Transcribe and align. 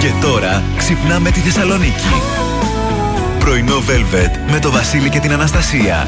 Και 0.00 0.10
τώρα 0.20 0.62
ξυπνάμε 0.76 1.30
τη 1.30 1.40
Θεσσαλονίκη. 1.40 2.08
Πρωινό 3.38 3.76
Velvet 3.76 4.50
με 4.52 4.58
το 4.58 4.70
Βασίλη 4.70 5.08
και 5.08 5.18
την 5.18 5.32
Αναστασία. 5.32 6.06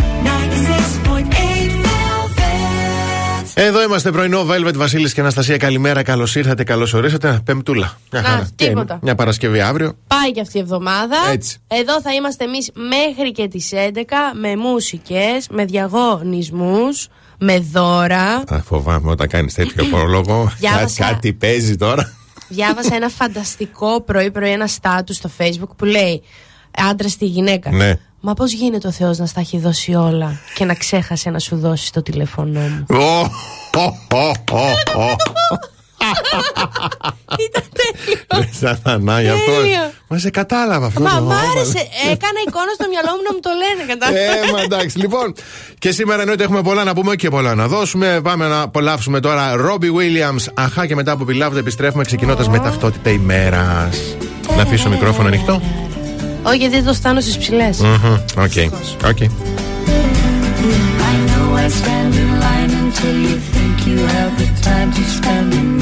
Εδώ 3.54 3.82
είμαστε 3.82 4.10
πρωινό 4.10 4.46
Velvet 4.50 4.74
Βασίλης 4.76 5.12
και 5.12 5.20
Αναστασία. 5.20 5.56
Καλημέρα, 5.56 6.02
καλώς 6.02 6.34
ήρθατε, 6.34 6.64
καλώς 6.64 6.92
ορίσατε. 6.94 7.40
Πεμπτούλα. 7.44 7.96
Μια 8.12 8.22
χαρά. 8.22 8.48
τίποτα. 8.56 8.98
Μια 9.02 9.14
Παρασκευή 9.14 9.60
αύριο. 9.60 9.96
Πάει 10.06 10.32
και 10.32 10.40
αυτή 10.40 10.58
η 10.58 10.60
εβδομάδα. 10.60 11.16
Έτσι. 11.32 11.58
Εδώ 11.66 12.00
θα 12.00 12.12
είμαστε 12.12 12.44
εμείς 12.44 12.70
μέχρι 12.74 13.32
και 13.32 13.48
τις 13.48 13.70
11 13.72 14.34
με 14.40 14.56
μουσικές, 14.56 15.46
με 15.50 15.64
διαγωνισμούς, 15.64 17.08
με 17.38 17.58
δώρα. 17.72 18.24
Α, 18.48 18.62
φοβάμαι 18.64 19.10
όταν 19.10 19.28
κάνεις 19.28 19.54
τέτοιο 19.54 19.84
πρόλογο. 19.92 20.52
Διάβασα- 20.58 21.04
Κάτι 21.08 21.32
παίζει 21.32 21.76
τώρα. 21.76 22.12
Διάβασα 22.52 22.94
ένα 22.94 23.08
φανταστικό 23.08 24.00
πρωί-πρωί 24.00 24.50
ένα 24.50 24.66
στάτου 24.66 25.14
στο 25.14 25.30
facebook 25.38 25.76
που 25.76 25.84
λέει 25.84 26.22
άντρα 26.90 27.08
στη 27.08 27.24
γυναίκα. 27.26 27.70
Ναι. 27.70 27.94
Μα 28.20 28.34
πώς 28.34 28.52
γίνεται 28.52 28.88
ο 28.88 28.90
Θεός 28.90 29.18
να 29.18 29.26
στα 29.26 29.40
έχει 29.40 29.58
δώσει 29.58 29.94
όλα 29.94 30.40
και 30.54 30.64
να 30.64 30.74
ξέχασε 30.74 31.30
να 31.30 31.38
σου 31.38 31.56
δώσει 31.56 31.92
το 31.92 32.02
τηλέφωνό 32.02 32.60
μου; 32.60 32.86
Ω, 36.12 36.38
ω, 36.38 36.62
ω, 36.62 36.66
ω, 36.84 37.08
ω. 37.08 37.34
Ήταν 37.46 37.64
τέλειος. 37.78 38.26
Ρε 38.36 38.48
Σατανά, 38.66 39.20
γι' 39.20 39.28
αυτό. 39.28 39.52
Τέλειο. 39.52 39.84
Μα 40.08 40.18
σε 40.18 40.30
κατάλαβα 40.30 40.86
αυτό. 40.86 41.00
Μα 41.00 41.08
το 41.08 41.14
μ' 41.14 41.18
όνομα. 41.18 41.34
άρεσε. 41.50 41.78
Έκανα 42.12 42.38
εικόνα 42.46 42.72
στο 42.78 42.86
μυαλό 42.92 43.10
μου 43.16 43.22
να 43.28 43.32
μου 43.34 43.40
το 43.46 43.50
λένε. 43.62 43.82
Κατάλαβα. 43.92 44.18
Ε, 44.48 44.52
μα 44.52 44.60
εντάξει, 44.60 44.98
λοιπόν. 44.98 45.34
Και 45.78 45.90
σήμερα 45.92 46.20
εννοείται 46.20 46.44
έχουμε 46.44 46.62
πολλά 46.62 46.84
να 46.84 46.94
πούμε 46.94 47.16
και 47.16 47.28
πολλά 47.28 47.54
να 47.54 47.66
δώσουμε. 47.68 48.20
Πάμε 48.22 48.48
να 48.48 48.60
απολαύσουμε 48.60 49.20
τώρα 49.20 49.54
Robbie 49.66 49.92
Williams. 49.98 50.44
Αχά, 50.54 50.86
και 50.86 50.94
μετά 50.94 51.12
από 51.12 51.24
Beloved 51.28 51.56
επιστρέφουμε 51.56 52.04
ξεκινώντας 52.04 52.48
με 52.48 52.58
ταυτότητα 52.58 53.10
ημέρας. 53.10 53.98
Να 54.56 54.62
αφήσω 54.62 54.88
μικρόφωνο 54.88 55.28
ανοιχτό. 55.28 55.62
Όχι, 56.42 56.56
γιατί 56.56 56.74
δεν 56.74 56.84
το 56.84 56.92
στάνω 56.92 57.20
στις 57.20 57.38
ψηλές. 57.38 57.78
Μμμ, 57.78 58.14
Οκ, 58.36 58.52
οκ. 59.06 59.16
I 61.10 61.14
know 61.28 61.46
I 61.64 61.68
stand 61.80 62.12
in 62.22 62.30
line 62.44 62.72
until 62.84 63.16
you 63.26 63.36
think 63.54 63.74
you 63.90 63.98
have 64.16 64.32
the 64.42 64.48
time 64.70 64.90
to 64.98 65.02
spend 65.16 65.48
an 65.54 65.60
evening 65.60 65.78
with 65.78 65.81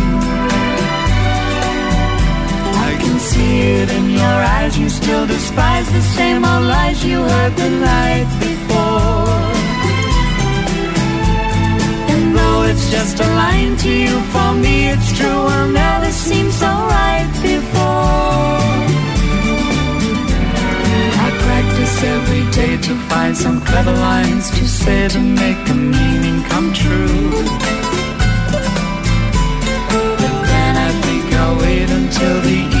See 3.21 3.59
it 3.81 3.89
in 3.91 4.09
your 4.09 4.37
eyes, 4.57 4.77
you 4.77 4.89
still 4.89 5.25
despise 5.27 5.87
the 5.91 6.01
same 6.17 6.43
old 6.43 6.65
lies 6.73 7.05
you 7.05 7.19
heard 7.21 7.55
the 7.55 7.69
night 7.69 8.29
before. 8.47 9.37
And 12.11 12.23
though 12.35 12.63
it's 12.69 12.89
just 12.89 13.19
a 13.19 13.27
line 13.43 13.77
to 13.83 13.91
you, 14.05 14.15
for 14.33 14.51
me 14.65 14.75
it's 14.93 15.09
true, 15.17 15.41
will 15.49 15.69
never 15.83 16.11
seem 16.11 16.47
so 16.51 16.69
right 16.97 17.31
before. 17.49 18.57
I 21.25 21.27
practice 21.45 21.95
every 22.15 22.43
day 22.59 22.73
to 22.87 22.93
find 23.09 23.37
some 23.37 23.61
clever 23.61 23.95
lines 24.09 24.49
to 24.57 24.67
say 24.67 25.07
to 25.09 25.19
make 25.19 25.59
the 25.69 25.75
meaning 25.75 26.37
come 26.49 26.73
true. 26.73 27.29
But 30.21 30.35
then 30.51 30.73
I 30.87 30.89
think 31.05 31.25
I'll 31.41 31.57
wait 31.63 31.89
until 31.89 32.41
the 32.49 32.80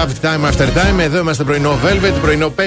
Love 0.00 0.24
Time 0.24 0.50
After 0.50 0.66
Time. 0.66 0.98
Εδώ 0.98 1.18
είμαστε 1.18 1.44
πρωινό 1.44 1.78
Velvet, 1.84 2.20
πρωινό 2.20 2.52
5η 2.56 2.60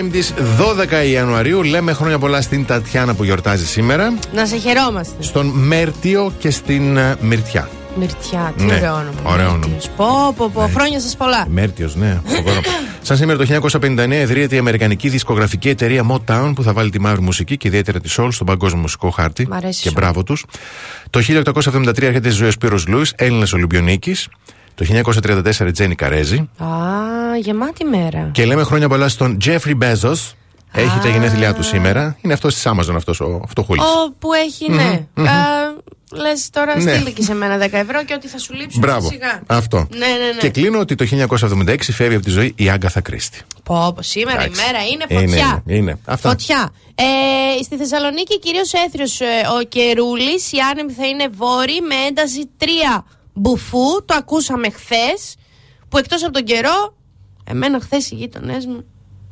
12 1.04 1.08
Ιανουαρίου. 1.12 1.64
Λέμε 1.64 1.94
χρόνια 1.94 2.20
πολλά 2.20 2.42
στην 2.42 2.66
Τατιάνα 2.66 3.14
που 3.14 3.24
γιορτάζει 3.24 3.66
σήμερα. 3.66 4.14
Να 4.34 4.46
σε 4.46 4.58
χαιρόμαστε. 4.58 5.24
Στον 5.24 5.46
Μέρτιο 5.46 6.34
και 6.40 6.50
στην 6.50 6.98
ε, 6.98 7.16
Μυρτιά. 7.22 7.70
Μυρτιά, 7.96 8.54
τι 8.58 8.64
ναι. 8.64 8.74
ωραίο 8.74 8.94
όνομα. 8.94 9.20
Ωραίο 9.24 9.48
όνομα. 9.48 9.76
Πω, 9.96 10.34
πω, 10.38 10.50
πω. 10.54 10.62
Ναι. 10.62 10.72
Χρόνια 10.72 11.00
σας 11.00 11.16
πολλά. 11.16 11.46
Μέρτιο, 11.50 11.90
ναι. 11.94 12.20
Σαν 13.02 13.18
σήμερα 13.18 13.46
το 13.46 13.70
1959 13.82 14.12
ιδρύεται 14.12 14.56
η 14.56 14.58
Αμερικανική 14.58 15.10
δισκογραφική 15.10 15.70
εταιρεία 15.70 16.06
Motown 16.12 16.52
που 16.56 16.64
θα 16.64 16.74
βάλει 16.74 16.90
τη 16.90 17.00
μαύρη 17.00 17.22
μουσική 17.22 17.58
και 17.58 17.68
ιδιαίτερα 17.68 18.00
της 18.00 18.20
Soul 18.20 18.28
στον 18.32 18.48
παγκόσμιο 18.48 18.82
μουσικό 18.82 19.10
χάρτη. 19.10 19.48
Μ 19.48 19.54
αρέσει 19.54 19.82
και 19.82 19.88
σου. 19.88 19.94
μπράβο 19.96 20.24
τους. 20.24 20.46
Το 21.10 21.20
1873 21.20 22.02
έρχεται 22.02 22.28
η 22.28 22.32
ζωή 22.32 22.52
Σπύρο 22.52 22.80
Λούι, 22.88 23.06
Έλληνας 23.16 23.54
Ολυμπιονίκης. 23.54 24.28
Το 24.76 24.86
1934 25.66 25.72
Τζένι 25.74 25.96
Καρέζη. 25.96 26.50
Α, 26.58 26.66
γεμάτη 27.38 27.86
μέρα. 27.86 28.30
Και 28.32 28.46
λέμε 28.46 28.64
χρόνια 28.64 28.90
πολλά 28.90 29.08
στον 29.08 29.40
Τζέφρι 29.40 29.76
Μπέζος. 29.76 30.36
Έχει 30.76 31.00
τα 31.00 31.10
γενέθλιά 31.10 31.54
του 31.54 31.64
σήμερα. 31.64 32.18
Είναι 32.22 32.34
αυτός 32.34 32.54
της 32.54 32.68
Amazon 32.68 32.96
αυτός 32.96 33.20
ο 33.20 33.42
φτωχούλης. 33.48 33.84
Ο 33.84 34.12
που 34.20 34.34
έχει, 34.34 34.72
ναι. 34.72 35.08
Λες 36.16 36.50
τώρα 36.50 36.82
ναι. 36.82 37.00
και 37.00 37.22
σε 37.22 37.34
μένα 37.34 37.66
10 37.66 37.70
ευρώ 37.72 38.04
και 38.04 38.14
ότι 38.14 38.28
θα 38.28 38.38
σου 38.38 38.54
λείψουν 38.54 38.82
Μπράβο. 38.82 39.10
σιγά. 39.10 39.42
Αυτό. 39.48 39.88
Ναι, 39.92 39.98
ναι, 39.98 40.32
ναι. 40.34 40.40
Και 40.40 40.50
κλείνω 40.50 40.80
ότι 40.80 40.96
το 40.96 41.06
1976 41.12 41.76
φεύγει 41.80 42.16
από 42.16 42.24
τη 42.26 42.30
ζωή 42.30 42.54
η 42.58 42.70
Άγκαθα 42.70 43.02
Κρίστη. 43.02 43.42
Πω, 43.64 43.94
πω 43.96 44.02
σήμερα 44.02 44.42
Άξι. 44.42 44.62
η 44.62 44.66
μέρα 44.66 44.86
είναι 44.86 45.22
φωτιά. 45.28 45.64
Είναι, 45.66 45.78
είναι. 45.78 46.00
Αυτά. 46.06 46.30
Φωτιά. 46.30 46.74
Ε, 46.96 47.64
στη 47.64 47.78
Θεσσαλονίκη 47.78 48.40
κυρίως 48.40 48.74
έθριος 48.74 49.22
ε, 49.22 49.26
ο 49.60 49.64
Κερούλης. 49.64 50.52
Η 50.52 50.58
άνεμη 50.72 50.92
θα 50.92 51.08
είναι 51.08 51.28
βόρη 51.32 51.82
με 51.88 51.96
ένταση 52.08 52.50
3 52.60 52.66
μπουφού. 53.34 54.06
Το 54.06 54.16
ακούσαμε 54.18 54.70
χθες. 54.70 55.36
Που 55.90 55.98
εκτός 55.98 56.24
από 56.24 56.34
τον 56.34 56.44
καιρό 56.44 56.96
εμένα 57.44 57.80
χθες 57.80 58.12
οι 58.12 58.16
γείτονές 58.16 58.66
μου 58.66 58.84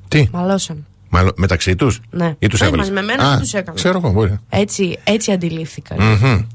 Τι, 0.07 0.27
μαλώσαν. 0.31 0.85
μάλλον 1.09 1.33
μεταξύ 1.35 1.75
τους; 1.75 1.99
Ναι. 2.09 2.35
Ή 2.39 2.47
τους 2.47 2.61
Όχι, 2.61 2.69
έβαλες; 2.69 2.89
μαζί 2.89 3.05
με 3.05 3.11
εμένα 3.13 3.29
δεν 3.29 3.39
τους 3.39 3.53
έκανα. 3.53 3.75
Ξέρω 3.75 3.97
εγώ, 4.03 4.11
μπορεί. 4.11 4.39
Έτσι, 4.49 4.99
έτσι 5.03 5.31
αντιλήφθηκαν. 5.31 5.97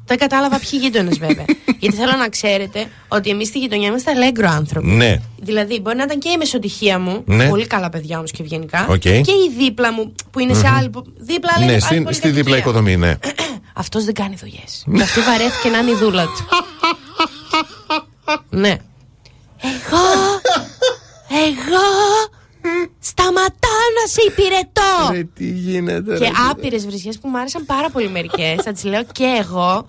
Δεν 0.06 0.18
κατάλαβα 0.18 0.58
ποιοι 0.58 0.78
γείτονες 0.82 1.18
βέβαια. 1.18 1.44
Γιατί 1.80 1.96
θέλω 1.96 2.16
να 2.16 2.28
ξέρετε 2.28 2.86
ότι 3.08 3.30
εμείς 3.30 3.48
στη 3.48 3.58
γειτονιά 3.58 3.88
είμαστε 3.88 4.10
αλέγκρο 4.10 4.48
άνθρωποι. 4.50 4.86
Ναι. 4.88 5.16
Δηλαδή, 5.42 5.80
μπορεί 5.80 5.96
να 5.96 6.02
ήταν 6.02 6.18
και 6.18 6.28
η 6.28 6.36
μεσοτοιχία 6.37 6.99
μου, 6.98 7.22
Ναι. 7.26 7.48
πολύ 7.48 7.66
καλά 7.66 7.88
παιδιά 7.88 8.16
όμως 8.18 8.30
και 8.30 8.42
ευγενικά, 8.42 8.86
Οκ. 8.88 8.98
και 8.98 9.10
η 9.20 9.52
δίπλα 9.58 9.92
μου 9.92 10.14
που 10.30 10.38
είναι 10.38 10.54
σε 10.54 10.68
άλλη. 10.68 10.88
πο- 10.88 11.04
Δίπλα, 11.16 11.52
άλλη, 11.56 11.64
Ναι, 11.64 11.72
άλλη 11.72 11.80
στη, 11.80 11.94
στη 11.94 12.02
δίπλα 12.02 12.32
πολυκατοικία. 12.32 12.56
οικοδομή, 12.58 12.96
ναι. 12.96 13.14
Αυτός 13.82 14.04
δεν 14.04 14.14
κάνει 14.14 14.34
δουλειές. 14.40 14.86
Αυτή 15.02 15.20
βαρέθηκε 15.20 15.68
να 15.68 15.78
είναι 15.78 15.90
η 15.90 15.94
δούλα 15.94 16.25
του. 16.25 16.46
ναι. 18.62 18.76
Εγώ. 19.62 20.04
Εγώ. 21.28 21.87
Σταματάω 23.00 23.87
να 24.00 24.06
σε 24.09 24.23
υπηρετώ. 24.26 25.12
Ρε, 25.12 25.25
τι 25.35 25.45
γίνεται. 25.45 26.18
Και 26.18 26.25
ρε. 26.25 26.30
άπειρες 26.50 26.87
βρισιές 26.87 27.18
που 27.18 27.28
μου 27.28 27.38
άρεσαν 27.38 27.66
πάρα 27.66 27.90
πολύ 27.90 28.09
μερικές. 28.09 28.62
Θα 28.62 28.73
τις 28.73 28.85
λέω 28.85 29.04
και 29.12 29.25
εγώ. 29.38 29.88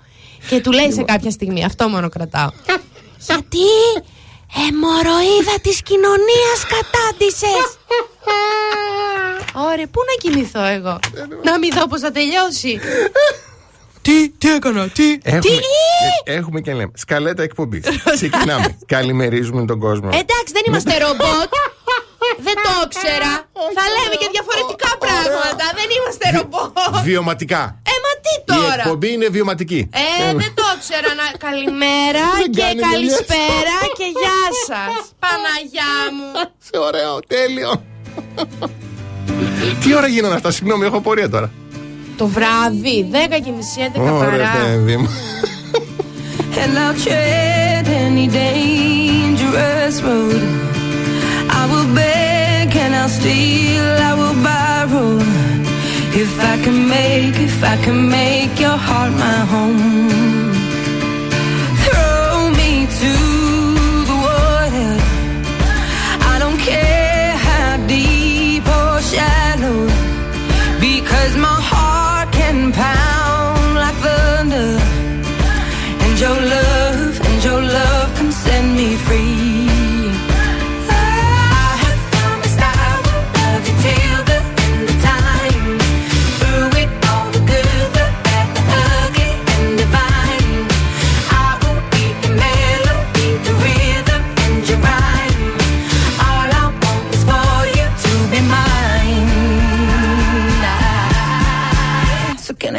Και 0.50 0.62
του 0.62 0.72
λέει 0.72 0.92
σε 0.92 1.04
κάποια 1.04 1.32
στιγμή, 1.32 1.66
αυτό 1.66 1.88
μόνο 1.88 2.10
κρατάω. 2.10 2.50
Γιατί 3.28 3.68
αιμοροίδα 4.68 5.60
της 5.62 5.82
κοινωνίας 5.82 6.60
κατάντησες; 6.70 7.78
Ωραία, 9.72 9.88
πού 9.88 10.02
να 10.08 10.16
κοιμηθώ 10.22 10.64
εγώ; 10.64 11.00
Να 11.44 11.58
μην 11.58 11.70
δω 11.76 11.88
πώ 11.88 12.00
θα 12.00 12.12
τελειώσει. 12.12 12.80
τι, 14.08 14.30
τι 14.30 14.48
έκανα, 14.58 14.88
τι; 14.88 15.18
Έχουμε, 15.24 15.40
Τι! 15.42 15.56
ε, 16.24 16.34
έχουμε 16.34 16.62
και 16.62 16.74
λέμε. 16.74 16.92
Σκαλέτα 16.96 17.44
εκπομπής. 17.44 17.84
Ξεκινάμε. 18.20 18.78
Καλημερίζουμε 18.86 19.66
τον 19.66 19.80
κόσμο. 19.80 20.10
Εντάξει, 20.14 20.52
δεν 20.58 20.64
είμαστε 20.68 20.98
ρομπότ. 21.04 21.50
Δεν 22.46 22.56
το 22.66 22.72
ήξερα. 22.86 23.32
Θα 23.78 23.86
λέμε 23.96 24.16
και 24.22 24.30
διαφορετικά 24.36 24.90
πράγματα. 25.06 25.66
Δεν 25.80 25.88
είμαστε 25.96 26.26
ρομπότ. 26.38 27.04
Βιωματικά. 27.10 27.62
Ε, 27.94 27.96
μα 28.06 28.12
τι 28.26 28.34
Η 28.38 28.44
τώρα; 28.54 28.74
εκπομπή 28.84 29.10
είναι 29.14 29.28
βιωματική. 29.28 29.90
Ε, 29.94 30.34
δεν 30.44 30.52
το 30.60 30.66
ήξερα. 30.76 31.10
Να... 31.20 31.26
Καλημέρα 31.48 32.24
Δεν 32.42 32.52
και 32.52 32.62
κάνει 32.62 32.82
καλησπέρα 32.92 33.78
και 33.98 34.08
γεια 34.20 34.42
σας. 34.70 34.96
Παναγιά 35.24 35.96
μου. 36.16 36.28
Σε 36.68 36.78
ωραίο, 36.88 37.20
τέλειο. 37.34 37.72
Τι 39.82 39.96
ώρα 39.96 40.08
γίνανε 40.08 40.36
αυτά, 40.36 40.52
συγγνώμη, 40.52 40.86
έχω 40.86 41.02
πορεία 41.02 41.30
τώρα. 41.30 41.52
Το 42.18 42.28
βράδυ, 42.28 43.08
10 43.12 43.16
και 43.44 43.52
μισή, 43.58 43.80
11 43.96 44.00
Ωραία, 44.02 44.30
παρά. 44.30 44.52
παιδί 44.76 44.98
μου. 44.98 45.08
And 46.64 46.76
I'll 46.84 46.96
tread 47.06 47.86
any 48.06 48.28
dangerous 48.42 49.96
road. 50.08 50.42
I 51.60 51.62
will 51.72 51.90
beg 52.02 52.68
and 52.84 52.94
I'll 53.02 53.14
steal, 53.20 53.88
I 54.10 54.14
will 54.20 54.38
borrow. 54.50 55.12
If 56.24 56.34
I 56.54 56.56
can 56.64 56.78
make, 56.96 57.36
if 57.50 57.58
I 57.74 57.76
can 57.86 58.00
make 58.20 58.54
your 58.66 58.78
heart 58.88 59.14
my 59.26 59.40
home. 59.54 60.47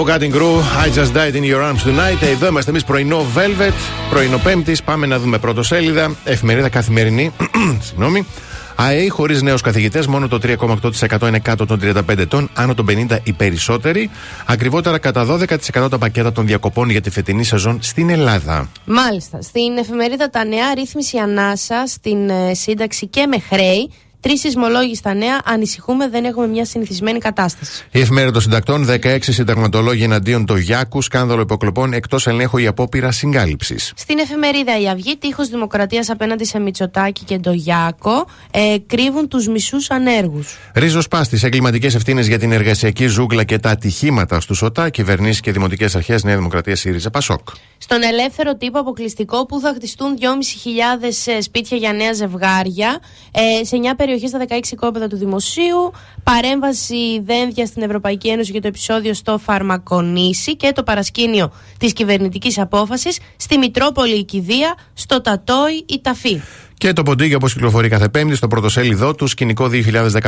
Από 0.00 0.10
Cutting 0.12 0.34
Crew. 0.34 0.58
I 0.84 0.88
just 0.98 1.12
died 1.12 1.34
in 1.34 1.44
your 1.44 1.62
arms 1.62 1.82
tonight. 1.82 2.22
Εδώ 2.22 2.46
είμαστε 2.46 2.70
εμείς 2.70 2.84
πρωινό 2.84 3.26
Velvet, 3.36 3.72
πρωινό 4.10 4.38
Πέμπτης. 4.38 4.82
Πάμε 4.82 5.06
να 5.06 5.18
δούμε 5.18 5.38
πρώτο 5.38 5.62
σέλιδα. 5.62 6.16
Εφημερίδα 6.24 6.68
καθημερινή. 6.68 7.32
Συγγνώμη. 7.86 8.26
ΑΕΗ 8.74 9.08
χωρίς 9.08 9.42
νέους 9.42 9.60
καθηγητές, 9.60 10.06
μόνο 10.06 10.28
το 10.28 10.38
3,8% 10.42 11.28
είναι 11.28 11.38
κάτω 11.38 11.66
των 11.66 11.80
35 11.82 12.18
ετών, 12.18 12.50
άνω 12.54 12.74
των 12.74 12.86
50 13.08 13.18
οι 13.22 13.32
περισσότεροι. 13.32 14.10
Ακριβότερα 14.46 14.98
κατά 14.98 15.26
12% 15.26 15.90
τα 15.90 15.98
πακέτα 15.98 16.32
των 16.32 16.46
διακοπών 16.46 16.90
για 16.90 17.00
τη 17.00 17.10
φετινή 17.10 17.44
σεζόν 17.44 17.78
στην 17.82 18.10
Ελλάδα. 18.10 18.70
Μάλιστα. 18.84 19.42
Στην 19.42 19.76
εφημερίδα 19.78 20.30
Τα 20.30 20.44
Νέα, 20.44 20.74
ρύθμιση 20.74 21.18
ανάσα 21.18 21.84
στην 21.86 22.30
ε, 22.30 22.54
σύνταξη 22.54 23.06
και 23.06 23.26
με 23.26 23.38
χρέη. 23.38 23.90
Τρεις 24.20 24.40
σεισμολόγοι 24.40 24.94
στα 24.94 25.14
νέα, 25.14 25.40
ανησυχούμε, 25.44 26.08
δεν 26.08 26.24
έχουμε 26.24 26.46
μια 26.46 26.64
συνηθισμένη 26.64 27.18
κατάσταση. 27.18 27.84
Η 27.90 28.00
εφημερίδα 28.00 28.32
των 28.32 28.42
συντακτών, 28.42 28.86
16 28.86 29.18
συνταγματολόγοι 29.20 30.02
εναντίον 30.02 30.46
του 30.46 30.56
Γιάκου, 30.56 31.02
σκάνδαλο 31.02 31.40
υποκλοπών 31.40 31.92
εκτός 31.92 32.26
ελέγχου 32.26 32.58
η 32.58 32.66
απόπειρα 32.66 33.12
συγκάλυψης. 33.12 33.92
Στην 33.96 34.18
εφημερίδα 34.18 34.80
Η 34.80 34.88
Αυγή, 34.88 35.16
τείχος 35.16 35.48
Δημοκρατίας 35.48 36.10
απέναντι 36.10 36.44
σε 36.44 36.58
Μητσοτάκη 36.58 37.24
και 37.24 37.38
Ντογιάκο, 37.38 38.26
ε, 38.50 38.76
κρύβουν 38.86 39.28
τους 39.28 39.48
μισούς 39.48 39.90
ανέργους. 39.90 40.58
Ρίζος 40.74 41.08
Πάστης, 41.08 41.42
εγκληματικές 41.42 41.94
ευθύνες 41.94 42.26
για 42.26 42.38
την 42.38 42.52
εργασιακή 42.52 43.06
ζούγκλα 43.06 43.44
και 43.44 43.58
τα 43.58 43.70
ατυχήματα 43.70 44.40
στους 44.40 44.62
ΟΤΑ, 44.62 44.88
κυβερνήσεις 44.88 45.40
και 45.40 45.52
δημοτικές 45.52 45.96
αρχές 45.96 46.24
Νέα 46.24 46.36
Δημοκρατία 46.36 46.76
ΣΥΡΙΖΑ 46.76 47.10
Πασόκ. 47.10 47.48
Στον 47.78 48.02
ελεύθερο 48.02 48.56
τύπο 48.56 48.78
αποκλειστικό 48.78 49.46
που 49.46 49.60
θα 49.60 49.72
χτιστούν 49.76 50.16
2.500 50.18 51.42
σπίτια 51.42 51.76
για 51.76 51.92
νέα 51.92 52.12
ζευγάρια 52.12 53.00
ε, 53.30 53.64
σε 53.64 53.78
μια 53.78 53.94
περιοχή 54.08 54.28
στα 54.28 54.60
16 54.72 54.76
κόπεδα 54.76 55.08
του 55.08 55.16
Δημοσίου. 55.16 55.92
Παρέμβαση 56.22 57.20
δένδια 57.24 57.66
στην 57.66 57.82
Ευρωπαϊκή 57.82 58.28
Ένωση 58.28 58.50
για 58.50 58.60
το 58.60 58.66
επεισόδιο 58.66 59.14
στο 59.14 59.38
Φαρμακονήσι 59.38 60.56
και 60.56 60.72
το 60.74 60.82
παρασκήνιο 60.82 61.52
της 61.78 61.92
κυβερνητικής 61.92 62.58
απόφασης 62.58 63.18
στη 63.36 63.58
Μητρόπολη 63.58 64.14
η 64.14 64.24
Κηδεία, 64.24 64.74
στο 64.94 65.20
Τατόι 65.20 65.84
η 65.86 66.00
Ταφή. 66.02 66.40
Και 66.74 66.92
το 66.92 67.02
ποντίκι 67.02 67.34
όπως 67.34 67.52
κυκλοφορεί 67.52 67.88
κάθε 67.88 68.08
Πέμπτη 68.08 68.34
στο 68.34 68.48
πρωτοσέλιδό 68.48 69.14
του, 69.14 69.26
σκηνικό 69.26 69.70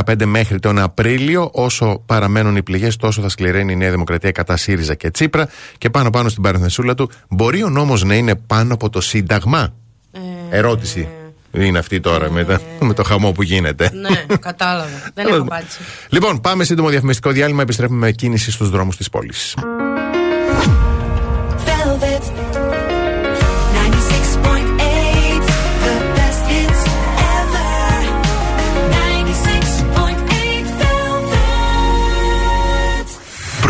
2015 0.04 0.24
μέχρι 0.24 0.58
τον 0.58 0.78
Απρίλιο. 0.78 1.50
Όσο 1.52 2.02
παραμένουν 2.06 2.56
οι 2.56 2.62
πληγές, 2.62 2.96
τόσο 2.96 3.22
θα 3.22 3.28
σκληραίνει 3.28 3.72
η 3.72 3.76
Νέα 3.76 3.90
Δημοκρατία 3.90 4.30
κατά 4.30 4.56
ΣΥΡΙΖΑ 4.56 4.94
και 4.94 5.10
Τσίπρα. 5.10 5.48
Και 5.78 5.90
πάνω 5.90 6.10
πάνω 6.10 6.28
στην 6.28 6.42
παρενθεσούλα 6.42 6.94
του, 6.94 7.10
μπορεί 7.28 7.62
ο 7.62 7.68
νόμος 7.68 8.04
να 8.04 8.14
είναι 8.14 8.34
πάνω 8.34 8.74
από 8.74 8.90
το 8.90 9.00
Σύνταγμα; 9.00 9.74
Ερώτηση. 10.50 11.08
Είναι 11.52 11.78
αυτή 11.78 12.00
τώρα 12.00 12.30
με, 12.30 12.44
τα- 12.44 12.60
με 12.80 12.94
το 12.94 13.02
χαμό 13.02 13.32
που 13.32 13.42
γίνεται. 13.42 13.90
Ναι, 13.94 14.36
κατάλαβα. 14.40 15.10
Δεν 15.14 15.26
έχω 15.26 15.36
απάντηση. 15.40 15.78
Λοιπόν, 16.08 16.40
πάμε 16.40 16.64
σύντομο 16.64 16.88
διαφημιστικό 16.88 17.30
διάλειμμα. 17.30 17.62
Επιστρέφουμε 17.62 17.98
με 17.98 18.10
κίνηση 18.12 18.50
στους 18.50 18.70
δρόμους 18.70 18.96
της 18.96 19.10
πόλης. 19.10 19.54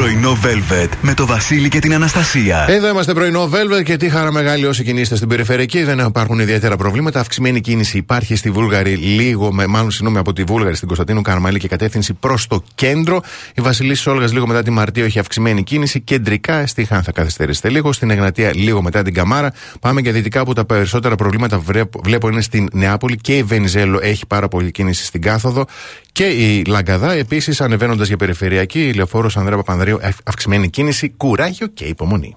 Πρωινό 0.01 0.39
Velvet 0.45 0.89
με 1.01 1.15
το 1.15 1.27
Βασίλη 1.27 1.69
και 1.69 1.79
την 1.79 1.95
Αναστασία. 1.95 2.67
Εδώ 2.69 2.89
είμαστε 2.89 3.13
πρωινό 3.13 3.51
Velvet 3.53 3.83
και 3.85 3.97
τι 3.97 4.09
χαρά 4.09 4.33
μεγάλη 4.33 4.67
όσοι 4.67 4.85
κινείστε 4.85 5.17
στην 5.17 5.29
περιφερειακή. 5.29 5.83
Δεν 5.83 5.99
υπάρχουν 5.99 6.39
ιδιαίτερα 6.39 6.77
προβλήματα. 6.77 7.21
Αυξημένη 7.21 7.61
κίνηση 7.61 7.97
υπάρχει 7.97 8.37
στη 8.37 8.51
Βούλγαρη, 8.51 8.95
λίγο 8.95 9.53
με, 9.53 9.67
μάλλον 9.67 9.91
συγγνώμη, 9.91 10.19
από 10.19 10.33
τη 10.33 10.43
Βούλγαρη 10.43 10.75
στην 10.75 10.87
Κωνσταντίνου 10.87 11.23
Καρμαλή 11.23 11.59
και 11.59 11.69
κατεύθυνση 11.69 12.15
προς 12.15 12.47
το 12.47 12.63
κέντρο. 12.75 13.21
Η 13.55 13.61
Βασιλίση 13.61 14.09
Όλγα 14.11 14.27
λίγο 14.27 14.47
μετά 14.47 14.63
τη 14.63 14.71
Μαρτίο 14.71 15.05
έχει 15.05 15.19
αυξημένη 15.19 15.63
κίνηση. 15.63 16.01
Κεντρικά 16.01 16.67
στη 16.67 16.85
Χάν 16.85 17.03
θα 17.03 17.13
καθυστερήσετε 17.13 17.69
λίγο. 17.69 17.93
Στην 17.93 18.11
Εγνατία 18.11 18.51
λίγο 18.55 18.83
μετά 18.83 19.03
την 19.03 19.15
Καμάρα. 19.15 19.53
Πάμε 19.81 20.01
και 20.01 20.13
δυτικά 20.13 20.45
που 20.45 20.53
τα 20.53 20.65
περισσότερα 20.65 21.15
προβλήματα 21.15 21.59
βρέπ- 21.59 22.05
βλέπω 22.05 22.29
είναι 22.29 22.41
στην 22.41 22.69
Νεάπολη 22.73 23.17
και 23.17 23.37
η 23.37 23.43
Βενιζέλο 23.43 23.99
έχει 24.03 24.27
πάρα 24.27 24.49
πολύ 24.49 24.71
κίνηση 24.71 25.05
στην 25.05 25.23
κάθοδο. 25.23 25.65
Και 26.13 26.25
η 26.25 26.65
Λαγκαδά 26.65 27.13
επίσης 27.13 27.61
ανεβαίνοντας 27.61 28.09
για 28.09 28.17
περιφερειακή, 28.17 28.89
η 28.89 28.93
λεωφόρος 28.93 29.37
Ανδρέα 29.37 29.57
Παπανδρέου 29.57 29.90
αυ- 30.03 30.21
αυξημένη 30.29 30.71
κίνηση, 30.71 31.09
κουράγιο 31.11 31.67
και 31.67 31.85
υπομονή. 31.85 32.37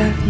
Something 0.00 0.29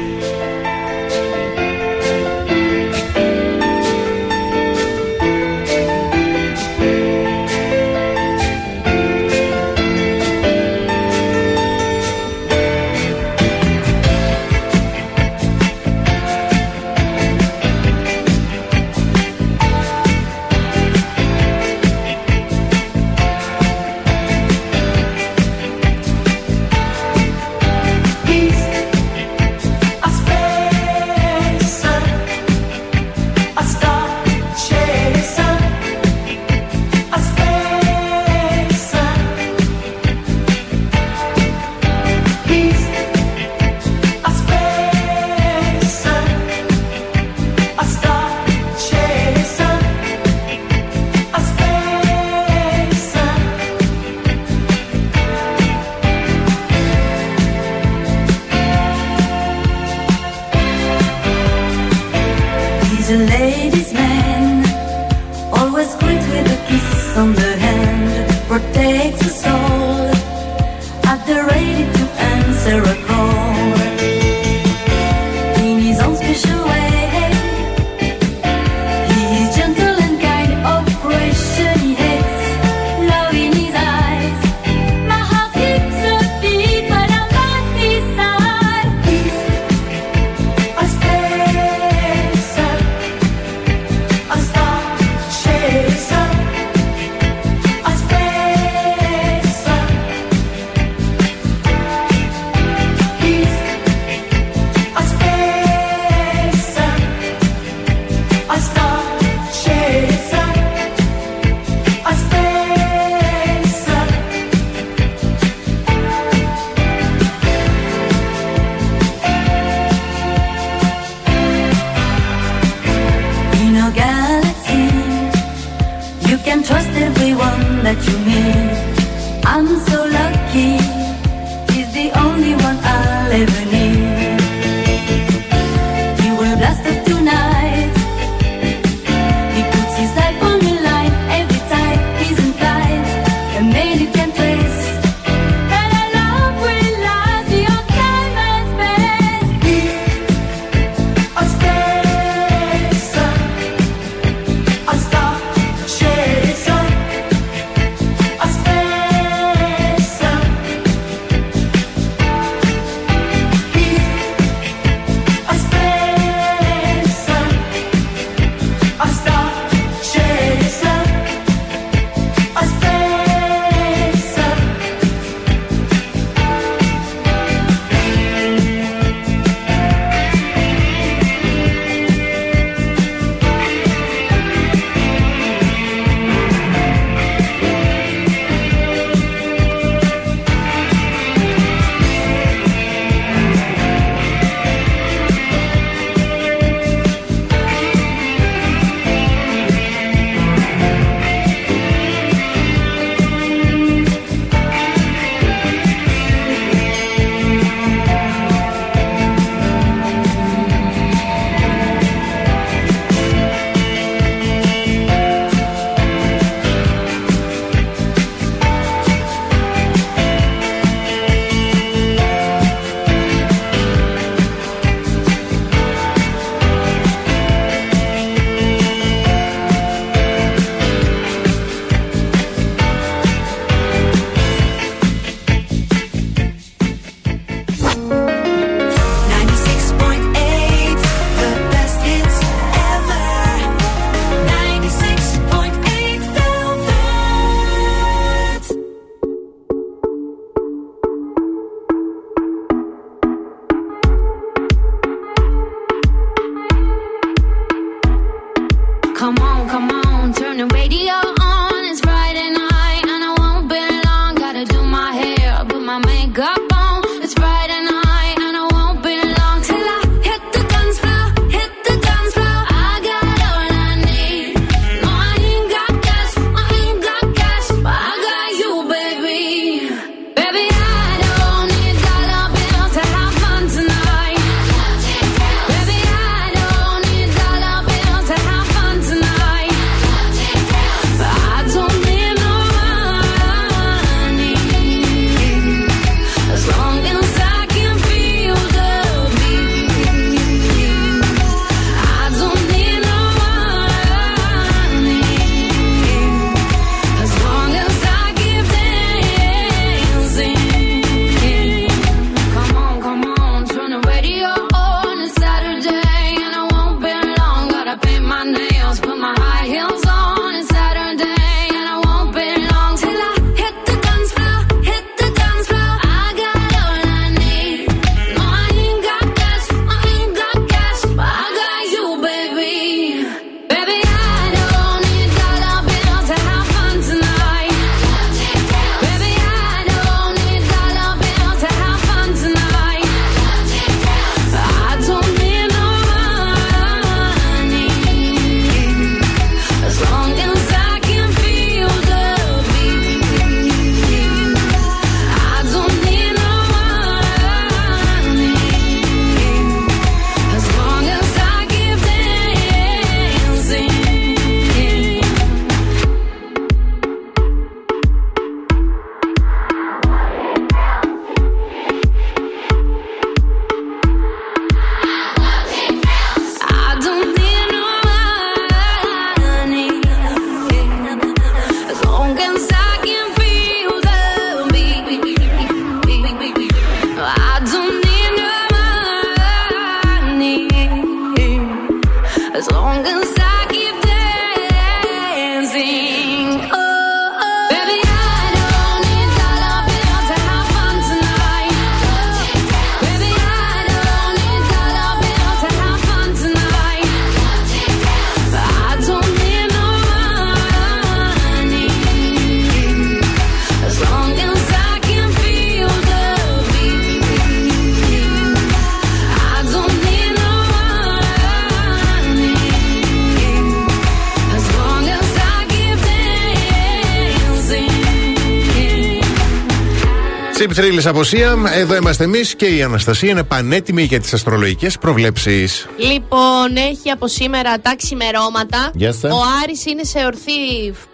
Τσιπ 430.71 430.83
Τρίλη 430.83 431.07
αποσία. 431.07 431.55
Εδώ 431.73 431.95
είμαστε 431.95 432.23
εμείς 432.23 432.55
και 432.55 432.65
η 432.65 432.81
Αναστασία 432.81 433.29
είναι 433.29 433.43
πανέτοιμη 433.43 434.03
για 434.03 434.19
τις 434.19 434.33
αστρολογικές 434.33 434.97
προβλέψεις. 434.97 435.87
Λοιπόν, 435.97 436.75
έχει 436.75 437.09
από 437.09 437.27
σήμερα 437.27 437.79
τα 437.79 437.95
ξημερώματα. 437.95 438.91
Yes, 438.99 439.07
sir. 439.07 439.29
Ο 439.29 439.37
Άρης 439.63 439.85
είναι 439.85 440.03
σε 440.03 440.19
ορθή 440.25 440.51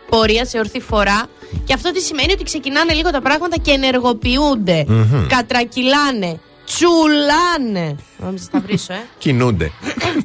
πορεία, 0.09 0.45
σε 0.45 0.57
ορθή 0.57 0.81
φορά. 0.81 1.25
Και 1.63 1.73
αυτό 1.73 1.91
τι 1.91 2.01
σημαίνει 2.01 2.31
ότι 2.31 2.43
ξεκινάνε 2.43 2.93
λίγο 2.93 3.09
τα 3.09 3.21
πράγματα 3.21 3.57
και 3.57 3.71
ενεργοποιούνται. 3.71 4.85
Κατρακυλάνε. 5.27 6.39
Τσουλάνε. 6.65 7.95
Νόμιζα 8.17 8.47
θα 8.51 8.59
βρίσω, 8.59 8.93
ε; 8.93 9.05
Κινούνται. 9.17 9.65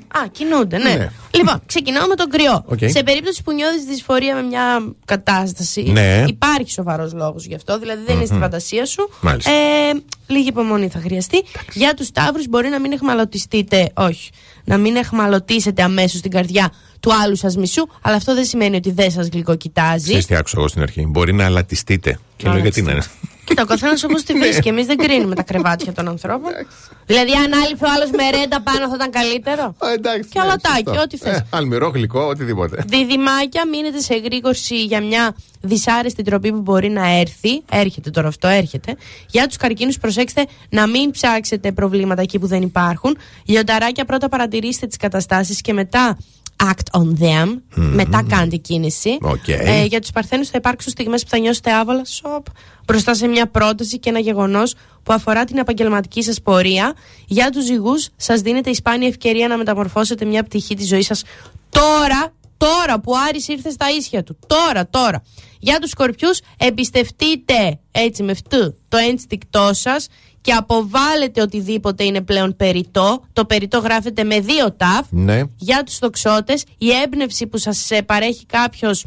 Α, 0.09 0.21
κινούνται, 0.33 0.79
ναι. 0.79 0.95
Ναι. 0.95 1.11
Λοιπόν, 1.43 1.63
ξεκινάω 1.67 2.07
με 2.07 2.15
τον 2.15 2.29
κριό. 2.29 2.65
Οκ. 2.67 2.79
Σε 2.85 3.03
περίπτωση 3.03 3.43
που 3.43 3.53
νιώθεις 3.53 3.85
δυσφορία 3.85 4.35
με 4.35 4.43
μια 4.43 4.95
κατάσταση, 5.05 5.83
Ναι. 5.83 6.25
υπάρχει 6.27 6.71
σοβαρός 6.71 7.13
λόγος 7.13 7.47
γι' 7.47 7.55
αυτό, 7.55 7.79
δηλαδή 7.79 8.03
δεν 8.07 8.17
είναι 8.17 8.25
στη 8.27 8.37
φαντασία 8.39 8.87
σου. 8.87 9.11
Μάλιστα. 9.21 9.51
Ε, 9.51 10.03
λίγη 10.27 10.49
υπομονή 10.49 10.89
θα 10.89 10.99
χρειαστεί. 11.01 11.45
Για 11.73 11.95
τους 11.95 12.11
Ταύρου, 12.11 12.43
μπορεί 12.51 12.69
να 12.69 12.81
μην 12.81 12.93
εχμαλωτιστείτε, 12.93 13.91
όχι, 13.95 14.31
να 14.65 14.77
μην 14.77 14.97
εχμαλωτίσετε 14.97 15.83
αμέσως 15.83 16.21
την 16.21 16.31
καρδιά 16.31 16.73
του 17.01 17.15
άλλου 17.15 17.37
σας 17.37 17.57
μισού, 17.57 17.87
αλλά 18.01 18.17
αυτό 18.17 18.35
δεν 18.35 18.45
σημαίνει 18.45 18.77
ότι 18.77 18.91
δεν 18.93 19.11
σας 19.11 19.29
γλυκοκοιτάζει. 19.29 20.05
Ξέρεις 20.05 20.27
τι 20.27 20.35
άκουσα 20.35 20.57
εγώ 20.59 20.69
στην 20.69 20.83
αρχή. 20.83 21.07
Μπορεί 21.07 21.33
να 21.33 21.45
αλατιστείτε. 21.45 22.19
Και 22.37 22.49
λέω 22.49 22.59
γιατί 22.59 22.83
να 22.83 22.93
είναι; 22.93 23.03
Κοίτα, 23.45 23.63
ο 23.63 23.67
καθένας 23.67 24.05
όπως 24.05 24.23
τη 24.23 24.33
βρίσκει. 24.35 24.69
Εμείς 24.75 24.87
δεν 24.87 24.97
κρίνουμε 24.97 25.35
τα 25.35 25.43
κρεβάτια 25.43 25.93
των 25.93 26.09
ανθρώπων. 26.09 26.51
Δηλαδή, 27.13 27.33
αν 27.33 27.53
άλυφε 27.63 27.85
ο 27.85 27.89
άλλος 27.95 28.11
με 28.11 28.31
ρέντα 28.39 28.61
πάνω 28.63 28.89
θα 28.89 28.95
ήταν 28.95 29.11
καλύτερο; 29.11 29.63
Α, 29.63 29.93
εντάξει, 29.93 30.29
Και 30.29 30.39
ναι, 30.39 30.45
αλατάκι, 30.45 30.83
σωστό. 30.87 31.03
ό,τι 31.03 31.17
θες. 31.17 31.37
Ε, 31.37 31.47
αλμυρό, 31.51 31.89
γλυκό, 31.89 32.21
οτιδήποτε. 32.21 32.85
Διδυμάκια, 32.87 33.69
μείνετε 33.69 34.01
σε 34.01 34.15
γρήγορση 34.17 34.85
για 34.85 35.01
μια 35.01 35.35
δυσάρεστη 35.61 36.23
τροπή 36.23 36.53
που 36.53 36.61
μπορεί 36.61 36.89
να 36.89 37.07
έρθει. 37.19 37.63
Έρχεται 37.71 38.11
τώρα 38.11 38.29
αυτό, 38.29 38.49
έρχεται. 38.49 38.97
Για 39.31 39.47
τους 39.47 39.57
καρκίνους, 39.57 39.99
προσέξτε 39.99 40.47
να 40.69 40.87
μην 40.87 41.11
ψάξετε 41.11 41.73
προβλήματα 41.73 42.23
εκεί 42.23 42.39
που 42.39 42.47
δεν 42.47 42.63
υπάρχουν. 42.63 43.17
Λιονταράκια, 43.45 44.05
πρώτα 44.05 44.29
παρατηρήστε 44.29 44.87
τις 44.87 44.97
καταστάσεις 44.97 45.61
και 45.61 45.73
μετά 45.73 46.19
act 46.71 47.01
on 47.01 47.23
them. 47.23 47.61
Μετά 47.75 48.25
κάντε 48.29 48.57
κίνηση. 48.57 49.19
Οκ. 49.23 49.49
Ε, 49.49 49.85
για 49.85 50.01
τους 50.01 50.11
Παρθένους 50.11 50.49
θα 50.49 50.59
υπάρξουν 50.59 50.93
στιγμές 50.93 51.23
που 51.23 51.29
θα 51.29 51.39
νιώσετε 51.39 51.73
άβολα 51.73 52.05
σοπ, 52.05 52.47
μπροστά 52.87 53.15
σε 53.15 53.27
μια 53.27 53.47
πρόταση 53.47 53.99
και 53.99 54.09
ένα 54.09 54.19
γεγονός 54.19 54.75
που 55.03 55.13
αφορά 55.13 55.45
την 55.45 55.59
επαγγελματική 55.59 56.23
σας 56.23 56.41
πορεία. 56.43 56.93
Για 57.27 57.51
τους 57.51 57.65
ζυγούς, 57.65 58.09
σας 58.17 58.41
δίνεται 58.41 58.71
η 58.71 58.75
σπάνια 58.75 59.09
ευκαιρία 59.09 59.49
να 59.49 59.57
μεταμορφώσετε 59.57 60.25
μια 60.25 60.43
πτυχή 60.43 60.75
της 60.75 60.89
ζωής 60.89 61.07
σας 61.07 61.23
τώρα, 61.69 62.33
τώρα 62.57 63.01
που 63.01 63.13
ο 63.13 63.17
Άρης 63.29 63.49
ήρθε 63.49 63.71
στα 63.71 63.87
ίσια 63.99 64.23
του. 64.23 64.39
Τώρα, 64.47 64.89
τώρα. 64.89 65.23
Για 65.59 65.79
τους 65.79 65.91
σκορπιούς, 65.91 66.41
εμπιστευτείτε 66.59 67.79
έτσι 67.91 68.23
με 68.23 68.35
φτου 68.35 68.79
το 68.89 68.97
ένστικτό 68.97 69.71
σας 69.73 70.07
και 70.43 70.53
αποβάλλετε 70.53 71.43
οτιδήποτε 71.43 72.05
είναι 72.05 72.21
πλέον 72.21 72.57
περιττό. 72.57 73.23
Το 73.33 73.45
περιττό 73.45 73.79
γράφεται 73.79 74.25
με 74.25 74.41
δύο 74.41 74.73
ταυ. 74.73 75.07
Ναι. 75.11 75.43
Για 75.57 75.83
τους 75.83 75.99
τοξότες, 75.99 76.65
η 76.79 76.91
έμπνευση 77.05 77.47
που 77.47 77.59
σας 77.59 77.91
ε, 77.91 78.03
παρέχει 78.03 78.47
κάποιος 78.47 79.05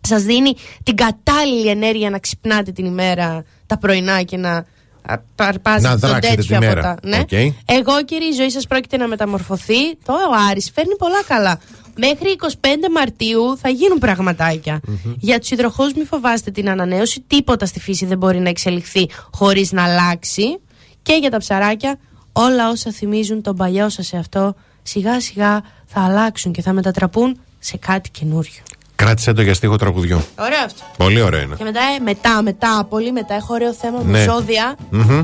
σας 0.00 0.22
δίνει 0.22 0.54
την 0.82 0.96
κατάλληλη 0.96 1.68
ενέργεια 1.68 2.10
να 2.10 2.18
ξυπνάτε 2.18 2.72
την 2.72 2.84
ημέρα 2.84 3.44
τα 3.66 3.78
πρωινά 3.78 4.22
και 4.22 4.36
να 4.36 4.64
α, 5.02 5.18
παρπάζετε 5.34 5.88
Να 5.88 5.98
τον 5.98 6.10
δράξετε 6.10 6.34
τέτοιο 6.34 6.44
τη 6.48 6.54
από 6.54 6.64
μέρα. 6.66 6.82
τα... 6.82 6.96
Ναι. 7.02 7.18
Οκ. 7.18 7.32
Αιγόκεροι 7.64 8.28
η 8.28 8.32
ζωή 8.32 8.50
σας 8.50 8.66
πρόκειται 8.66 8.96
να 8.96 9.08
μεταμορφωθεί. 9.08 9.94
Το 10.04 10.12
ο 10.12 10.34
Άρης 10.50 10.70
φέρνει 10.74 10.96
πολλά 10.96 11.22
καλά. 11.26 11.60
Μέχρι 12.00 12.36
25 12.60 12.66
Μαρτίου 12.94 13.58
θα 13.60 13.68
γίνουν 13.68 13.98
πραγματάκια. 13.98 14.80
Για 15.18 15.38
τους 15.38 15.50
υδροχούς 15.50 15.92
μην 15.92 16.06
φοβάστε 16.06 16.50
την 16.50 16.68
ανανέωση. 16.70 17.24
Τίποτα 17.26 17.66
στη 17.66 17.80
φύση 17.80 18.06
δεν 18.06 18.18
μπορεί 18.18 18.38
να 18.38 18.48
εξελιχθεί 18.48 19.08
χωρίς 19.32 19.72
να 19.72 19.82
αλλάξει. 19.84 20.58
Και 21.02 21.14
για 21.20 21.30
τα 21.30 21.38
ψαράκια, 21.38 21.98
όλα 22.32 22.68
όσα 22.68 22.90
θυμίζουν 22.90 23.42
τον 23.42 23.56
παλιό 23.56 23.88
σας 23.88 24.12
εαυτό, 24.12 24.54
σιγά 24.82 25.20
σιγά 25.20 25.60
θα 25.86 26.00
αλλάξουν 26.04 26.52
και 26.52 26.62
θα 26.62 26.72
μετατραπούν 26.72 27.40
σε 27.58 27.76
κάτι 27.76 28.10
καινούριο. 28.10 28.52
Κράτησε 28.96 29.32
το 29.32 29.42
για 29.42 29.54
στίχο 29.54 29.76
τραγουδιού. 29.76 30.24
Ωραίο 30.38 30.64
αυτό. 30.64 30.82
Πολύ 30.96 31.20
ωραίο 31.20 31.40
είναι. 31.40 31.54
Και 31.58 31.64
μετά, 31.64 31.80
ε, 31.96 32.02
μετά, 32.02 32.42
μετά, 32.42 32.86
πολύ 32.88 33.12
μετά, 33.12 33.34
έχω 33.34 33.54
ωραίο 33.54 33.72
θέμα 33.72 34.00
με 34.02 34.18
Ναι. 34.18 34.24
ζώδια 34.24 34.76
Μμμ. 34.90 35.22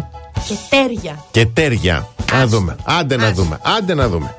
και 0.48 0.54
τέρια. 0.70 1.24
Και 1.30 1.46
τέρια. 1.46 2.08
Να 2.32 2.38
Άσο. 2.38 2.46
δούμε. 2.48 2.76
Άντε 2.84 3.16
να 3.16 3.24
Άσο. 3.24 3.34
δούμε. 3.34 3.58
Άντε 3.78 3.94
να 3.94 4.08
δούμε. 4.08 4.36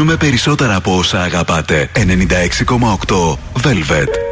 Σας 0.00 0.08
δίνουμε 0.08 0.30
περισσότερα 0.30 0.74
από 0.74 0.96
όσα 0.96 1.22
αγαπάτε. 1.22 1.90
96,8 1.94 3.38
Velvet. 3.62 4.29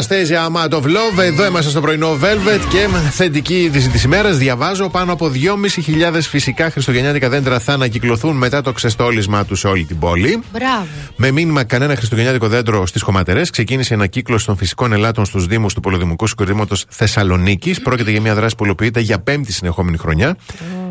Anastasia 0.00 0.46
Amount 0.48 0.72
of 0.72 0.82
Love, 0.82 1.18
εδώ 1.22 1.46
είμαστε 1.46 1.70
στο 1.70 1.80
πρωινό 1.80 2.18
Velvet 2.22 2.60
και 2.70 2.88
με 2.90 2.98
θετική 2.98 3.62
είδηση 3.62 3.88
της 3.88 4.02
ημέρας. 4.02 4.36
Διαβάζω 4.36 4.88
πάνω 4.88 5.12
από 5.12 5.30
2.500 6.12 6.20
φυσικά 6.20 6.70
χριστουγεννιάτικα 6.70 7.28
δέντρα 7.28 7.58
θα 7.58 7.72
ανακυκλωθούν 7.72 8.36
μετά 8.36 8.62
το 8.62 8.72
ξεστόλισμα 8.72 9.44
τους 9.44 9.58
σε 9.58 9.66
όλη 9.66 9.84
την 9.84 9.98
πόλη. 9.98 10.42
Μπράβο. 10.52 10.86
Με 11.16 11.30
μήνυμα 11.30 11.64
κανένα 11.64 11.96
χριστουγεννιάτικο 11.96 12.48
δέντρο 12.48 12.86
στις 12.86 13.02
χωματερές, 13.02 13.50
ξεκίνησε 13.50 13.92
η 13.92 13.96
ανακύκλωση 13.96 14.46
των 14.46 14.56
φυσικών 14.56 14.92
ελάτων 14.92 15.24
στους 15.24 15.46
Δήμους 15.46 15.74
του 15.74 15.80
Πολυδημικού 15.80 16.26
Συγκροτήματος 16.26 16.84
Θεσσαλονίκης. 16.88 17.80
Πρόκειται 17.80 18.10
για 18.10 18.20
μια 18.20 18.34
δράση 18.34 18.56
που 18.56 18.64
υλοποιείται 18.64 19.00
για 19.00 19.20
πέμπτη 19.20 19.52
συνεχόμενη 19.52 19.96
χρονιά. 19.96 20.36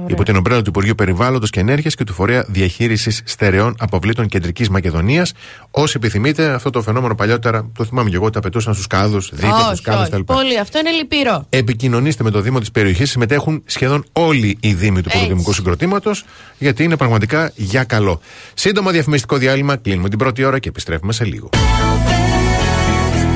Υπό 0.10 0.24
την 0.24 0.36
ομπρέλα 0.36 0.62
του 0.62 0.70
Υπουργείου 0.70 0.96
Περιβάλλοντος 0.96 1.50
και 1.50 1.60
Ενέργειας 1.60 1.96
και 1.96 2.04
του 2.04 2.14
Φορέα 2.14 2.46
Διαχείρισης 2.48 3.22
Στερεών 3.26 3.76
Αποβλήτων 3.80 4.28
Κεντρικής 4.28 4.70
Μακεδονίας. 4.70 5.34
Όσοι 5.72 5.94
επιθυμείτε, 5.98 6.50
αυτό 6.54 6.70
το 6.70 6.82
φαινόμενο 6.82 7.16
παλιότερα, 7.16 7.70
το 7.78 7.86
θυμάμαι 7.86 8.10
και 8.10 8.16
εγώ, 8.16 8.30
τα 8.30 8.40
πετούσαν 8.40 8.74
στους 8.74 8.88
κάδους, 8.88 9.30
δίπλα 9.34 9.60
στους 9.60 9.72
όχι, 9.72 9.82
κάδους 9.82 10.02
όχι. 10.02 10.12
κτλ. 10.12 10.34
Πολύ, 10.34 10.60
αυτό 10.60 10.80
είναι 10.80 10.90
λυπηρό. 10.90 11.46
Επικοινωνήστε 11.50 12.24
με 12.24 12.32
το 12.32 12.42
Δήμο 12.42 12.60
της 12.60 12.72
περιοχής, 12.72 13.10
συμμετέχουν 13.10 13.64
σχεδόν 13.66 14.06
όλοι 14.12 14.58
οι 14.60 14.74
Δήμοι 14.74 15.02
του 15.02 15.08
Έτσι. 15.08 15.18
Πολυδημικού 15.18 15.54
Συγκροτήματος, 15.54 16.26
γιατί 16.58 16.84
είναι 16.84 16.98
πραγματικά 16.98 17.52
για 17.56 17.84
καλό. 17.84 18.22
Σύντομο 18.54 18.90
διαφημιστικό 18.90 19.38
διάλειμμα, 19.38 19.76
κλείνουμε 19.76 20.10
την 20.10 20.18
πρώτη 20.18 20.44
ώρα 20.44 20.60
και 20.60 20.70
επιστρέφουμε 20.70 21.14
σε 21.14 21.24
λίγο. 21.24 21.50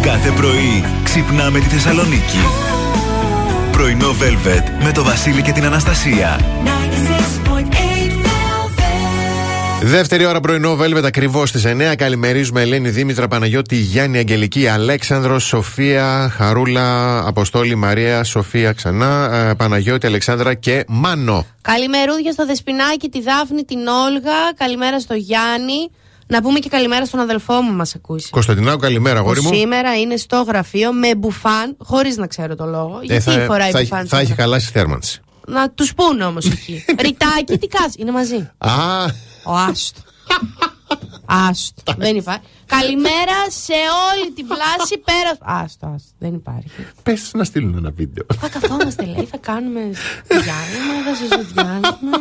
Κάθε 0.02 0.30
πρωί 0.30 0.84
ξυπνάμε 1.04 1.60
τη 1.60 1.66
Θεσσαλονίκη. 1.66 2.38
Πρωινό 3.74 4.10
Velvet 4.10 4.84
με 4.84 4.92
το 4.92 5.04
Βασίλη 5.04 5.42
και 5.42 5.52
την 5.52 5.66
Αναστασία. 5.66 6.40
96.8 6.40 6.70
Velvet. 8.78 9.86
Δεύτερη 9.86 10.26
ώρα 10.26 10.40
πρωινό, 10.40 10.78
Velvet 10.82 11.04
ακριβώς 11.04 11.50
στις 11.50 11.66
9. 11.66 11.96
Καλημερίζουμε 11.96 12.62
Ελένη 12.62 12.90
Δήμητρα 12.90 13.28
Παναγιώτη, 13.28 13.76
Γιάννη 13.76 14.18
Αγγελική, 14.18 14.68
Αλέξανδρο, 14.68 15.40
Σοφία, 15.40 16.32
Χαρούλα, 16.36 17.18
Αποστόλη, 17.28 17.76
Μαρία, 17.76 18.24
Σοφία 18.24 18.74
ξανά, 18.74 19.34
ε, 19.34 19.54
Παναγιώτη, 19.54 20.08
Αλεξάνδρα 20.08 20.54
και 20.54 20.84
Μάνο. 20.88 21.46
Καλημερούδια 21.62 22.32
στο 22.32 22.46
Δεσπινάκι, 22.46 23.10
τη 23.10 23.22
Δάφνη, 23.22 23.64
την 23.64 23.88
Όλγα. 23.88 24.54
Καλημέρα 24.58 25.00
στο 25.00 25.14
Γιάννη. 25.14 25.90
Να 26.28 26.42
πούμε 26.42 26.60
και 26.60 26.70
καλημέρα 26.70 27.06
στον 27.06 27.20
αδελφό 27.20 27.62
μου, 27.62 27.74
μας 27.74 27.96
ακούει. 27.96 28.24
Κωνσταντινάου, 28.30 28.78
καλημέρα, 28.78 29.16
Που 29.16 29.22
αγόρι 29.26 29.42
μου. 29.42 29.54
σήμερα 29.54 30.00
είναι 30.00 30.18
στο 30.18 30.42
γραφείο 30.48 30.94
με 30.94 31.16
μπουφάν, 31.16 31.76
χωρίς 31.80 32.18
να 32.18 32.28
ξέρω 32.28 32.56
το 32.56 32.66
λόγο. 32.66 33.00
Ε, 33.02 33.06
Γιατί 33.06 33.40
φοράει 33.46 33.72
θα, 33.72 33.80
μπουφάν. 33.82 34.00
θα 34.00 34.06
στο 34.06 34.16
έχει 34.16 34.26
γραφείο; 34.26 34.44
χαλάσει 34.44 34.72
θέρμανση. 34.72 35.22
Να 35.48 35.70
τους 35.70 35.94
πούνε 35.94 36.26
όμως 36.26 36.46
εκεί. 36.52 36.86
Ρητάκι, 37.00 37.58
τι 37.58 37.68
κάτσε. 37.68 37.96
Είναι 37.98 38.12
μαζί. 38.12 38.50
Α, 38.58 38.72
Ο 39.46 39.54
Άστο. 39.56 40.02
Άστο. 41.26 41.94
Δεν 41.98 42.16
υπάρχει. 42.16 42.42
Καλημέρα 42.66 43.38
σε 43.50 43.74
όλη 44.12 44.32
την 44.32 44.48
πλάση 44.48 44.98
πέρα. 45.06 45.60
Άστο, 45.62 45.86
άστο. 45.96 46.10
Δεν 46.20 46.34
υπάρχει. 46.34 46.70
πες 47.04 47.32
να 47.34 47.44
στείλουν 47.44 47.78
ένα 47.78 47.92
βίντεο. 47.92 48.26
Θα 48.40 48.50
καθόμαστε, 48.50 49.06
λέει, 49.06 49.28
θα 49.32 49.38
κάνουμε 49.38 49.80
διάλειμμα, 50.28 50.94
θα 51.06 51.16
συζητιάσουμε. 51.16 52.18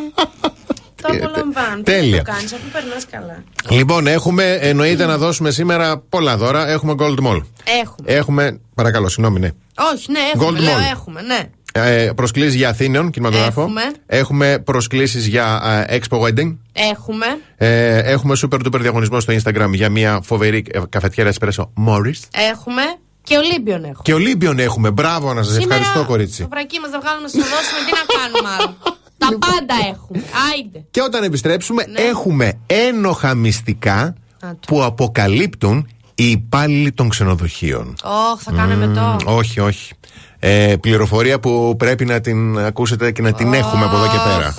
Το 1.03 1.09
απολαμβάνω. 1.13 1.77
Τι 1.77 1.83
τέλεια. 1.83 2.23
το 2.25 2.33
κάνεις, 2.33 2.53
αφού 2.53 2.63
περνάς 2.73 3.07
καλά. 3.11 3.43
Λοιπόν, 3.71 4.07
έχουμε 4.07 4.53
εννοείται 4.61 5.07
να 5.07 5.19
δώσουμε 5.19 5.51
σήμερα 5.51 5.99
πολλά 6.09 6.37
δώρα. 6.37 6.69
Έχουμε 6.69 6.95
Gold 6.99 7.19
Mall. 7.27 7.41
Έχουμε. 7.83 8.05
Έχουμε, 8.05 8.61
παρακαλώ, 8.75 9.09
συγγνώμη, 9.09 9.41
ναι. 9.41 9.51
Όχι, 9.95 10.11
ναι, 10.13 10.19
έχουμε. 10.35 10.59
Gold 10.59 10.63
Λέω, 10.63 10.77
Mall. 10.77 10.91
έχουμε, 10.91 11.21
ναι. 11.23 11.41
Ε, 11.75 12.11
προσκλήσεις 12.15 12.55
για 12.55 12.69
Αθήνεων, 12.69 13.11
κινηματογράφο. 13.11 13.61
Έχουμε. 13.61 13.83
Έχουμε 14.07 14.59
προσκλήσεις 14.59 15.27
για 15.27 15.63
ε, 15.89 15.99
Expo 15.99 16.21
Wedding. 16.21 16.57
Έχουμε. 16.73 17.27
Ε, 17.57 17.99
έχουμε 17.99 18.35
super 18.43 18.59
duper 18.67 18.81
διαγωνισμό 18.81 19.21
στο 19.21 19.35
Instagram 19.35 19.69
για 19.73 19.89
μια 19.91 20.21
φοβερή 20.25 20.65
ε, 20.71 20.81
καφετιέρα 20.89 21.29
εσπρέσο 21.29 21.73
Morris. 21.87 22.21
Έχουμε. 22.51 22.83
Και 23.23 23.37
Ολύμπιον 23.37 23.81
έχουμε. 23.85 24.01
Και 24.03 24.15
Ολύμπιον 24.15 24.59
έχουμε. 24.59 24.91
Μπράβο 24.91 25.35
να 25.35 25.43
σας 25.43 25.53
Σήμερα 25.55 25.75
ευχαριστώ, 25.75 26.05
κορίτσι. 26.11 26.43
Το 26.43 26.49
βρακί 26.49 26.79
μας 26.81 26.91
θα 26.91 27.01
βγάλουμε 27.01 27.23
να 27.23 27.29
σας 27.29 27.49
δώσουμε. 27.51 27.81
Τι 27.87 27.93
να 28.01 28.05
κάνουμε 28.19 28.49
άλλο; 28.59 28.77
Τα 29.29 29.39
πάντα 29.39 29.75
έχουμε. 29.93 30.23
Άιντε. 30.53 30.85
Και 30.91 31.01
όταν 31.01 31.23
επιστρέψουμε, 31.23 31.85
Ναι. 31.87 32.01
έχουμε 32.01 32.53
ένοχα 32.67 33.35
μυστικά 33.35 34.15
το. 34.41 34.57
που 34.67 34.83
αποκαλύπτουν 34.85 35.89
οι 36.15 36.31
υπάλληλοι 36.31 36.93
των 36.93 37.09
ξενοδοχείων. 37.09 37.95
Ωχ, 38.33 38.43
θα 38.43 38.53
κάνουμε 38.53 38.87
το. 38.87 39.17
Όχι, 39.33 39.61
όχι. 39.61 39.93
Ε, 40.39 40.75
πληροφορία 40.81 41.41
που 41.41 41.75
πρέπει 41.79 42.05
να 42.05 42.21
την 42.21 42.59
ακούσετε 42.59 43.11
και 43.13 43.23
να 43.23 43.33
την 43.33 43.53
έχουμε 43.53 43.85
από 43.85 43.97
εδώ 43.97 44.07
και 44.07 44.19
πέρα. 44.25 44.55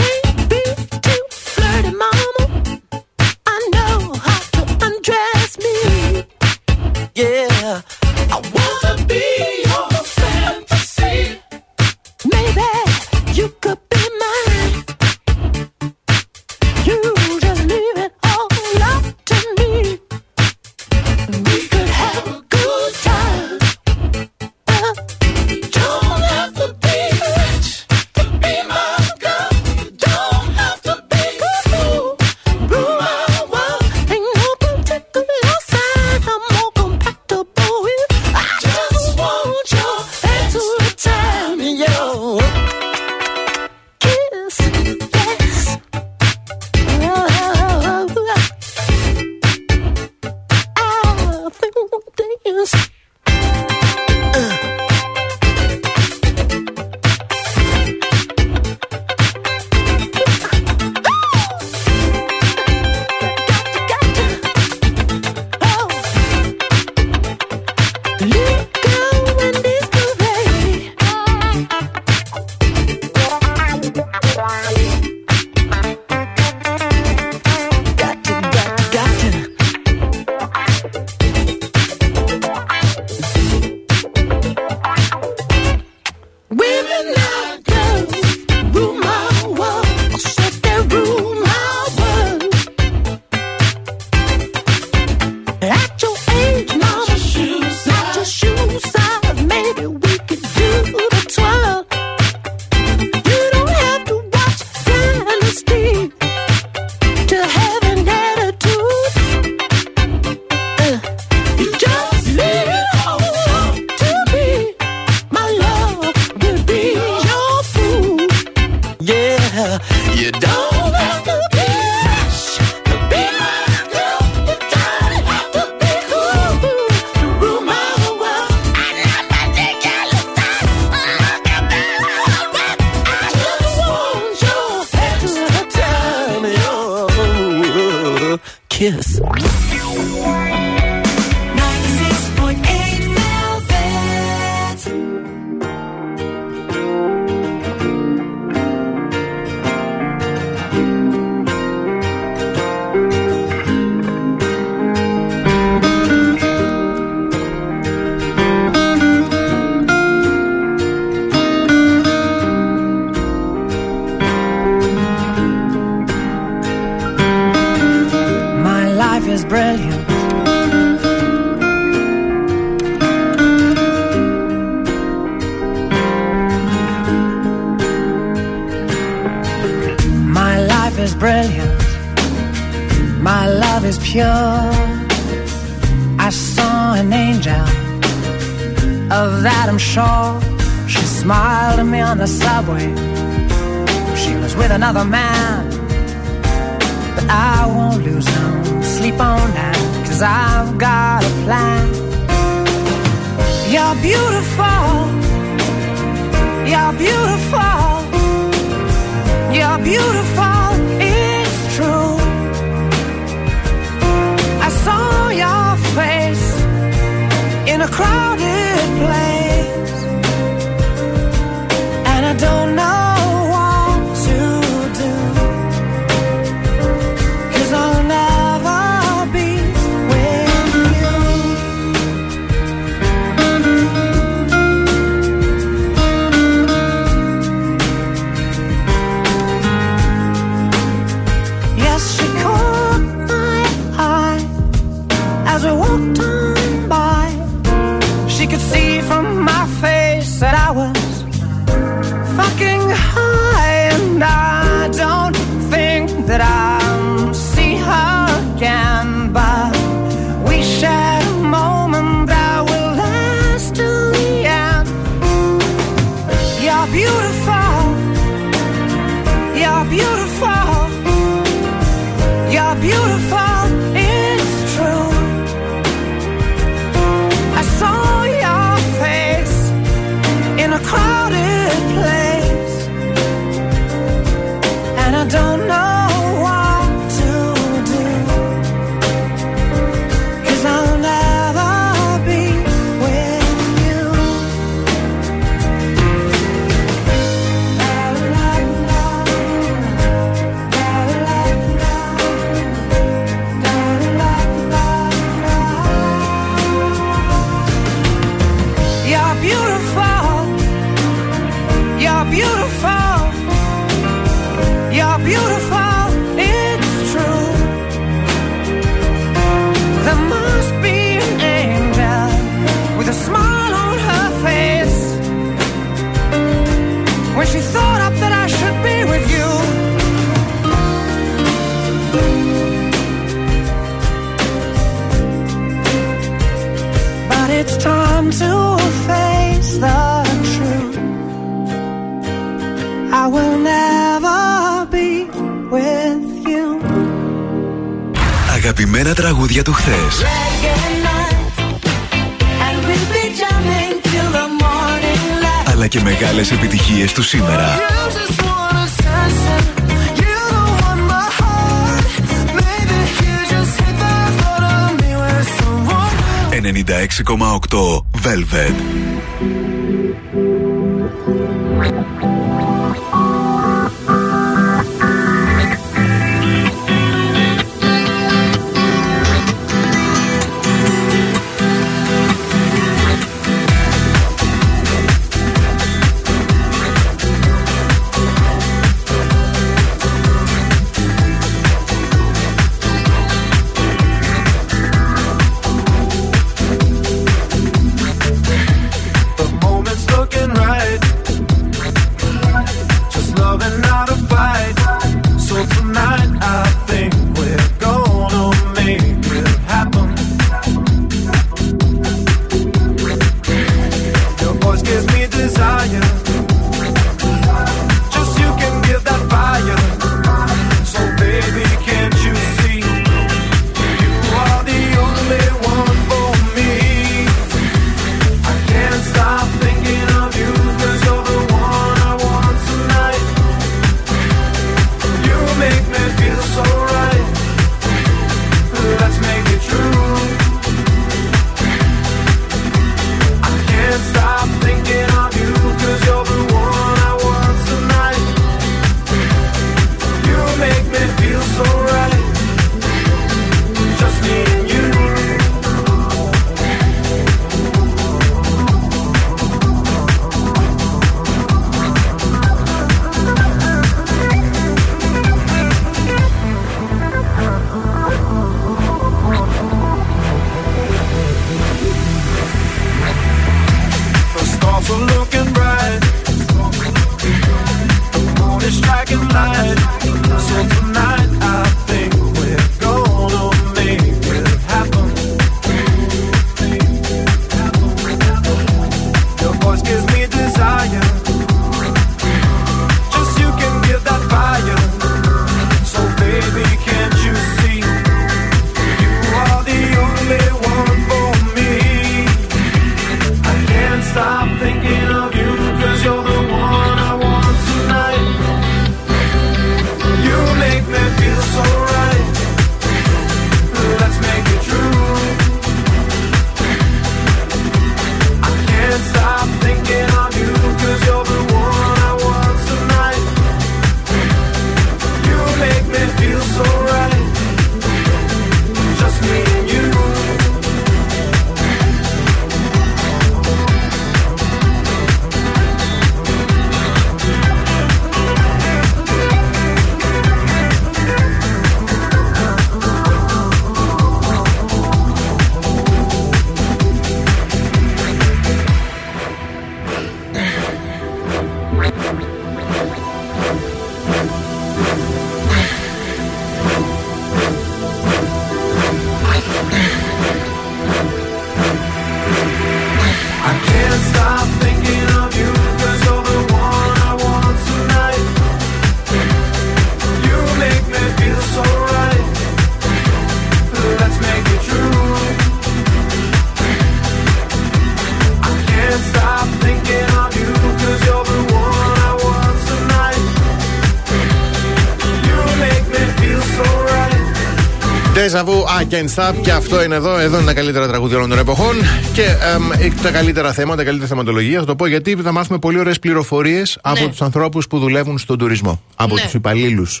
Deja 588.28 588.44
vu, 588.44 588.64
I 588.80 588.84
can't 588.94 589.14
stop. 589.14 589.34
Και 589.42 589.52
αυτό 589.52 589.82
είναι 589.82 589.94
εδώ. 589.94 590.18
Εδώ 590.18 590.36
είναι 590.36 590.46
τα 590.46 590.54
καλύτερα 590.54 590.88
τραγούδια 590.88 591.16
όλων 591.16 591.28
των 591.28 591.38
εποχών. 591.38 591.74
Και 592.12 592.22
εμ, 592.22 592.92
τα 593.02 593.10
καλύτερα 593.10 593.52
θέματα, 593.52 593.76
τα 593.76 593.84
καλύτερη 593.84 594.08
θεματολογία. 594.08 594.58
Θα 594.58 594.64
το 594.64 594.76
πω 594.76 594.86
γιατί 594.86 595.16
θα 595.16 595.32
μάθουμε 595.32 595.58
πολύ 595.58 595.78
ωραίες 595.78 595.98
πληροφορίες 595.98 596.78
από 596.82 597.08
τους 597.08 597.22
ανθρώπους 597.22 597.66
που 597.66 597.78
δουλεύουν 597.78 598.18
στον 598.18 598.38
τουρισμό. 598.38 598.82
Από 598.94 599.14
Ναι. 599.14 599.20
τους 599.20 599.34
υπαλλήλους 599.34 600.00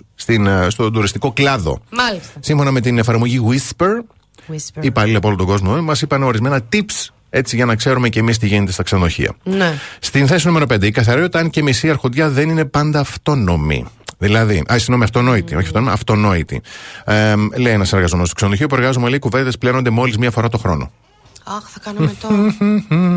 στον 0.68 0.92
τουριστικό 0.92 1.32
κλάδο. 1.32 1.80
Μάλιστα. 1.90 2.32
Σύμφωνα 2.40 2.70
με 2.70 2.80
την 2.80 2.98
εφαρμογή 2.98 3.40
Whisper, 3.48 3.86
Whisper. 4.52 4.80
οι 4.82 4.86
υπαλλήλοι 4.86 5.16
από 5.16 5.28
όλο 5.28 5.36
τον 5.36 5.46
κόσμο 5.46 5.82
μας 5.82 6.02
είπαν 6.02 6.22
ορισμένα 6.22 6.60
tips 6.72 7.06
έτσι 7.30 7.56
για 7.56 7.64
να 7.64 7.74
ξέρουμε 7.76 8.08
και 8.08 8.18
εμείς 8.18 8.38
τι 8.38 8.46
γίνεται 8.46 8.72
στα 8.72 8.82
ξενοδοχεία. 8.82 9.32
Ναι. 9.42 9.72
Στην 10.00 10.26
θέση 10.26 10.46
νούμερο 10.46 10.66
5, 10.74 10.82
η 10.86 10.90
καθαριότητα, 10.90 11.38
αν 11.38 11.50
και 11.50 11.62
μισή 11.62 11.90
αρχοντιά, 11.90 12.28
δεν 12.28 12.48
είναι 12.48 12.64
πάντα 12.64 13.00
αυτόνομη. 13.00 13.84
Δηλαδή, 14.18 14.62
α, 14.72 14.78
συγγνώμη, 14.78 15.04
αυτονόητη, 15.04 15.54
όχι 15.54 15.66
αυτονόητη, 15.66 15.92
αυτονόητη. 15.94 16.60
Ε, 17.04 17.34
λέει 17.56 17.72
ένας 17.72 17.92
εργαζόμενος 17.92 18.28
στο 18.28 18.36
ξενοδοχείο 18.36 18.66
που 18.66 18.74
εργάζομαι, 18.74 19.08
λέει 19.08 19.18
κουβέντες 19.18 19.58
πλένονται 19.58 19.90
μόλις 19.90 20.18
μία 20.18 20.30
φορά 20.30 20.48
το 20.48 20.58
χρόνο. 20.58 20.90
Αχ, 21.56 21.62
θα 21.68 21.80
κάνω 21.80 22.00
μετό. 22.00 22.28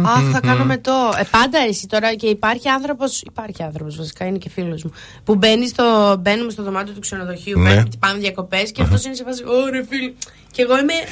Αχ, 0.09 0.31
θα 0.31 0.39
κάνω 0.39 0.65
μετό. 0.65 1.13
Ε, 1.19 1.23
πάντα 1.31 1.57
εσύ 1.67 1.87
τώρα 1.87 2.15
και 2.15 2.27
υπάρχει 2.27 2.69
άνθρωπος. 2.69 3.21
Υπάρχει 3.21 3.63
άνθρωπος, 3.63 3.95
βασικά 3.97 4.25
είναι 4.25 4.37
και 4.37 4.49
φίλος 4.49 4.83
μου. 4.83 4.91
Που 5.23 5.35
μπαίνει 5.35 5.67
στο, 5.67 6.15
μπαίνουμε 6.19 6.51
στο 6.51 6.63
δωμάτιο 6.63 6.93
του 6.93 6.99
ξενοδοχείου, 6.99 7.59
Ναι. 7.59 7.73
ναι. 7.73 7.83
πάνε 7.99 8.19
διακοπές 8.19 8.71
και 8.71 8.81
αυτός 8.81 9.05
είναι 9.05 9.15
σε 9.15 9.23
φάση. 9.23 9.43
Ωραία, 9.65 9.83
φίλε. 9.89 10.11
Και 10.51 10.61
εγώ 10.61 10.77
είμαι. 10.77 10.93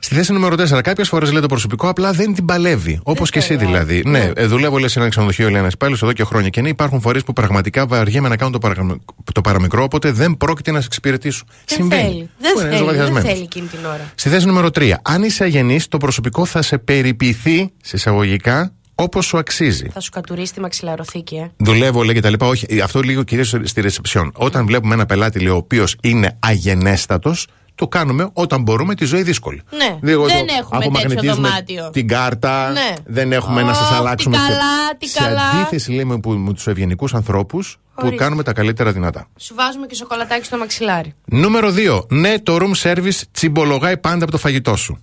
Στη 0.00 0.14
θέση 0.14 0.32
νούμερο 0.32 0.54
4, 0.76 0.80
κάποιες 0.82 1.08
φορές 1.08 1.32
λέει 1.32 1.40
το 1.40 1.46
προσωπικό 1.46 1.88
απλά 1.88 2.12
δεν 2.12 2.34
την 2.34 2.44
παλεύει. 2.44 3.00
Όπως 3.02 3.30
και 3.30 3.38
εσύ 3.38 3.56
δηλαδή. 3.56 4.02
Ναι, 4.06 4.30
ε, 4.34 4.46
δουλεύω 4.46 4.78
λέει, 4.78 4.88
σε 4.88 4.98
ένα 4.98 5.08
ξενοδοχείο, 5.08 5.48
λέει 5.50 5.60
ένας 5.60 5.72
υπάλληλος 5.72 6.02
εδώ 6.02 6.12
και 6.12 6.24
χρόνια. 6.24 6.48
Και 6.48 6.60
ναι, 6.60 6.68
υπάρχουν 6.68 7.00
φορέ 7.00 7.18
που 7.18 7.32
πραγματικά 7.32 7.86
βαριέμαι 7.86 8.28
να 8.28 8.36
κάνω 8.36 8.50
το, 8.50 8.58
παρα... 8.58 8.86
το 9.32 9.40
παραμικρό, 9.40 9.82
οπότε 9.82 10.10
δεν 10.12 10.36
πρόκειται 10.36 10.70
να 10.70 10.80
σε 10.80 10.86
εξυπηρετήσω. 10.86 11.44
Δεν 11.66 11.88
θέλει. 11.90 12.30
Δεν 12.38 12.52
Που 12.52 12.60
είναι 12.60 12.68
θέλει, 12.68 12.68
δεν 12.68 12.78
ζωγαδιασμένος. 12.78 13.30
θέλει 13.30 13.42
εκείνη 13.42 13.66
την 13.66 13.84
ώρα. 13.84 14.12
Στη 14.14 14.28
θέση 14.28 14.46
νούμερο 14.46 14.68
3. 14.74 14.92
Αν 15.02 15.22
είσαι 15.22 15.44
αγενής, 15.44 15.88
το 15.88 15.96
προσωπικό 15.96 16.44
θα 16.44 16.62
σε 16.62 16.78
περιποιηθεί, 16.78 17.72
σε 17.82 17.96
εισαγωγικά, 17.96 18.72
όπως 19.00 19.26
σου 19.26 19.38
αξίζει. 19.38 19.88
Θα 19.92 20.00
σου 20.00 20.10
κατουρίσει 20.10 20.52
τη 20.54 20.60
μαξιλαροθήκη, 20.60 21.34
ε. 21.36 21.50
Δουλεύω, 21.56 22.02
λέει 22.02 22.14
και 22.14 22.20
τα 22.20 22.30
λοιπά. 22.30 22.46
Όχι, 22.46 22.66
ε, 22.68 22.80
αυτό 22.80 23.00
λίγο 23.00 23.22
κυρίως 23.22 23.54
στη 23.62 23.80
ρεσεψιόν. 23.80 24.32
Όταν 24.36 24.66
βλέπουμε 24.66 24.94
ένα 24.94 25.06
πελάτη, 25.06 25.38
λέει, 25.40 25.52
ο 25.52 25.56
οποίος 25.56 25.96
είναι 26.02 26.36
αγενέστατος, 26.38 27.46
το 27.74 27.88
κάνουμε 27.88 28.30
όταν 28.32 28.62
μπορούμε 28.62 28.94
τη 28.94 29.04
ζωή 29.04 29.22
δύσκολη. 29.22 29.62
Ναι, 29.70 29.98
Λίγο 30.10 30.26
δεν 30.26 30.46
το 30.46 30.54
έχουμε 30.58 30.58
τέτοιο 30.58 30.78
απομαγνητίζουμε 30.78 31.48
δωμάτιο. 31.48 31.90
Την 31.90 32.08
κάρτα, 32.08 32.70
Ναι. 32.70 32.92
δεν 33.06 33.32
έχουμε 33.32 33.62
να 33.62 33.70
Ω, 33.70 33.74
σας 33.74 33.88
τι 33.88 33.94
αλλάξουμε. 33.94 34.36
σε- 34.36 34.42
καλά, 34.42 34.96
τι 34.98 35.08
σε 35.08 35.18
καλά. 35.18 35.42
αντίθεση, 35.42 35.92
λέει, 35.92 36.04
με, 36.04 36.18
που- 36.20 36.30
με 36.30 36.52
τους 36.52 36.66
ευγενικούς 36.66 37.14
ανθρώπους 37.14 37.78
που 37.94 38.06
Ορίστε. 38.06 38.24
κάνουμε 38.24 38.42
τα 38.42 38.52
καλύτερα 38.52 38.92
δυνατά. 38.92 39.26
Σου 39.38 39.54
βάζουμε 39.54 39.86
και 39.86 39.94
σοκολατάκι 39.94 40.44
στο 40.44 40.56
μαξιλάρι. 40.56 41.14
Νούμερο 41.24 41.70
2. 41.72 42.06
Ναι, 42.08 42.38
το 42.38 42.56
room 42.60 42.82
service 42.92 43.20
τσιμπολογάει 43.32 43.98
πάντα 43.98 44.22
από 44.22 44.32
το 44.32 44.38
φαγητό 44.38 44.76
σου. 44.76 45.02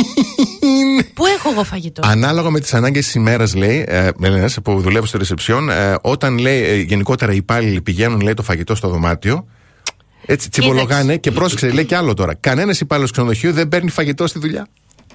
Πού 1.14 1.26
έχω 1.26 1.50
εγώ 1.50 1.64
φαγητό; 1.64 2.02
Ανάλογα 2.04 2.50
με 2.50 2.60
τις 2.60 2.74
ανάγκες 2.74 3.04
της 3.04 3.14
ημέρας, 3.14 3.54
λέει, 3.54 3.84
ε, 3.88 4.08
Έλληνας, 4.22 4.58
που 4.64 4.80
δουλεύω 4.80 5.06
στη 5.06 5.18
ρεσεψιόν, 5.18 5.70
ε, 5.70 5.96
όταν 6.02 6.38
λέει 6.38 6.62
ε, 6.62 6.74
γενικότερα 6.74 7.32
οι 7.32 7.36
υπάλληλοι 7.36 7.80
πηγαίνουν, 7.80 8.20
λέει, 8.20 8.34
το 8.34 8.42
φαγητό 8.42 8.74
στο 8.74 8.88
δωμάτιο. 8.88 9.46
Έτσι 10.26 10.50
τσιμπολογάνε 10.50 11.16
και 11.16 11.30
πρόσεξε, 11.30 11.70
λέει 11.70 11.84
και 11.84 11.96
άλλο 11.96 12.14
τώρα. 12.14 12.34
Κανένας 12.34 12.80
υπάλληλος 12.80 13.10
ξενοδοχείου 13.10 13.52
δεν 13.52 13.68
παίρνει 13.68 13.90
φαγητό 13.90 14.26
στη 14.26 14.38
δουλειά. 14.38 14.66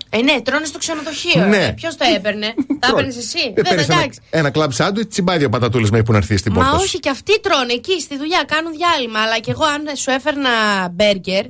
Ε, 0.10 0.22
ναι, 0.22 0.42
τρώνε 0.42 0.66
στο 0.66 0.78
ξενοδοχείο. 0.78 1.46
Ναι. 1.46 1.74
Ποιος 1.74 1.96
το 1.96 2.06
έπαιρνε; 2.16 2.54
Τα 2.82 2.88
έπαιρνες 2.92 3.18
εσύ; 3.18 3.38
Ε, 3.48 3.52
Δεν, 3.54 3.64
παίρνεις 3.64 3.88
ένα, 3.88 3.96
εντάξει. 4.00 4.20
ένα 4.30 4.50
κλαμπ 4.50 4.72
σάντουιτς, 4.72 5.10
τσιμπάει 5.12 5.38
δύο 5.38 5.50
πατατούλες 5.50 5.90
μέχρι 5.90 6.06
που 6.06 6.12
να 6.12 6.18
έρθει 6.18 6.38
στην 6.38 6.52
Μα 6.56 6.62
πόρτα. 6.62 6.78
σου. 6.78 6.84
όχι, 6.84 7.00
και 7.00 7.10
αυτοί 7.10 7.40
τρώνε 7.40 7.74
εκεί 7.74 8.02
στη 8.02 8.18
δουλειά, 8.18 8.44
κάνουν 8.48 8.72
διάλειμμα. 8.72 9.20
Αλλά 9.20 9.40
και 9.40 9.52
εγώ, 9.52 9.64
αν 9.66 9.82
σου 9.98 10.10
έφερνα 10.12 10.50
μπέργκερ, 10.92 11.46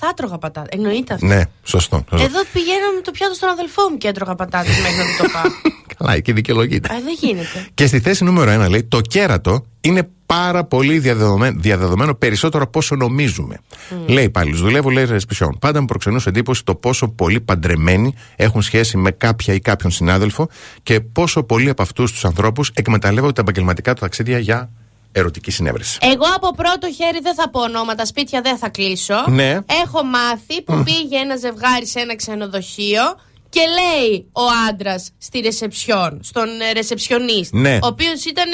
θα 0.00 0.06
έτρωγα 0.10 0.38
πατάτα. 0.38 0.68
Εννοείται 0.70 1.14
αυτό. 1.14 1.26
Ναι, 1.26 1.40
σωστό. 1.64 2.04
σωστό. 2.10 2.24
Εδώ 2.26 2.40
πηγαίνω 2.52 2.86
με 2.94 3.00
το 3.00 3.10
πιάτο 3.10 3.34
στον 3.34 3.48
αδελφό 3.48 3.82
μου 3.90 3.96
και 3.96 4.08
έτρωγα 4.08 4.34
πατάτες 4.34 4.76
μέχρι 4.80 4.96
να 4.96 5.04
μην 5.04 5.16
το 5.18 5.24
πάω. 5.32 5.50
Καλά, 5.98 6.12
εκεί 6.14 6.32
δικαιολογείται. 6.32 6.88
Ε, 6.94 7.00
δεν 7.04 7.16
γίνεται. 7.20 7.66
Και 7.74 7.86
στη 7.86 8.00
θέση 8.00 8.24
νούμερο 8.24 8.64
1 8.64 8.68
λέει: 8.70 8.84
Το 8.84 9.00
κέρατο 9.00 9.64
είναι 9.80 10.08
πάρα 10.34 10.64
πολύ 10.64 10.98
διαδεδομένο, 10.98 11.60
διαδεδομένο 11.60 12.14
περισσότερο 12.14 12.64
από 12.64 12.78
όσο 12.78 12.94
νομίζουμε. 12.96 13.60
Λέει 14.06 14.30
πάλι, 14.30 14.54
δουλεύω, 14.54 14.90
λέει 14.90 15.04
ρεσπισιόν. 15.04 15.58
Πάντα 15.60 15.80
μου 15.80 15.86
προξενούσε 15.86 16.28
εντύπωση 16.28 16.64
το 16.64 16.74
πόσο 16.74 17.08
πολλοί 17.08 17.40
παντρεμένοι 17.40 18.14
έχουν 18.36 18.62
σχέση 18.62 18.96
με 18.96 19.10
κάποια 19.10 19.54
ή 19.54 19.60
κάποιον 19.60 19.92
συνάδελφο 19.92 20.48
και 20.82 21.00
πόσο 21.00 21.42
πολλοί 21.42 21.68
από 21.68 21.82
αυτούς 21.82 22.12
τους 22.12 22.24
ανθρώπους 22.24 22.70
εκμεταλλεύονται 22.74 23.32
τα 23.32 23.40
επαγγελματικά 23.40 23.94
του 23.94 24.00
ταξίδια 24.00 24.38
για 24.38 24.70
ερωτική 25.12 25.50
συνέβρεση. 25.50 25.98
Εγώ 26.02 26.24
από 26.36 26.54
πρώτο 26.54 26.92
χέρι 26.94 27.18
δεν 27.22 27.34
θα 27.34 27.50
πω 27.50 27.60
ονόματα, 27.60 28.04
σπίτια 28.06 28.40
δεν 28.40 28.56
θα 28.58 28.68
κλείσω. 28.68 29.14
Ναι. 29.26 29.58
Έχω 29.84 30.04
μάθει 30.04 30.62
που 30.64 30.82
πήγε 30.84 31.16
ένα 31.16 31.36
ζευγάρι 31.36 31.86
σε 31.86 32.00
ένα 32.00 32.16
ξενοδοχείο 32.16 33.02
και 33.48 33.60
λέει 33.60 34.26
ο 34.32 34.42
άντρας 34.68 35.10
στη 35.18 35.38
ρεσεψιόν, 35.40 36.18
στον 36.22 36.46
ε, 36.68 36.72
ρεσεψιονίστ, 36.72 37.52
Ναι. 37.54 37.74
ο 37.82 37.86
οποίος 37.86 38.24
ήταν. 38.24 38.48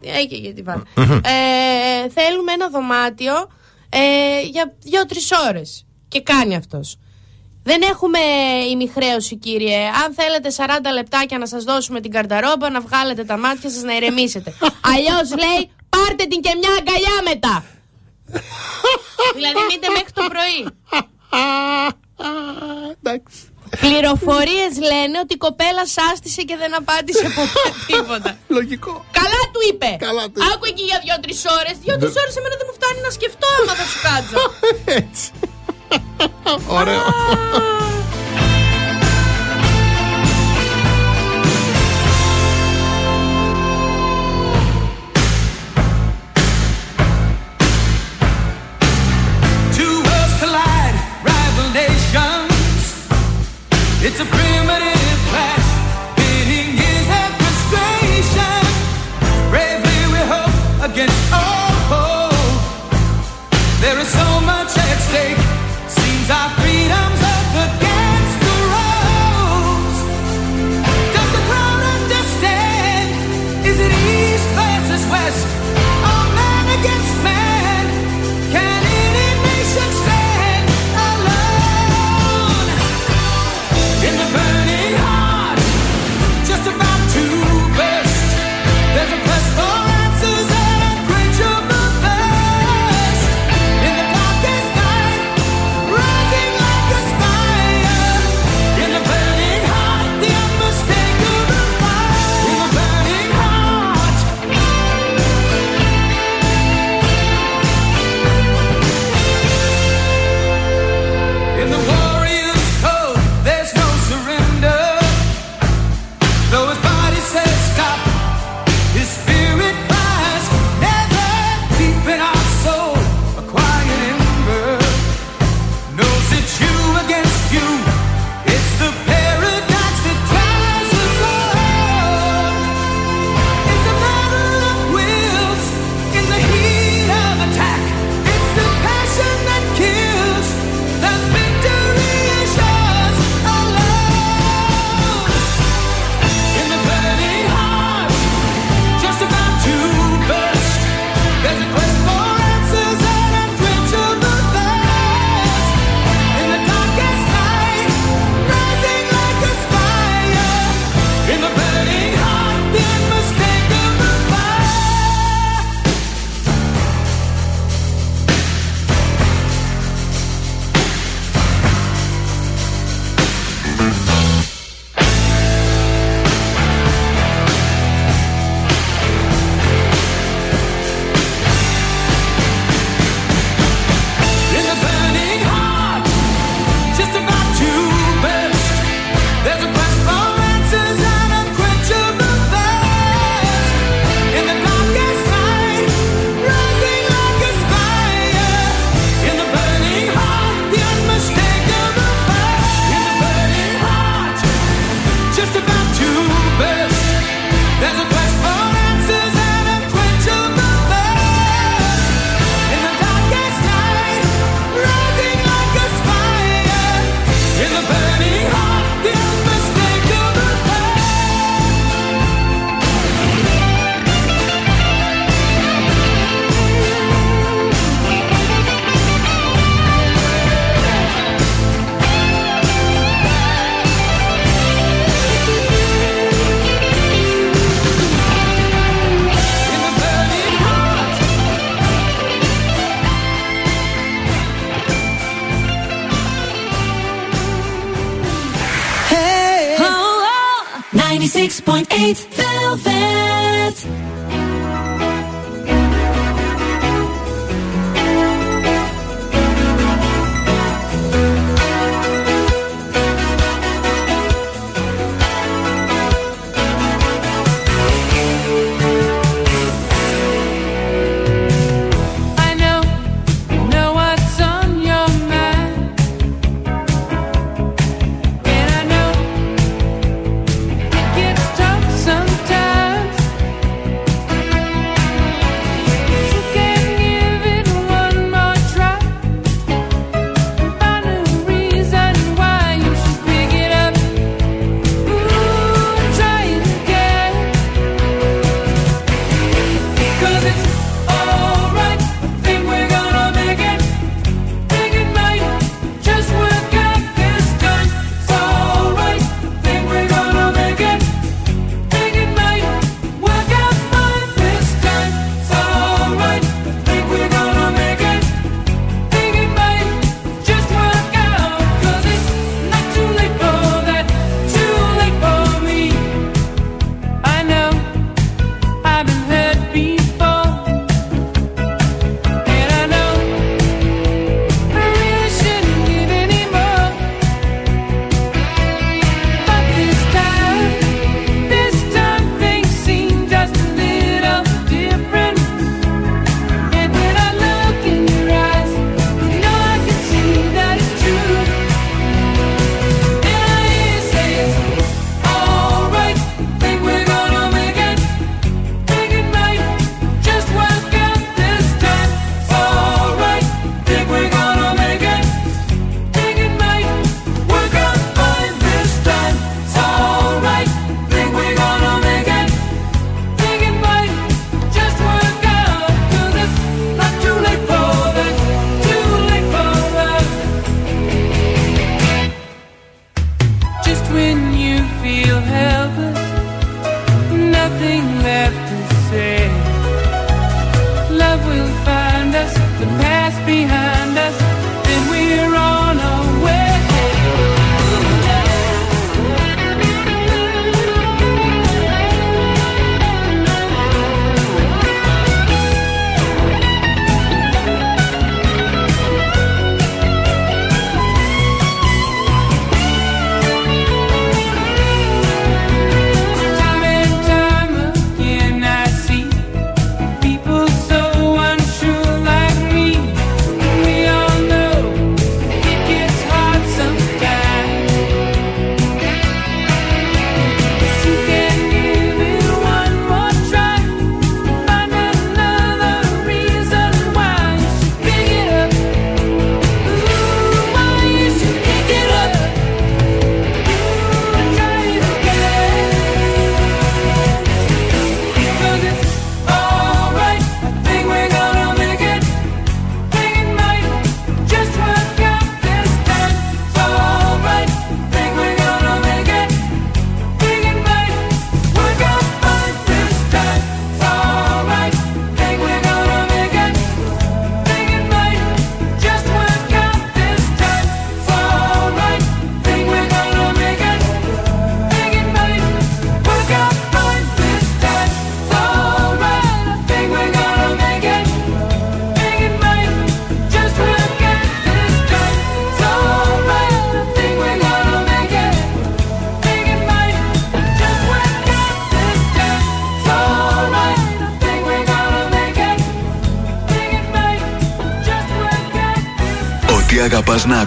Έχει 0.00 0.36
γιατί 0.36 0.62
βάλω. 0.62 0.82
ε, 0.96 2.08
θέλουμε 2.08 2.52
ένα 2.52 2.68
δωμάτιο 2.68 3.34
ε, 3.88 4.40
για 4.40 4.74
δύο-τρει 4.82 5.20
ώρες. 5.48 5.86
Και 6.08 6.22
κάνει 6.22 6.56
αυτός. 6.56 6.96
Δεν 7.62 7.82
έχουμε 7.82 8.18
ημιχρέωση, 8.70 9.36
κύριε. 9.36 9.86
Αν 9.86 10.14
θέλετε 10.14 10.52
40 10.56 10.92
λεπτάκια 10.94 11.38
να 11.38 11.46
σας 11.46 11.64
δώσουμε 11.64 12.00
την 12.00 12.10
καρταρόμπα, 12.10 12.70
να 12.70 12.80
βγάλετε 12.80 13.24
τα 13.24 13.38
μάτια 13.38 13.70
σας 13.70 13.82
να 13.82 13.96
ηρεμήσετε. 13.96 14.52
Αλλιώς 14.92 15.28
λέει, 15.30 15.70
πάρτε 15.88 16.24
την 16.24 16.40
και 16.40 16.50
μια 16.60 16.70
αγκαλιά 16.78 17.22
μετά. 17.24 17.64
δηλαδή, 19.36 19.58
μείνετε 19.68 19.88
μέχρι 19.88 20.12
το 20.12 20.24
πρωί. 20.28 20.76
nothing 23.02 23.47
Πληροφορίες 23.84 24.72
λένε 24.90 25.16
ότι 25.24 25.32
η 25.38 25.40
κοπέλα 25.46 25.84
σάστησε 25.96 26.42
και 26.48 26.56
δεν 26.62 26.72
απάντησε 26.80 27.26
ποτέ 27.38 27.64
τίποτα. 27.90 28.30
Λογικό. 28.58 28.92
Καλά 29.20 29.42
του 29.52 29.60
είπε. 29.70 29.90
Καλά 30.08 30.24
του 30.30 30.36
είπε. 30.40 30.50
Άκου 30.52 30.64
εκεί 30.72 30.84
για 30.90 30.98
δύο-τρει 31.04 31.34
ώρες. 31.58 31.74
Δύο-τρει 31.84 32.10
ώρες 32.22 32.34
εμένα 32.38 32.54
δεν 32.60 32.66
μου 32.68 32.76
φτάνει 32.78 33.00
να 33.06 33.10
σκεφτώ 33.18 33.46
άμα 33.58 33.72
θα 33.80 33.84
σου 33.90 33.98
κάτσω. 34.06 34.38
Έτσι. 35.00 35.26
Ωραίο. 36.78 37.04
It's 54.00 54.20
a 54.20 54.37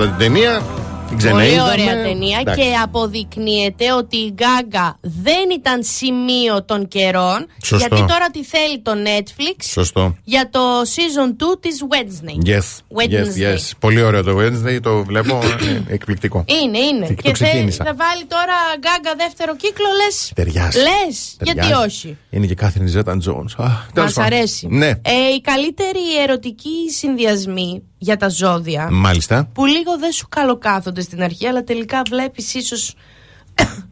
Πρόσφατα 0.00 0.24
την 0.24 0.32
ταινία. 0.32 0.62
Την 1.08 1.18
Πολύ 1.18 1.18
ξαναείδαμε. 1.18 1.70
ωραία 1.70 2.02
ταινία 2.02 2.38
Εντάξει. 2.40 2.60
και 2.60 2.74
αποδεικνύεται 2.82 3.92
ότι 3.92 4.16
η 4.16 4.34
Γκάγκα 4.34 4.96
δεν 5.22 5.50
ήταν 5.58 5.82
σημείο 5.82 6.64
των 6.64 6.88
καιρών. 6.88 7.46
Σωστό. 7.62 7.76
Γιατί 7.94 8.12
τώρα 8.12 8.30
τη 8.30 8.44
θέλει 8.44 8.78
το 8.80 8.92
Netflix 8.92 9.64
Σωστό. 9.64 10.16
για 10.24 10.48
το 10.50 10.60
season 10.80 11.28
2 11.54 11.60
της 11.60 11.84
Wednesday. 11.90 12.48
Yes. 12.48 12.56
Yes, 12.58 12.58
Wednesday. 13.00 13.54
yes. 13.54 13.70
Πολύ 13.78 14.02
ωραίο 14.02 14.22
το 14.22 14.36
Wednesday, 14.38 14.78
το 14.82 15.04
βλέπω. 15.04 15.40
ε, 15.88 15.92
εκπληκτικό. 15.94 16.44
Είναι, 16.64 16.78
είναι. 16.78 17.06
Και 17.06 17.14
το 17.14 17.22
Και 17.22 17.34
θε- 17.34 17.48
ξεκίνησα. 17.48 17.84
θα 17.84 17.94
βάλει 17.94 18.24
τώρα 18.24 18.54
Γκάγκα 18.78 19.14
δεύτερο 19.16 19.56
κύκλο, 19.56 19.86
λες; 20.04 20.32
Ταιριάζει. 20.34 20.78
Λες, 20.78 21.36
γιατί 21.40 21.60
Ταιριάζει. 21.60 21.84
όχι; 21.84 22.16
Είναι 22.30 22.46
και 22.46 22.54
Κάθριν 22.54 22.86
Ζέταν 22.88 23.18
Τζόουν. 23.18 23.50
Μας 23.94 24.18
αρέσει. 24.18 24.66
Ναι, 24.70 24.86
Ε, 24.88 25.12
οι 25.36 25.40
καλύτεροι 25.40 26.22
ερωτικοί 26.22 26.90
συνδυασμοί 26.96 27.82
για 27.98 28.16
τα 28.16 28.28
ζώδια. 28.28 28.88
μάλιστα. 28.90 29.48
Που 29.54 29.66
λίγο 29.66 29.98
δεν 29.98 30.12
σου 30.12 30.26
καλοκάθονται 30.28 31.00
στην 31.00 31.22
αρχή, 31.22 31.46
αλλά 31.46 31.64
τελικά 31.64 32.02
βλέπεις 32.10 32.54
ίσως. 32.54 32.94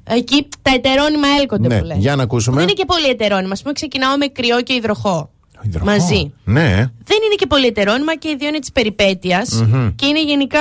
Εκεί 0.09 0.49
τα 0.63 0.71
ετερόνυμα 0.75 1.27
έλκονται 1.41 1.69
Ναι, 1.69 1.79
που 1.79 1.85
λένε. 1.85 2.01
για 2.01 2.17
να 2.17 2.23
ακούσουμε. 2.23 2.57
Δεν 2.57 2.65
είναι 2.65 2.73
και 2.73 2.85
πολύ 2.85 3.07
ετερόνυμα. 3.09 3.53
Α 3.59 3.63
πούμε, 3.63 3.73
ξεκινάω 3.73 4.17
με 4.17 4.27
κρυό 4.27 4.63
και 4.63 4.73
υδροχό. 4.73 5.31
Υδροχό. 5.63 5.85
Μαζί. 5.85 6.33
Ναι. 6.45 6.69
Δεν 7.05 7.19
είναι 7.25 7.35
και 7.37 7.47
πολύ 7.47 7.67
ετερόνυμα 7.67 8.17
και 8.17 8.29
οι 8.29 8.37
δύο 8.37 8.49
είναι 8.49 8.59
της 8.59 8.73
περιπέτειας. 8.73 9.65
Και 9.97 10.07
είναι 10.07 10.23
γενικά. 10.23 10.61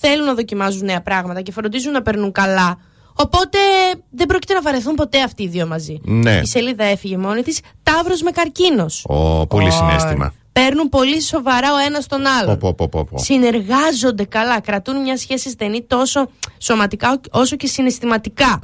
θέλουν 0.00 0.26
να 0.26 0.34
δοκιμάζουν 0.34 0.84
νέα 0.84 1.02
πράγματα 1.02 1.40
και 1.40 1.52
φροντίζουν 1.52 1.92
να 1.92 2.02
περνούν 2.02 2.32
καλά. 2.32 2.78
Οπότε 3.16 3.58
δεν 4.10 4.26
πρόκειται 4.26 4.54
να 4.54 4.62
βαρεθούν 4.62 4.94
ποτέ 4.94 5.22
αυτοί 5.22 5.42
οι 5.42 5.48
δύο 5.48 5.66
μαζί. 5.66 6.00
Ναι. 6.04 6.40
Η 6.42 6.46
σελίδα 6.46 6.84
έφυγε 6.84 7.16
μόνη 7.16 7.42
της. 7.42 7.60
Ταύρος 7.82 8.22
με 8.22 8.30
καρκίνος. 8.30 9.04
Ω, 9.08 9.46
πολύ 9.46 9.70
συνέστημα. 9.70 10.32
Παίρνουν 10.54 10.88
πολύ 10.88 11.20
σοβαρά 11.20 11.72
ο 11.72 11.76
ένας 11.76 12.06
τον 12.06 12.26
άλλον. 12.26 12.58
Πω, 12.58 12.74
πω, 12.74 12.88
πω, 12.88 13.04
πω. 13.04 13.18
Συνεργάζονται 13.18 14.24
καλά. 14.24 14.60
Κρατούν 14.60 15.00
μια 15.00 15.16
σχέση 15.16 15.50
στενή 15.50 15.82
τόσο 15.82 16.28
σωματικά 16.58 17.20
όσο 17.30 17.56
και 17.56 17.66
συναισθηματικά. 17.66 18.60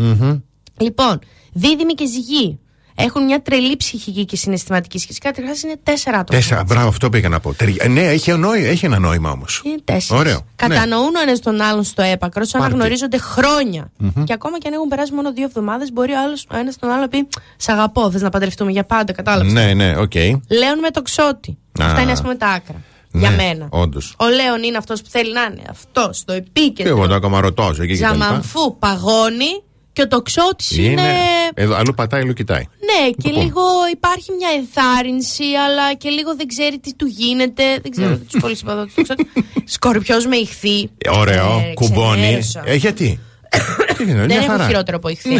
Λοιπόν, 0.76 1.18
δίδυμοι 1.52 1.94
και 1.94 2.06
ζυγοί 2.06 2.58
έχουν 3.04 3.24
μια 3.24 3.42
τρελή 3.42 3.76
ψυχική 3.76 4.24
και 4.24 4.36
συναισθηματική 4.36 4.98
σχέση. 4.98 5.18
Καταρχά 5.18 5.52
είναι 5.64 5.76
τέσσερα 5.82 6.18
άτομα. 6.18 6.38
Τέσσερα, 6.40 6.64
μπράβο, 6.64 6.88
αυτό 6.88 7.08
πήγα 7.08 7.28
να 7.28 7.40
πω. 7.40 7.54
Τερι- 7.54 7.82
ε, 7.82 7.88
Ναι, 7.88 8.00
έχει, 8.00 8.32
νόη- 8.32 8.64
έχει 8.64 8.84
ένα 8.84 8.98
νόημα 8.98 9.30
όμως. 9.30 9.62
Είναι 9.64 9.76
τέσσερα. 9.84 10.20
Ωραίο. 10.20 10.34
Ναι. 10.34 10.40
Κατανοούν 10.56 11.14
ο 11.14 11.20
ένας 11.22 11.40
τον 11.40 11.60
άλλον 11.60 11.84
στο 11.84 12.02
έπακρος, 12.02 12.48
σαν 12.48 12.60
να 12.60 12.66
Πάρτι. 12.66 12.80
γνωρίζονται 12.82 13.18
χρόνια. 13.18 13.90
Και 14.24 14.32
ακόμα 14.32 14.58
και 14.58 14.68
αν 14.68 14.74
έχουν 14.74 14.88
περάσει 14.88 15.12
μόνο 15.12 15.32
δύο 15.32 15.44
εβδομάδες, 15.44 15.92
μπορεί 15.92 16.12
ο, 16.12 16.20
άλλος, 16.20 16.46
ο 16.52 16.56
ένας 16.56 16.76
τον 16.76 16.90
άλλο 16.90 17.00
να 17.00 17.08
πει 17.08 17.28
Σ' 17.56 17.68
αγαπώ, 17.68 18.10
θες 18.10 18.22
να 18.22 18.28
παντρευτούμε 18.30 18.70
για 18.70 18.84
πάντα, 18.84 19.12
κατάλαβες. 19.12 19.52
Ναι, 19.52 19.74
ναι, 19.74 19.96
οκ. 19.96 20.14
Λέων 20.14 20.78
με 20.80 20.90
το 20.90 21.02
ξότι. 21.02 21.58
Α. 21.82 21.86
Αυτά 21.86 22.00
είναι 22.00 22.12
ας 22.12 22.20
πούμε 22.22 22.34
τα 22.34 22.48
άκρα. 22.48 22.82
Ναι, 23.12 23.20
για 23.20 23.30
μένα. 23.30 23.66
όντως. 23.70 24.14
Ο 24.18 24.26
Λέων 24.28 24.62
είναι 24.62 24.76
αυτός 24.76 25.02
που 25.02 25.08
θέλει 25.10 25.32
να 25.32 25.42
είναι 25.42 25.62
αυτό, 25.70 26.10
στο 26.12 26.32
Και 26.32 26.38
επίκεντρο. 26.38 26.90
εγώ 26.96 27.06
το 27.06 27.14
ακόμα 27.14 27.40
ρωτώ 27.40 27.74
εκεί 27.78 27.96
και 27.96 28.02
τα 28.02 28.12
λοιπά. 28.12 28.24
Ζαμανφού 28.24 28.78
παγώνει 28.78 29.62
και 29.92 30.02
ο 30.02 30.08
τοξότη 30.08 30.82
είναι. 30.84 31.02
Εδώ, 31.54 31.74
αλλού 31.74 31.94
πατάει, 31.94 32.20
αλλού 32.22 32.32
κοιτάει. 32.32 32.62
Ναι, 32.62 33.10
και 33.10 33.28
Λοιπόν. 33.28 33.44
λίγο 33.44 33.62
υπάρχει 33.92 34.32
μια 34.38 34.48
ενθάρρυνση, 34.56 35.44
αλλά 35.66 35.94
και 35.94 36.08
λίγο 36.08 36.36
δεν 36.36 36.46
ξέρει 36.46 36.78
τι 36.78 36.94
του 36.94 37.06
γίνεται. 37.06 37.62
Δεν 37.82 37.90
ξέρω, 37.90 38.16
τους 38.30 38.40
πολύ 38.40 38.56
συμπαθώ 38.56 38.84
του 38.84 39.04
Σκορπιός 39.64 40.26
με 40.26 40.36
ηχθεί. 40.36 40.90
Ε, 40.98 41.10
Ωραίο, 41.10 41.58
Ε, 41.70 41.72
κουμπώνει. 41.74 42.20
ξενέρωσα. 42.20 42.62
Ε, 42.64 42.74
γιατί; 42.74 43.20
Τι 43.96 44.02
γίνεται, 44.04 44.18
Δεν 44.18 44.26
μια 44.26 44.36
έχω 44.36 44.46
χαρά. 44.46 44.66
χειρότερο 44.66 44.96
από 44.96 45.08
ηχθεί. 45.08 45.30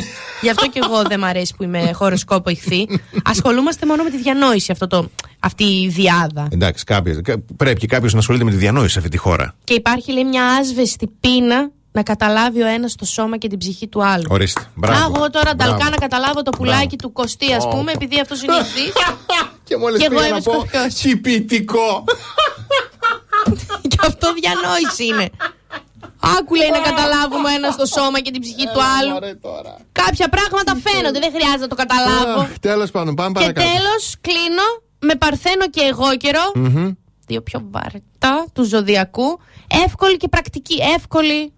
Γι' 0.41 0.51
αυτό 0.51 0.67
και 0.69 0.81
εγώ 0.85 1.03
δεν 1.03 1.19
μ' 1.21 1.25
αρέσει 1.25 1.55
που 1.57 1.63
είμαι 1.63 1.91
χωροσκόπο 1.93 2.51
ηχθεί. 2.51 2.87
Ασχολούμαστε 3.25 3.87
μόνο 3.87 4.03
με 4.03 4.11
τη 4.11 4.17
διανόηση, 4.17 4.73
αυτό 4.73 4.87
το, 4.87 5.11
αυτή 5.41 5.65
η 5.65 5.89
διάδα. 5.89 6.49
Εντάξει, 6.51 6.85
κάποιος, 6.85 7.19
κα- 7.23 7.43
πρέπει 7.57 7.81
και 7.81 7.87
κάποιος 7.87 8.13
να 8.13 8.19
ασχολείται 8.19 8.45
με 8.45 8.51
τη 8.51 8.57
διανόηση 8.57 8.93
σε 8.93 8.99
αυτή 8.99 9.11
τη 9.11 9.17
χώρα. 9.17 9.55
Και 9.65 9.75
υπάρχει 9.75 10.13
λέει 10.13 10.25
μια 10.25 10.45
άσβεστη 10.47 11.11
πείνα 11.21 11.71
να 11.93 12.03
καταλάβει 12.03 12.63
ο 12.63 12.67
ένας 12.67 12.95
το 12.95 13.05
σώμα 13.05 13.37
και 13.37 13.49
την 13.49 13.59
ψυχή 13.59 13.89
του 13.89 14.05
άλλου. 14.05 14.25
Ορίστε. 14.29 14.63
Μπράβο. 14.75 14.99
Α, 15.01 15.05
εγώ 15.17 15.31
τώρα 15.31 15.55
Μπράβο. 15.57 15.71
ταλκά 15.73 15.91
να 15.91 15.97
καταλάβω 15.97 16.43
το 16.43 16.51
πουλάκι 16.51 16.77
Μπράβο. 16.81 16.97
του 16.97 17.13
Κωστή, 17.13 17.53
ας 17.53 17.69
πούμε, 17.69 17.93
επειδή 17.93 18.21
αυτός 18.21 18.43
είναι 18.43 18.55
ηχθή. 18.57 18.93
Και 19.69 19.77
μόλις 19.77 19.99
Και 20.01 20.05
εγώ 20.05 20.15
πήγα 20.15 20.27
είμαι 20.27 20.37
να 20.37 20.43
πω 20.43 20.53
σκορπιός. 20.53 20.95
χυπητικό. 20.95 22.05
και 23.89 23.99
αυτό 24.09 24.27
διανόηση 24.41 25.05
είναι. 25.07 25.31
Άκου 26.39 26.55
λέει 26.55 26.71
να 26.71 26.79
καταλάβουμε 26.79 27.53
ένας 27.53 27.77
το 27.77 27.87
σώμα 27.87 28.21
και 28.21 28.31
την 28.31 28.41
ψυχή 28.41 28.65
του 28.73 28.81
άλλου. 28.99 29.39
Κάποια 29.93 30.29
πράγματα 30.29 30.73
φαίνονται, 30.85 31.19
δεν 31.19 31.31
χρειάζεται 31.35 31.61
να 31.61 31.69
το 31.69 31.75
καταλάβω. 31.75 32.49
Τέλος 32.61 32.91
πάντων, 32.91 33.15
πάμε 33.15 33.31
Και 33.33 33.39
παρακάτω. 33.41 33.67
τέλος, 33.67 34.15
κλείνω 34.21 34.67
με 34.99 35.15
Παρθένο 35.15 35.69
και 35.71 35.81
εγώ 35.91 36.17
καιρό. 36.17 36.53
Δύο 37.27 37.43
πιο 37.43 37.63
βαρετά 37.71 38.47
του 38.53 38.63
ζωδιακού. 38.65 39.41
Εύκολη 39.87 40.17
και 40.17 40.29
πρακτική. 40.29 40.77
Εύκολη. 40.97 41.53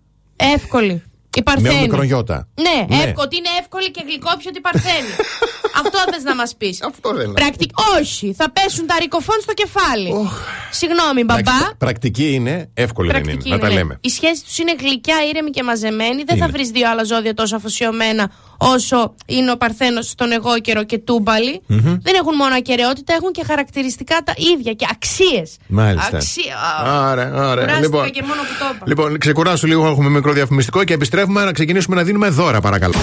Εύκολη. 0.55 1.03
Η 1.37 1.39
Με 1.39 1.43
Παρθένη. 1.43 1.81
μικρογιώτα. 1.81 2.49
Ναι, 2.55 2.97
Ναι. 2.97 3.03
εύκολη. 3.03 3.15
Ότι 3.27 3.37
είναι 3.37 3.49
εύκολη 3.61 3.91
και 3.91 4.03
γλυκόπιοτη 4.07 4.61
Παρθένη. 4.61 5.09
Αυτό 5.81 5.99
θες 6.13 6.23
να 6.23 6.35
μας 6.35 6.55
πεις. 6.59 6.83
Αυτό 6.83 7.13
δεν 7.15 7.25
είναι. 7.25 7.33
Πρακτικ... 7.33 7.71
Όχι, 7.99 8.35
θα 8.39 8.51
πέσουν 8.51 8.87
τα 8.87 8.97
ρικοφόν 9.01 9.37
στο 9.43 9.53
κεφάλι. 9.53 10.13
Συγγνώμη, 10.71 11.25
μπαμπά. 11.25 11.41
Εντάξει, 11.41 11.75
Πρακτική 11.79 12.33
είναι, 12.35 12.71
εύκολη 12.75 13.09
δεν 13.11 13.17
είναι. 13.17 13.27
Πρακτική 13.27 13.51
Να 13.51 13.59
τα 13.59 13.67
είναι. 13.67 13.77
λέμε. 13.77 13.99
Η 14.01 14.09
σχέση 14.09 14.45
τους 14.45 14.59
είναι 14.59 14.75
γλυκιά, 14.81 15.17
ήρεμη 15.29 15.51
και 15.51 15.63
μαζεμένη. 15.63 16.23
Δεν 16.23 16.37
θα 16.37 16.45
Είναι. 16.45 16.53
βρεις 16.53 16.71
δύο 16.71 16.91
άλλα 16.91 17.05
ζώδια 17.05 17.35
τόσο 17.35 17.57
αφοσιωμένα 17.57 18.31
όσο 18.63 19.15
είναι 19.27 19.51
ο 19.51 19.57
Παρθένος 19.57 20.07
στον 20.09 20.33
εγώ 20.33 20.59
καιρό 20.59 20.85
και 20.85 20.99
τούμπαλι. 20.99 21.63
Δεν 22.07 22.15
έχουν 22.21 22.35
μόνο 22.37 22.55
ακαιρεότητα, 22.55 23.15
έχουν 23.15 23.33
και 23.33 23.45
χαρακτηριστικά 23.45 24.17
τα 24.25 24.35
ίδια 24.55 24.73
και 24.73 24.87
αξίες. 24.91 25.57
Μάλιστα. 25.67 26.17
Αξία. 26.17 26.57
Ωραία, 27.11 27.51
ωραία. 27.51 27.65
Κουράστηκα 27.65 28.09
και 28.09 28.23
μόνο 28.23 28.41
που 28.41 28.55
το 28.59 28.65
είπα. 28.75 28.85
λοιπόν, 28.87 29.19
ξεκουράσου 29.19 29.67
λίγο, 29.67 29.87
έχουμε 29.87 30.09
μικρό 30.09 30.33
διαφημιστικό 30.33 30.85
και 30.85 30.95
επιστρέφουμε 30.95 31.45
να 31.45 31.53
ξεκινήσουμε 31.53 31.97
να 31.97 32.03
δίνουμε 32.03 32.29
δώρα, 32.29 32.61
παρακαλώ. 32.61 32.95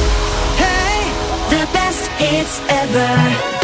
The 1.50 1.66
best 1.76 2.04
hits 2.20 2.56
ever. 2.84 3.59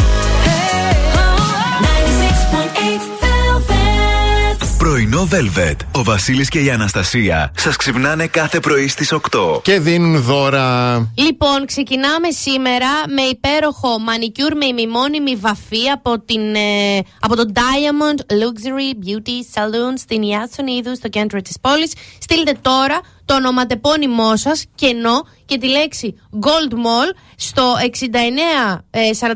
Πρωινό 4.96 5.28
Velvet. 5.32 5.76
Ο 5.92 6.02
Βασίλης 6.02 6.48
και 6.48 6.58
η 6.58 6.70
Αναστασία 6.70 7.52
σας 7.56 7.76
ξυπνάνε 7.76 8.26
κάθε 8.26 8.60
πρωί 8.60 8.88
στις 8.88 9.12
8. 9.12 9.60
Και 9.62 9.80
δίνουν 9.80 10.22
δώρα. 10.22 10.96
Λοιπόν, 11.14 11.66
ξεκινάμε 11.66 12.30
σήμερα 12.30 12.88
με 13.14 13.22
υπέροχο 13.22 13.98
μανικιούρ 13.98 14.56
με 14.56 14.64
ημιμόνιμη 14.66 15.36
βαφή 15.36 15.88
από, 15.92 16.20
την, 16.20 16.54
ε, 16.54 16.98
από 17.20 17.36
το 17.36 17.42
Diamond 17.54 18.32
Luxury 18.32 19.06
Beauty 19.06 19.54
Saloon 19.54 19.92
στην 19.98 20.22
Ιάσονίδου 20.22 20.96
στο 20.96 21.08
κέντρο 21.08 21.40
της 21.40 21.56
πόλης. 21.60 21.92
Στείλτε 22.18 22.58
τώρα 22.62 23.00
το 23.24 23.34
ονοματεπώνυμό 23.34 24.36
σας 24.36 24.64
κενό 24.74 25.26
και 25.46 25.58
τη 25.58 25.68
λέξη 25.68 26.20
Gold 26.32 26.72
Mall 26.72 27.16
στο 27.36 27.74
69 27.80 28.82
ε, 28.90 29.00
43 29.20 29.32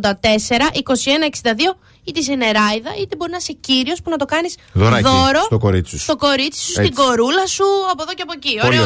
84 0.00 0.10
21 0.10 0.20
62 1.42 1.50
είτε 2.04 2.20
σε 2.20 2.34
νεράιδα 2.34 2.90
είτε 3.00 3.16
μπορεί 3.16 3.30
να 3.30 3.36
είσαι 3.36 3.52
κύριος 3.52 4.02
που 4.02 4.10
να 4.10 4.16
το 4.16 4.24
κάνεις 4.24 4.56
Δωράκι 4.72 5.02
δώρο 5.02 5.40
στο 5.44 5.58
κορίτσι 5.58 5.96
σου. 5.96 6.02
στο 6.02 6.16
κορίτσι 6.16 6.60
σου, 6.60 6.80
Έτσι. 6.80 6.92
στην 6.92 7.04
κορούλα 7.04 7.46
σου, 7.46 7.64
από 7.92 8.02
εδώ 8.02 8.12
και 8.14 8.22
από 8.22 8.32
εκεί. 8.36 8.58
Πολύ 8.62 8.78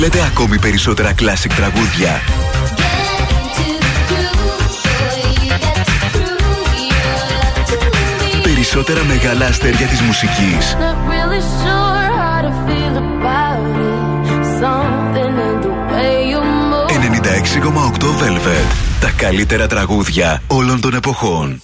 Λέτε 0.00 0.24
ακόμη 0.24 0.58
περισσότερα 0.58 1.12
κλασικ 1.12 1.54
τραγούδια; 1.54 2.20
Περισσότερα 8.42 9.04
μεγαλά 9.04 9.46
αστέρια 9.46 9.86
της 9.86 10.00
μουσικής. 10.00 10.76
96,8 16.88 18.06
velvet. 18.22 18.72
Τα 19.00 19.10
καλύτερα 19.16 19.66
τραγούδια 19.66 20.42
όλων 20.46 20.80
των 20.80 20.94
εποχών. 20.94 21.62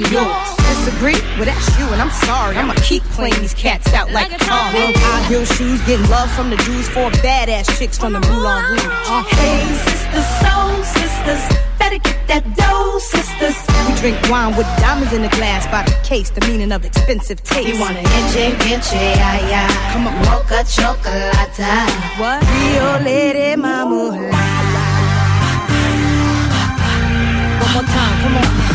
When 0.00 0.04
I 0.04 0.08
can 0.08 0.28
spend 0.28 0.56
yours? 0.56 0.56
Disagree? 0.66 1.20
Well, 1.36 1.44
that's 1.46 1.78
you, 1.78 1.86
and 1.88 2.00
I'm 2.02 2.10
sorry. 2.10 2.56
I'ma 2.56 2.74
keep 2.82 3.02
playing 3.16 3.40
these 3.40 3.54
cats 3.54 3.92
out 3.92 4.10
like 4.12 4.32
a 4.32 4.38
car. 4.38 4.70
High 4.72 5.28
heel 5.28 5.44
shoes, 5.44 5.80
getting 5.86 6.08
love 6.08 6.30
from 6.32 6.50
the 6.50 6.56
Jews, 6.56 6.88
four 6.88 7.10
badass 7.22 7.78
chicks 7.78 7.98
from 7.98 8.12
the 8.12 8.20
Moulin 8.20 8.64
Rouge. 8.70 8.84
Uh, 8.84 9.24
Hey, 9.36 9.66
sisters, 9.86 10.28
soul 10.42 10.82
sisters, 10.84 11.42
better 11.78 11.98
get 11.98 12.26
that 12.28 12.44
dough, 12.56 12.98
sisters. 12.98 13.56
we 13.88 13.94
drink 14.00 14.18
wine 14.30 14.56
with 14.56 14.66
diamonds 14.78 15.12
in 15.12 15.22
the 15.22 15.28
glass 15.28 15.66
by 15.68 15.82
the 15.84 15.96
case, 16.06 16.30
the 16.30 16.40
meaning 16.46 16.72
of 16.72 16.84
expensive 16.84 17.42
taste. 17.42 17.68
You 17.68 17.80
want 17.80 17.96
an 17.96 18.04
yeah, 18.04 19.48
yeah. 19.48 19.92
Come 19.92 20.06
on. 20.06 20.14
Mocha 20.26 20.64
chocolate. 20.64 21.56
What? 22.18 22.42
Rio 22.42 22.98
Lady 23.04 23.56
Mama. 23.56 24.10
One 27.62 27.72
more 27.72 27.82
time, 27.82 28.22
come 28.22 28.36
on. 28.36 28.65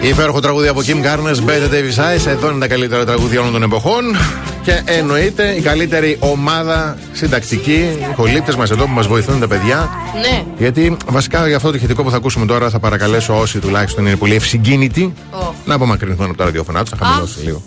Υπέροχο 0.00 0.40
τραγούδι 0.40 0.68
από 0.68 0.80
Kim 0.86 1.04
Garnes, 1.04 1.36
Better 1.48 1.70
Davis 1.72 1.98
Eyes. 1.98 2.26
Εδώ 2.26 2.50
είναι 2.50 2.58
τα 2.58 2.68
καλύτερα 2.68 3.04
τραγούδια 3.04 3.40
όλων 3.40 3.52
των 3.52 3.62
εποχών. 3.62 4.16
Και 4.62 4.82
εννοείται 4.84 5.54
η 5.56 5.60
καλύτερη 5.60 6.16
ομάδα 6.20 6.98
συντακτική. 7.12 7.72
Οι 8.10 8.14
κολλήπτε 8.16 8.56
μας 8.56 8.70
εδώ 8.70 8.84
που 8.84 8.90
μας 8.90 9.06
βοηθούν 9.06 9.40
τα 9.40 9.48
παιδιά. 9.48 9.88
Ναι. 10.20 10.44
Γιατί 10.58 10.96
βασικά 11.06 11.46
για 11.46 11.56
αυτό 11.56 11.70
το 11.70 11.76
ηχητικό 11.76 12.02
που 12.02 12.10
θα 12.10 12.16
ακούσουμε 12.16 12.46
τώρα 12.46 12.70
θα 12.70 12.78
παρακαλέσω 12.78 13.38
όσοι 13.38 13.58
τουλάχιστον 13.58 14.06
είναι 14.06 14.16
πολύ 14.16 14.34
ευσυγκίνητοι 14.34 15.14
Ω. 15.30 15.54
να 15.64 15.74
απομακρυνθούν 15.74 16.26
από 16.26 16.36
τα 16.36 16.44
ραδιόφωνά 16.44 16.82
τους, 16.82 16.90
να 16.98 17.06
χαμηλώσουν 17.06 17.42
λίγο. 17.44 17.62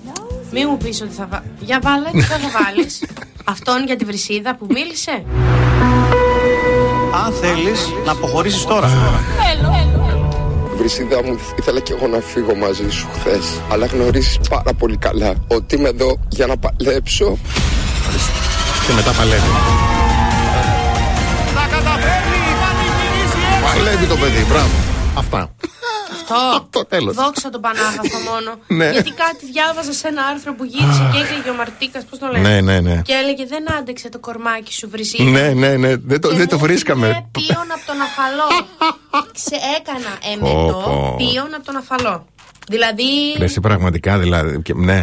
Μη 0.51 0.65
μου 0.65 0.77
πεις 0.77 1.01
ότι 1.01 1.13
θα 1.13 1.27
βάλει. 1.31 1.43
Για 1.59 1.79
βάλε, 1.83 2.09
τι 2.11 2.21
θα 2.21 2.37
βάλεις; 2.37 3.03
Αυτόν 3.53 3.85
για 3.85 3.95
τη 3.95 4.05
βρυσίδα 4.05 4.55
που 4.55 4.67
μίλησε. 4.69 5.23
Αν 7.25 7.33
θέλεις 7.41 7.89
να 8.05 8.11
αποχωρήσεις 8.11 8.63
τώρα. 8.65 8.89
Βρυσίδα 10.77 11.23
μου, 11.23 11.39
ήθελα 11.59 11.79
και 11.79 11.93
εγώ 11.93 12.07
να 12.07 12.19
φύγω 12.19 12.55
μαζί 12.55 12.89
σου 12.89 13.07
χθες. 13.13 13.45
Αλλά 13.69 13.85
γνωρίζεις 13.85 14.37
πάρα 14.49 14.73
πολύ 14.73 14.97
καλά 14.97 15.33
ότι 15.47 15.75
είμαι 15.75 15.89
εδώ 15.89 16.19
για 16.29 16.45
να 16.45 16.57
παλέψω. 16.57 17.37
Και 18.87 18.93
μετά 18.93 19.11
παλεύει. 19.11 19.51
Θα 21.55 21.65
καταφέρει 21.75 22.41
να 22.63 22.69
την 22.79 22.91
γυρίσει 22.97 23.37
έξω. 23.55 23.77
Παλεύει 23.77 24.05
το 24.05 24.15
παιδί, 24.15 24.45
μπράβο. 24.49 24.75
Αυτά. 25.15 25.49
Αυτό. 26.13 26.39
Το 26.77 26.85
τέλος. 26.85 27.15
Δόξα 27.15 27.49
τον 27.49 27.61
Πανάγαθο 27.61 28.17
μόνο. 28.31 28.49
Ναι. 28.79 28.89
Γιατί 28.91 29.11
κάτι 29.11 29.43
διάβαζα 29.51 29.93
σε 29.93 30.07
ένα 30.07 30.21
άρθρο 30.31 30.53
που 30.55 30.63
γύρισε 30.63 31.03
και 31.13 31.17
έλεγε 31.23 31.49
ο 31.49 31.55
Μαρτίκας, 31.55 32.03
πώς 32.09 32.19
το 32.19 32.27
λένε. 32.31 32.49
Ναι, 32.49 32.61
ναι, 32.61 32.79
ναι. 32.79 33.01
Και 33.01 33.13
έλεγε 33.13 33.45
δεν 33.45 33.73
άντεξε 33.77 34.09
το 34.09 34.19
κορμάκι 34.19 34.73
σου 34.73 34.89
βρυσίδα. 34.89 35.23
Ναι, 35.29 35.47
ναι, 35.53 35.71
ναι. 35.77 35.95
Δεν 35.95 36.21
το, 36.21 36.27
Και 36.29 36.35
δεν 36.35 36.47
το 36.47 36.55
μου 36.57 36.61
βρίσκαμε. 36.65 37.07
έφυγε 37.07 37.25
Πίον 37.53 37.67
από 37.75 37.83
τον 37.85 37.99
αφαλό. 38.07 38.47
Ξε 39.37 39.55
έκανα 39.77 40.39
Πω, 40.39 40.47
εμετό 40.49 40.81
πω. 40.85 41.15
πίον 41.17 41.53
από 41.55 41.65
τον 41.65 41.75
αφαλό. 41.75 42.25
Δηλαδή. 42.67 43.03
Λες 43.37 43.57
πράγματικά 43.61 44.17
δηλαδή. 44.19 44.61
και- 44.61 44.73
ναι. 44.75 45.01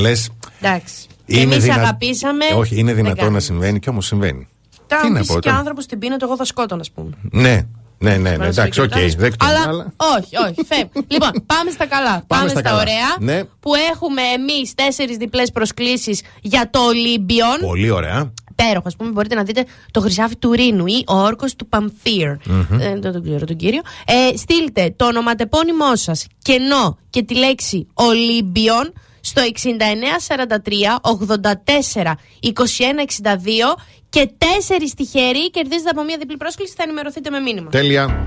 Λες. 0.00 0.30
Εντάξει. 0.60 0.94
Και 1.26 1.40
εμείς 1.40 1.70
αγαπήσαμε. 1.70 2.44
Όχι, 2.56 2.74
είναι 2.78 2.86
δεν 2.94 2.96
δυνατό 3.02 3.16
κάνουμε. 3.16 3.34
να 3.36 3.40
συμβαίνει 3.42 3.78
και 3.78 3.88
όμως 3.90 4.06
συμβαίνει. 4.06 4.48
Τώρα 4.86 5.02
Τι 5.02 5.06
αν 5.08 5.12
να 5.12 5.18
πεις 5.20 5.28
πω, 5.28 5.34
και 5.34 5.40
τώρα. 5.40 5.56
άνθρωπος 5.56 5.84
στην 5.84 5.98
πίνεται, 5.98 6.24
εγώ 6.24 6.36
θα 6.36 6.44
σκότωνα, 6.44 6.82
α 6.90 6.92
πούμε. 7.00 7.10
Ναι, 7.30 7.66
ναι, 8.02 8.10
ναι, 8.10 8.30
ναι. 8.30 8.36
Παρασύγει 8.36 8.60
Εντάξει, 8.60 8.80
οκ, 8.80 8.88
κοιτάς. 8.88 9.14
δέκτο. 9.14 9.46
Αλλά, 9.46 9.92
όχι, 9.96 10.36
όχι, 10.48 10.66
φεύγει. 10.66 11.06
λοιπόν, 11.14 11.30
πάμε 11.46 11.70
στα 11.70 11.86
καλά. 11.86 12.24
Πάμε, 12.26 12.48
στα 12.48 12.58
στα, 12.58 12.68
καλά. 12.68 12.80
ωραία. 12.80 13.16
Ναι. 13.18 13.44
Που 13.44 13.70
έχουμε 13.92 14.22
εμείς 14.22 14.74
τέσσερις 14.74 15.16
διπλές 15.16 15.50
προσκλήσεις 15.50 16.22
για 16.40 16.70
το 16.70 16.78
Ολύμπιον. 16.80 17.58
Πολύ 17.60 17.90
ωραία. 17.90 18.32
Υπέροχο, 18.50 18.86
ας 18.86 18.96
πούμε, 18.96 19.10
μπορείτε 19.10 19.34
να 19.34 19.42
δείτε 19.42 19.64
το 19.90 20.00
χρυσάφι 20.00 20.36
του 20.36 20.52
Ρήνου 20.52 20.86
ή 20.86 21.04
ο 21.06 21.14
όρκος 21.14 21.56
του 21.56 21.66
Παμφύρ. 21.66 22.28
Μμμ. 22.44 22.80
Ε, 22.80 22.98
δεν 23.00 23.12
τον 23.12 23.22
ξέρω 23.22 23.44
τον 23.44 23.56
κύριο. 23.56 23.80
Ε, 24.06 24.36
στείλτε 24.36 24.94
το 24.96 25.06
ονοματεπώνυμό 25.06 25.96
σας 25.96 26.26
κενό 26.42 26.98
και 27.10 27.22
τη 27.22 27.34
λέξη 27.34 27.86
Ολύμπιον 27.94 28.92
στο 29.20 29.42
6943 29.42 30.98
84 32.02 32.12
21 32.42 32.52
62 32.52 32.52
και 34.12 34.30
τέσσερις 34.38 34.94
τυχεροί 34.94 35.50
κερδίζετε 35.50 35.90
από 35.90 36.02
μία 36.04 36.16
διπλή 36.18 36.36
πρόσκληση. 36.36 36.74
Θα 36.76 36.82
ενημερωθείτε 36.82 37.30
με 37.30 37.38
μήνυμα. 37.40 37.70
Τέλεια. 37.70 38.24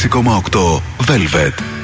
6,8 0.00 0.82
Velvet. 1.06 1.79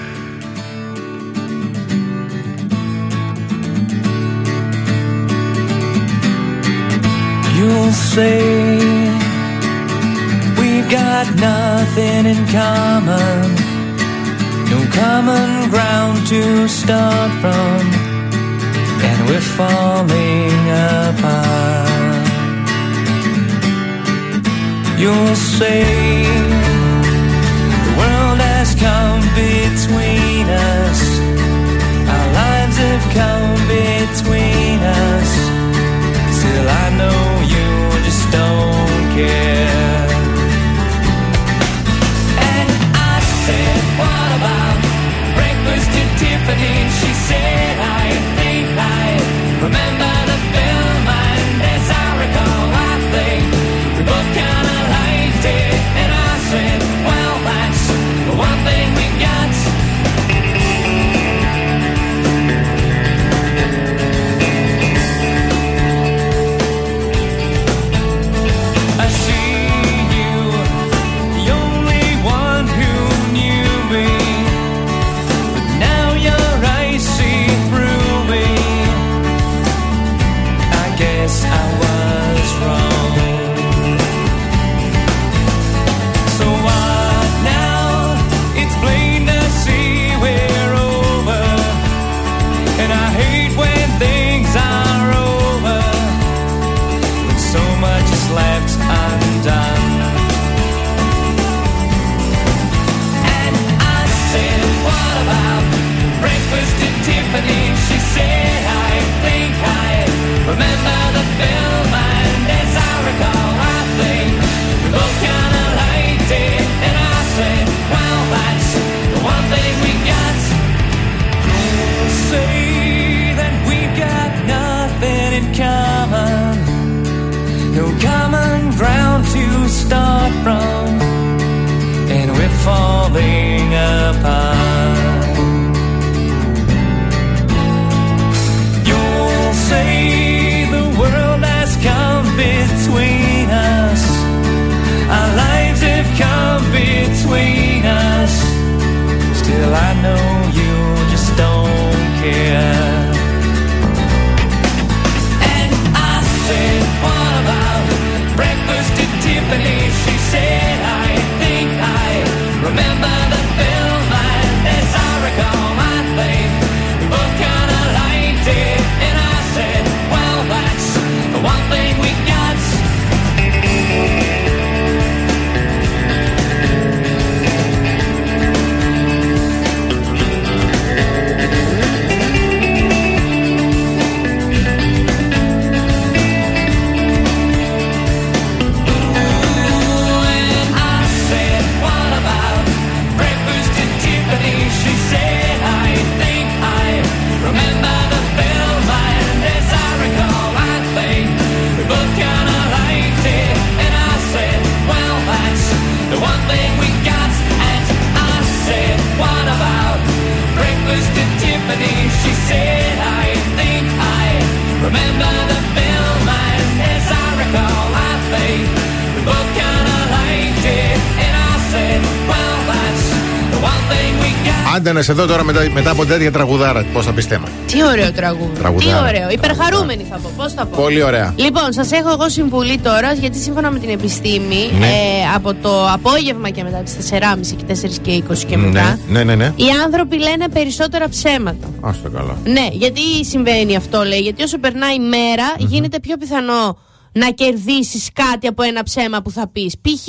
Άντε 224.76 224.92
να 224.92 225.02
σε 225.02 225.12
δω 225.12 225.26
τώρα 225.26 225.44
μετά, 225.44 225.70
μετά 225.72 225.90
από 225.90 226.06
τέτοια 226.06 226.32
τραγουδάρα. 226.32 226.84
Πώς 226.92 227.04
θα 227.04 227.12
πεις 227.12 227.24
θέμα. 227.26 227.48
Τι 227.66 227.84
ωραίο 227.84 228.12
τραγούδι. 228.12 228.50
Τι 228.54 228.58
Τραγουδάρα. 228.58 229.08
ωραίο. 229.08 229.30
Υπερχαρούμενη 229.30 230.06
θα 230.10 230.16
πω. 230.16 230.30
Πώς 230.36 230.52
θα 230.52 230.66
πω. 230.66 230.82
Πολύ 230.82 231.02
ωραία. 231.02 231.34
Λοιπόν, 231.36 231.72
σας 231.72 231.90
έχω 231.92 232.10
εγώ 232.10 232.28
συμβουλή 232.28 232.78
τώρα, 232.78 233.12
γιατί 233.12 233.38
σύμφωνα 233.38 233.70
με 233.70 233.78
την 233.78 233.88
επιστήμη, 233.88 234.70
Ναι. 234.78 234.86
ε, 234.86 234.90
από 235.34 235.54
το 235.54 235.88
απόγευμα 235.92 236.50
και 236.50 236.62
μετά, 236.62 236.78
τις 236.78 236.94
4.30 237.10 237.54
και 237.56 237.64
4 237.64 237.98
και 238.02 238.10
20 238.12 238.44
και 238.46 238.56
μετά, 238.56 238.98
Ναι, 239.08 239.22
ναι, 239.22 239.24
ναι. 239.24 239.34
ναι. 239.34 239.52
οι 239.56 239.64
άνθρωποι 239.84 240.18
λένε 240.18 240.48
περισσότερα 240.48 241.08
ψέματα. 241.08 241.66
Α 241.80 241.90
το 242.02 242.10
καλά. 242.10 242.36
Ναι, 242.44 242.68
γιατί 242.72 243.00
συμβαίνει 243.24 243.76
αυτό, 243.76 244.02
λέει. 244.02 244.18
Γιατί 244.20 244.42
όσο 244.42 244.58
περνάει 244.58 244.94
η 244.94 245.00
μέρα, 245.00 245.54
γίνεται 245.58 246.00
πιο 246.00 246.16
πιθανό 246.16 246.78
να 247.12 247.30
κερδίσεις 247.30 248.08
κάτι 248.12 248.46
από 248.46 248.62
ένα 248.62 248.82
ψέμα 248.82 249.22
που 249.22 249.30
θα 249.30 249.48
πεις. 249.48 249.74
Π.χ. 249.82 250.08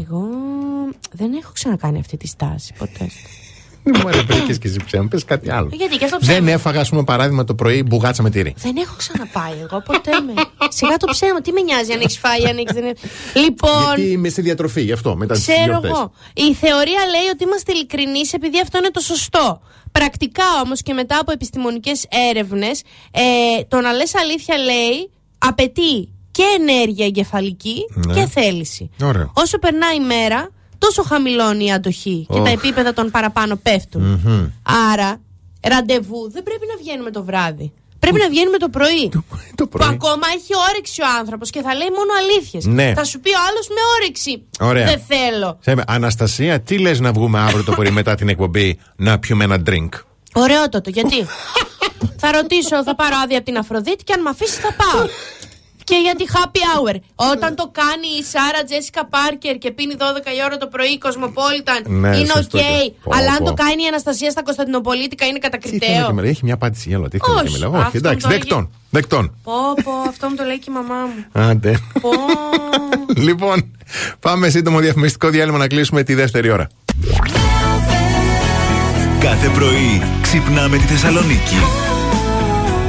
Εγώ 0.00 0.24
δεν 1.12 1.30
έχω 1.42 1.50
ξανακάνει 1.54 1.98
αυτή 1.98 2.16
τη 2.16 2.26
στάση 2.26 2.72
ποτέ. 2.78 3.08
Δεν 3.86 4.00
μου 4.02 4.08
αρέσει 4.08 4.58
και 4.58 4.68
εσύ 4.68 4.78
ψέμα, 4.86 5.08
πες 5.08 5.24
κάτι 5.24 5.50
άλλο. 5.50 5.68
Ε, 5.72 5.76
Γιατί 5.76 5.96
και 5.96 6.04
αυτό 6.04 6.16
ψέμα. 6.20 6.34
Δεν 6.38 6.48
έφαγα, 6.48 6.80
ας 6.80 6.88
πούμε, 6.88 7.04
παράδειγμα 7.04 7.44
το 7.44 7.54
πρωί 7.54 7.82
μπουγάτσα 7.86 8.22
με 8.22 8.30
τυρί. 8.30 8.54
Δεν 8.56 8.76
έχω 8.76 8.94
ξαναπάει 8.96 9.52
εγώ 9.62 9.80
ποτέ 9.82 10.10
με. 10.20 10.32
Σιγά 10.68 10.96
το 10.96 11.06
ψέμα, 11.10 11.40
τι 11.40 11.52
με 11.52 11.60
νοιάζει 11.60 11.92
αν 11.92 12.00
έχεις 12.00 12.18
φάει, 12.18 12.40
αν 12.48 12.56
έχει. 12.56 12.66
Δεν... 12.72 12.84
έχεις- 12.84 13.10
Λοιπόν. 13.34 13.94
Γιατί 13.96 14.10
είμαι 14.10 14.28
στη 14.28 14.40
διατροφή, 14.40 14.82
γι' 14.82 14.92
αυτό 14.92 15.16
μετά 15.16 15.34
τις 15.34 15.42
Ξέρω 15.42 15.64
γιορτές. 15.64 15.90
εγώ. 15.90 16.12
Η 16.34 16.54
θεωρία 16.54 17.00
λέει 17.10 17.28
ότι 17.32 17.44
είμαστε 17.44 17.72
ειλικρινείς 17.72 18.32
επειδή 18.32 18.60
αυτό 18.60 18.78
είναι 18.78 18.90
το 18.90 19.00
σωστό. 19.00 19.60
Πρακτικά 19.92 20.44
όμως 20.64 20.82
και 20.82 20.92
μετά 20.92 21.18
από 21.20 21.32
επιστημονικές 21.32 22.06
έρευνες, 22.30 22.82
ε, 23.10 23.20
το 23.68 23.80
να 23.80 23.92
λες 23.92 24.14
αλήθεια 24.14 24.56
λέει 24.58 25.10
απαιτεί 25.38 26.08
και 26.30 26.42
ενέργεια 26.58 27.06
εγκεφαλική 27.06 27.76
Ναι. 28.06 28.14
και 28.14 28.26
θέληση. 28.26 28.90
Ωραίο. 29.02 29.32
Όσο 29.34 29.58
περνάει 29.58 29.96
η 29.96 30.00
μέρα, 30.00 30.48
τόσο 30.84 31.02
χαμηλώνει 31.02 31.64
η 31.64 31.72
αντοχή 31.72 32.26
και 32.32 32.38
Οχ. 32.38 32.44
τα 32.44 32.50
επίπεδα 32.50 32.92
των 32.92 33.10
παραπάνω 33.10 33.56
πέφτουν. 33.56 34.02
Μμμ. 34.02 34.46
Άρα, 34.92 35.20
ραντεβού 35.68 36.30
δεν 36.30 36.42
πρέπει 36.42 36.66
να 36.68 36.76
βγαίνουμε 36.82 37.10
το 37.10 37.24
βράδυ. 37.24 37.72
Πρέπει 37.98 38.18
να 38.18 38.28
βγαίνουμε 38.28 38.58
το 38.58 38.68
πρωί. 38.68 39.08
Το 39.54 39.66
Που 39.66 39.78
ακόμα 39.80 40.26
έχει 40.36 40.52
όρεξη 40.70 41.02
ο 41.02 41.04
άνθρωπος 41.18 41.50
και 41.50 41.62
θα 41.62 41.74
λέει 41.74 41.88
μόνο 41.98 42.10
αλήθειες. 42.20 42.64
Ναι. 42.64 42.92
Θα 42.96 43.04
σου 43.04 43.20
πει 43.20 43.30
ο 43.30 43.38
άλλος 43.48 43.68
με 43.68 43.80
όρεξη. 43.96 44.42
Ωραία. 44.60 44.84
Δεν 44.84 45.00
θέλω. 45.08 45.58
Σέμε, 45.60 45.82
Αναστασία, 45.86 46.60
τι 46.60 46.78
λες 46.78 47.00
να 47.00 47.12
βγούμε 47.12 47.38
αύριο 47.38 47.64
το 47.64 47.72
πρωί 47.72 47.90
μετά 47.90 48.14
την 48.14 48.28
εκπομπή 48.28 48.78
να 48.96 49.18
πιούμε 49.18 49.44
ένα 49.44 49.62
drink; 49.66 49.88
Ωραιότατο, 50.34 50.90
γιατί; 50.90 51.26
θα 52.16 52.32
ρωτήσω, 52.32 52.82
θα 52.82 52.94
πάρω 52.94 53.16
άδεια 53.24 53.36
από 53.36 53.46
την 53.46 53.58
Αφροδίτη 53.58 54.04
και 54.04 54.12
αν 54.12 54.22
με 54.22 54.30
αφήσει 54.30 54.60
θα 54.60 54.72
πάω. 54.72 55.06
και 55.84 55.96
για 56.04 56.14
τη 56.18 56.24
happy 56.34 56.62
hour. 56.72 56.94
Όταν 57.32 57.54
το 57.60 57.66
κάνει 57.80 58.08
η 58.20 58.22
Σάρα 58.32 58.60
Τζέσικα 58.68 59.02
Πάρκερ 59.14 59.54
και 59.58 59.70
πίνει 59.70 59.94
12 59.98 60.02
η 60.38 60.40
ώρα 60.46 60.56
το 60.56 60.66
πρωί, 60.74 60.98
Cosmopolitan, 60.98 61.80
Ναι, 61.86 62.08
είναι 62.16 62.26
σωστό 62.36 62.58
οκ. 62.58 62.64
και- 62.64 62.92
Πω, 63.04 63.10
Αλλά 63.16 63.30
αν 63.36 63.38
πω. 63.38 63.44
το 63.44 63.52
κάνει 63.64 63.82
η 63.82 63.86
Αναστασία 63.92 64.30
στα 64.30 64.42
Κωνσταντινοπολίτικα 64.42 65.24
είναι 65.26 65.38
Τι 65.38 65.48
θέλει 65.48 65.52
κατακριτέο. 65.60 66.06
και 66.06 66.12
με 66.12 66.20
λέει, 66.22 66.30
έχει 66.30 66.44
μια 66.44 66.54
απάντηση 66.54 66.84
για 66.88 66.98
όλα. 66.98 67.08
Τι 67.08 67.18
θέλει 67.18 67.36
Όχι, 67.36 67.44
και 67.44 67.50
με 67.50 67.58
λέει. 67.58 67.68
αυτό 67.74 67.86
Όχι, 67.88 67.96
εντάξει, 67.96 68.18
το 68.24 68.28
έλεγε- 68.28 68.42
δεκτόν. 68.44 68.70
Δεκτόν. 68.90 69.24
Πω, 69.42 69.52
πω, 69.84 69.92
αυτό 70.08 70.28
μου 70.28 70.34
το 70.36 70.44
λέει 70.44 70.58
και 70.58 70.70
η 70.70 70.72
μαμά 70.72 71.00
μου. 71.10 71.24
Άντε. 71.32 71.72
Πω. 72.00 72.10
λοιπόν, 73.28 73.76
πάμε 74.20 74.48
σύντομο 74.48 74.78
διαφημιστικό 74.78 75.28
διάλειμμα 75.28 75.58
να 75.58 75.66
κλείσουμε 75.68 76.02
τη 76.02 76.14
δεύτερη 76.14 76.50
ώρα. 76.50 76.66
Κάθε 79.20 79.48
πρωί 79.48 80.02
ξυπνάμε 80.22 80.76
τη 80.76 80.84
Θεσσαλονίκη. 80.84 81.56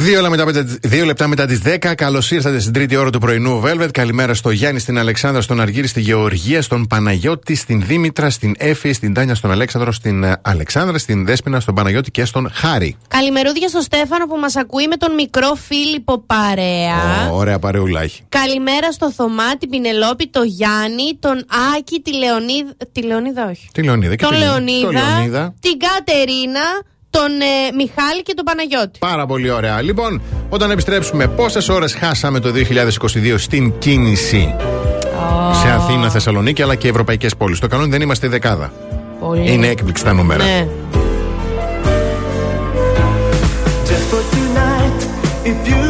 96.8 0.00 0.02
Δύο, 0.02 0.20
λεπτά 0.20 0.44
μετά, 0.44 0.64
δύο 0.82 1.04
λεπτά 1.04 1.26
μετά 1.28 1.46
τις 1.46 1.60
10. 1.64 1.94
Καλώς 1.94 2.30
ήρθατε 2.30 2.58
στην 2.60 2.72
τρίτη 2.72 2.96
ώρα 2.96 3.10
του 3.10 3.18
πρωινού 3.18 3.62
Velvet. 3.64 3.88
Καλημέρα 3.92 4.34
στο 4.34 4.50
Γιάννη, 4.50 4.80
στην 4.80 4.98
Αλεξάνδρα, 4.98 5.40
στον 5.42 5.60
Αργύρι, 5.60 5.86
στη 5.86 6.00
Γεωργία, 6.00 6.62
στον 6.62 6.86
Παναγιώτη, 6.86 7.54
στην 7.54 7.82
Δήμητρα, 7.86 8.30
στην 8.30 8.54
Έφη, 8.58 8.92
στην 8.92 9.14
Τάνια, 9.14 9.34
στον 9.34 9.50
Αλέξανδρο, 9.50 9.92
στην 9.92 10.24
ε, 10.24 10.36
Αλεξάνδρα, 10.42 10.98
στην 10.98 11.24
Δέσπινα, 11.26 11.60
στον 11.60 11.74
Παναγιώτη 11.74 12.10
και 12.10 12.24
στον 12.24 12.50
Χάρη. 12.52 12.96
Καλημερούδια 13.08 13.68
στο 13.68 13.80
Στέφανο 13.80 14.26
που 14.26 14.36
μας 14.36 14.56
ακούει 14.56 14.86
με 14.88 14.96
τον 14.96 15.14
μικρό 15.14 15.54
Φίλιππο 15.68 16.18
παρέα. 16.26 17.28
Ω, 17.30 17.36
ωραία 17.36 17.58
παρεούλα 17.58 18.00
έχει. 18.02 18.22
Καλημέρα 18.28 18.92
στο 18.92 19.12
Θωμά, 19.12 19.56
την 19.56 19.68
Πινελόπη, 19.70 20.26
το 20.28 20.42
Γιάννη, 20.42 21.16
τον 21.20 21.44
Άκη, 21.76 22.00
τη 22.00 22.12
Λεωνίδα. 22.14 22.72
Τη 22.92 23.02
Λεωνίδα, 23.02 23.48
όχι. 23.50 23.68
Τι 23.72 23.82
Λεωνίδα 23.82 24.14
και 24.16 24.24
Τον 24.24 24.34
τη- 24.34 24.38
Λεωνίδα, 24.40 24.86
το 24.86 24.92
Λεωνίδα. 24.92 25.54
την 25.60 25.72
Κατερίνα, 25.78 26.60
τον 27.10 27.30
ε, 27.40 27.72
Μιχάλη 27.76 28.22
και 28.22 28.34
τον 28.34 28.44
Παναγιώτη. 28.44 28.98
Πάρα 28.98 29.26
πολύ 29.26 29.50
ωραία. 29.50 29.82
Λοιπόν, 29.82 30.22
όταν 30.48 30.70
επιστρέψουμε, 30.70 31.26
πόσες 31.26 31.68
ώρες 31.68 31.94
χάσαμε 31.94 32.40
το 32.40 32.52
2022 32.54 33.34
στην 33.36 33.78
κίνηση; 33.78 34.54
Σε 35.62 35.68
Αθήνα, 35.70 36.10
Θεσσαλονίκη 36.10 36.62
αλλά 36.62 36.74
και 36.74 36.88
ευρωπαϊκές 36.88 37.36
πόλεις. 37.36 37.58
Το 37.58 37.66
καλό 37.66 37.82
είναι 37.82 37.90
δεν 37.90 38.00
είμαστε 38.00 38.26
η 38.26 38.28
δεκάδα. 38.28 38.72
Πολύ. 39.20 39.52
Είναι 39.52 39.66
έκπληξη 39.66 40.04
τα 40.04 40.12
νούμερα. 40.12 40.44
Ναι. 40.44 40.66
Just 43.88 44.06
for 44.12 44.22
tonight, 44.34 45.00
if 45.50 45.68
you 45.68 45.89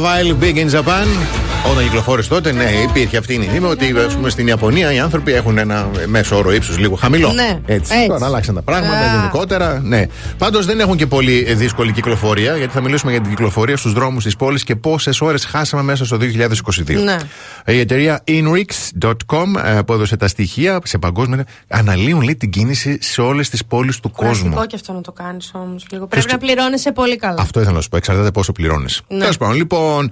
Alpha 0.00 0.22
Vile 0.22 0.34
Big 0.42 0.56
in 0.56 0.68
Japan. 0.68 1.06
Όταν 1.70 1.84
κυκλοφόρησε 1.84 2.28
τότε, 2.28 2.52
ναι, 2.52 2.70
υπήρχε 2.88 3.16
αυτή 3.16 3.34
η 3.34 3.38
μνήμη 3.38 3.66
ότι 3.66 3.94
ας 4.06 4.14
πούμε, 4.14 4.30
στην 4.30 4.46
Ιαπωνία 4.46 4.92
οι 4.92 4.98
άνθρωποι 4.98 5.32
έχουν 5.32 5.58
ένα 5.58 5.88
μέσο 6.06 6.36
όρο 6.36 6.52
ύψους 6.52 6.78
λίγο 6.78 6.94
χαμηλό. 6.94 7.32
Ναι, 7.32 7.60
έτσι. 7.66 7.94
έτσι. 7.94 8.06
Τώρα 8.08 8.26
αλλάξαν 8.26 8.54
τα 8.54 8.62
πράγματα 8.62 8.98
Α. 8.98 9.16
γενικότερα. 9.16 9.80
Ναι. 9.84 10.06
Πάντως 10.38 10.66
δεν 10.66 10.80
έχουν 10.80 10.96
και 10.96 11.06
πολύ 11.06 11.44
ε, 11.48 11.54
δύσκολη 11.54 11.92
κυκλοφορία, 11.92 12.56
γιατί 12.56 12.72
θα 12.72 12.80
μιλήσουμε 12.80 13.10
για 13.12 13.20
την 13.20 13.30
κυκλοφορία 13.30 13.76
στους 13.76 13.92
δρόμους 13.92 14.24
της 14.24 14.36
πόλης 14.36 14.64
και 14.64 14.76
πόσες 14.76 15.20
ώρες 15.20 15.44
χάσαμε 15.44 15.82
μέσα 15.82 16.04
στο 16.04 16.16
2022. 16.16 17.02
Ναι. 17.04 17.16
Η 17.66 17.78
εταιρεία 17.78 18.22
inrix.com 18.26 19.44
ε, 19.64 19.80
που 19.86 19.92
έδωσε 19.92 20.16
τα 20.16 20.28
στοιχεία 20.28 20.78
σε 20.84 20.98
παγκόσμια. 20.98 21.44
Αναλύουν 21.68 22.20
λέει 22.22 22.36
την 22.36 22.50
κίνηση 22.50 22.98
σε 23.02 23.20
όλες 23.20 23.48
τις 23.48 23.64
πόλεις 23.64 24.00
του 24.00 24.10
κόσμου. 24.10 24.28
Κουραστικό 24.32 24.66
και 24.66 24.74
αυτό 24.76 24.92
να 24.92 25.00
το 25.00 25.12
κάνεις 25.12 25.50
όμως 25.54 25.86
λίγο. 25.90 26.06
Πρέπει 26.06 26.30
να 26.32 26.38
πληρώνεσαι 26.38 26.92
πολύ 26.92 27.16
καλά. 27.16 27.40
Αυτό 27.40 27.60
ήθελα 27.60 27.74
να 27.74 27.80
σου 27.82 27.88
πω. 27.88 27.96
Εξαρτάται 27.96 28.30
πόσο 28.30 28.52
πληρώνεις. 28.52 29.00
Ναι. 29.08 29.18
Τέλος 29.18 29.36
πάντων, 29.36 29.56
λοιπόν, 29.56 30.10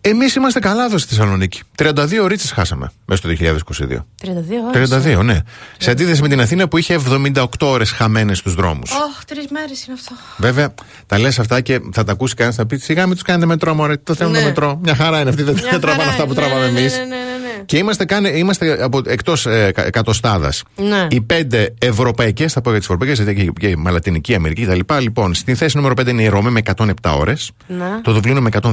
εμείς 0.00 0.34
είμαστε 0.34 0.58
καλά 0.60 0.84
εδώ 0.84 0.98
στη 0.98 1.08
Θεσσαλονίκη. 1.14 1.60
32 1.78 2.26
ρίτσε 2.26 2.54
χάσαμε 2.54 2.90
μέσα 3.04 3.22
στο 3.22 3.28
2022. 3.30 4.04
32 4.22 4.28
ώρες. 4.74 4.90
32, 5.18 5.22
ναι. 5.24 5.38
Σε 5.78 5.90
αντίθεση 5.90 6.22
με 6.22 6.28
την 6.28 6.40
Αθήνα 6.40 6.68
που 6.68 6.76
είχε 6.78 6.94
78 6.94 7.44
ώρες 7.60 7.90
χαμένες 7.90 8.38
στους 8.38 8.54
δρόμους. 8.54 8.90
Ωχ, 8.90 9.24
τρεις 9.26 9.46
μέρες 9.50 9.84
είναι 9.86 9.96
αυτό. 10.00 10.14
Βέβαια, 10.36 10.74
τα 11.06 11.18
λες 11.18 11.38
αυτά 11.38 11.60
και 11.60 11.80
θα 11.92 12.04
τα 12.04 12.12
ακούσει 12.12 12.34
κανένας 12.34 12.56
θα 12.58 12.66
πει 12.66 12.76
σιγά 12.76 13.04
μην 13.06 13.14
τους 13.14 13.22
κάνετε 13.22 13.46
μετρό, 13.46 13.74
μωρέ. 13.74 13.96
Το 13.96 14.14
θέλουν 14.14 14.32
Ναι. 14.32 14.38
το 14.38 14.44
μετρό. 14.44 14.78
Μια 14.82 14.94
χαρά 14.94 15.20
είναι 15.20 15.30
αυτή, 15.30 15.42
δεν 15.42 15.54
Μια 15.54 15.78
τραβάνε 15.80 16.02
χαρά 16.02 16.10
αυτά 16.10 16.24
που 16.26 16.32
είναι. 16.32 16.40
τραβάμε 16.40 16.70
Ναι, 16.70 16.80
εμεί. 16.94 17.06
ναι, 17.08 17.14
ναι, 17.16 17.22
ναι, 17.22 17.36
ναι. 17.56 17.62
Και 17.66 17.76
είμαστε, 17.78 18.04
κάνε, 18.04 18.28
είμαστε 18.28 18.82
από, 18.84 19.00
εκτός 19.06 19.46
ε, 19.46 19.70
κα- 19.74 19.84
εκατοστάδας. 19.86 20.62
Ναι. 20.76 21.06
Οι 21.10 21.20
πέντε 21.20 21.74
ευρωπαϊκές, 21.78 22.52
θα 22.52 22.60
πω 22.60 22.70
για 22.70 22.78
τις 22.78 22.88
ευρωπαϊκές, 22.88 23.16
γιατί 23.20 23.34
και, 23.34 23.50
και 23.60 23.66
η 23.66 23.76
Λατινική 23.90 24.34
Αμερική 24.34 24.66
κτλ. 24.66 24.94
Λοιπόν, 25.00 25.34
στην 25.34 25.56
θέση 25.56 25.76
νούμερο 25.76 25.94
5 26.00 26.06
είναι 26.08 26.22
η 26.22 26.28
Ρώμη 26.28 26.50
με 26.50 26.60
107 26.76 26.84
ώρες. 27.18 27.50
Ναι. 27.66 28.00
Το 28.02 28.12
Δουβλίνο 28.12 28.40
με 28.40 28.50
114. 28.62 28.70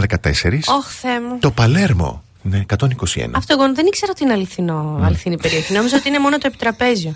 Ωχ, 0.67 0.87
Θεέ 1.01 1.21
μου. 1.21 1.37
Το 1.39 1.51
Παλέρμο, 1.51 2.23
ναι, 2.41 2.63
121. 2.77 2.77
Αυτό 3.31 3.55
εγώ 3.59 3.73
δεν 3.73 3.85
ήξερα 3.85 4.11
ότι 4.15 4.23
είναι 4.23 4.33
αληθινό, 4.33 4.99
αληθινή 5.03 5.37
περιοχή. 5.37 5.73
Νόμιζα 5.73 5.95
ότι 5.97 6.07
είναι 6.07 6.19
μόνο 6.19 6.37
το 6.37 6.47
επιτραπέζιο. 6.47 7.15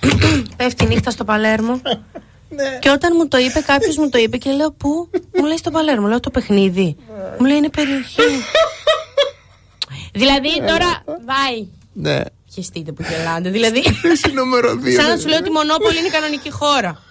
Πέφτει 0.56 0.84
η 0.84 0.86
νύχτα 0.86 1.10
στο 1.10 1.24
Παλέρμο. 1.24 1.80
Και 2.80 2.90
όταν 2.90 3.12
μου 3.18 3.28
το 3.28 3.38
είπε, 3.38 3.60
κάποιος 3.66 3.96
μου 3.96 4.08
το 4.08 4.18
είπε 4.18 4.36
και 4.36 4.50
λέω 4.50 4.70
Πού; 4.72 5.10
Μου 5.38 5.44
λέει 5.46 5.56
στο 5.56 5.70
Παλέρμο. 5.70 6.06
Λέω 6.06 6.20
το 6.20 6.30
παιχνίδι. 6.30 6.96
Μου 7.38 7.46
λέει 7.46 7.56
είναι 7.56 7.68
περιοχή. 7.68 8.20
δηλαδή 10.12 10.48
τώρα. 10.58 11.02
Βάει. 11.06 11.66
Ναι. 11.92 12.20
Χεστείτε 12.54 12.92
που 12.92 13.04
γελάτε. 13.10 13.50
Δηλαδή. 13.50 13.82
νούμερο 14.40 14.70
2. 14.72 14.76
Σαν 14.96 15.08
να 15.08 15.16
σου 15.16 15.28
λέω 15.28 15.38
ότι 15.38 15.48
η 15.48 15.52
Μονόπολη 15.52 15.98
είναι 15.98 16.08
κανονική 16.08 16.50
χώρα. 16.50 17.02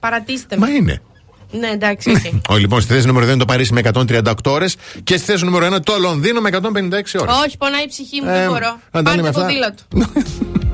Παρατήστε 0.00 0.56
με. 0.56 0.66
Μα 0.66 0.72
είναι. 0.72 1.02
Ναι, 1.50 1.68
εντάξει, 1.68 2.10
οκ. 2.10 2.16
Ο, 2.52 2.56
λοιπόν, 2.56 2.80
στη 2.80 2.92
θέση 2.92 3.06
νούμερο 3.06 3.26
2 3.26 3.28
είναι 3.28 3.38
το 3.38 3.44
Παρίσι 3.44 3.72
με 3.72 3.80
138 3.92 4.32
ώρες 4.46 4.76
και 5.04 5.16
στη 5.16 5.26
θέση 5.26 5.44
νούμερο 5.44 5.74
1 5.76 5.82
το 5.82 5.98
Λονδίνο 5.98 6.40
με 6.40 6.50
156 6.52 6.60
ώρες. 7.20 7.34
Όχι, 7.46 7.56
πονάει 7.58 7.82
η 7.82 7.88
ψυχή 7.88 8.20
μου, 8.22 8.28
Ε, 8.30 8.32
δεν 8.32 8.48
μπορώ. 8.48 8.78
αν 8.90 9.04
τα 9.04 9.14
λέμε 9.16 9.22
Πάρτε 9.22 9.28
αυτά. 9.28 9.40
ποδήλατο. 9.40 9.82
I've 9.94 10.73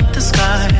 Up 0.00 0.14
the 0.14 0.20
sky. 0.20 0.79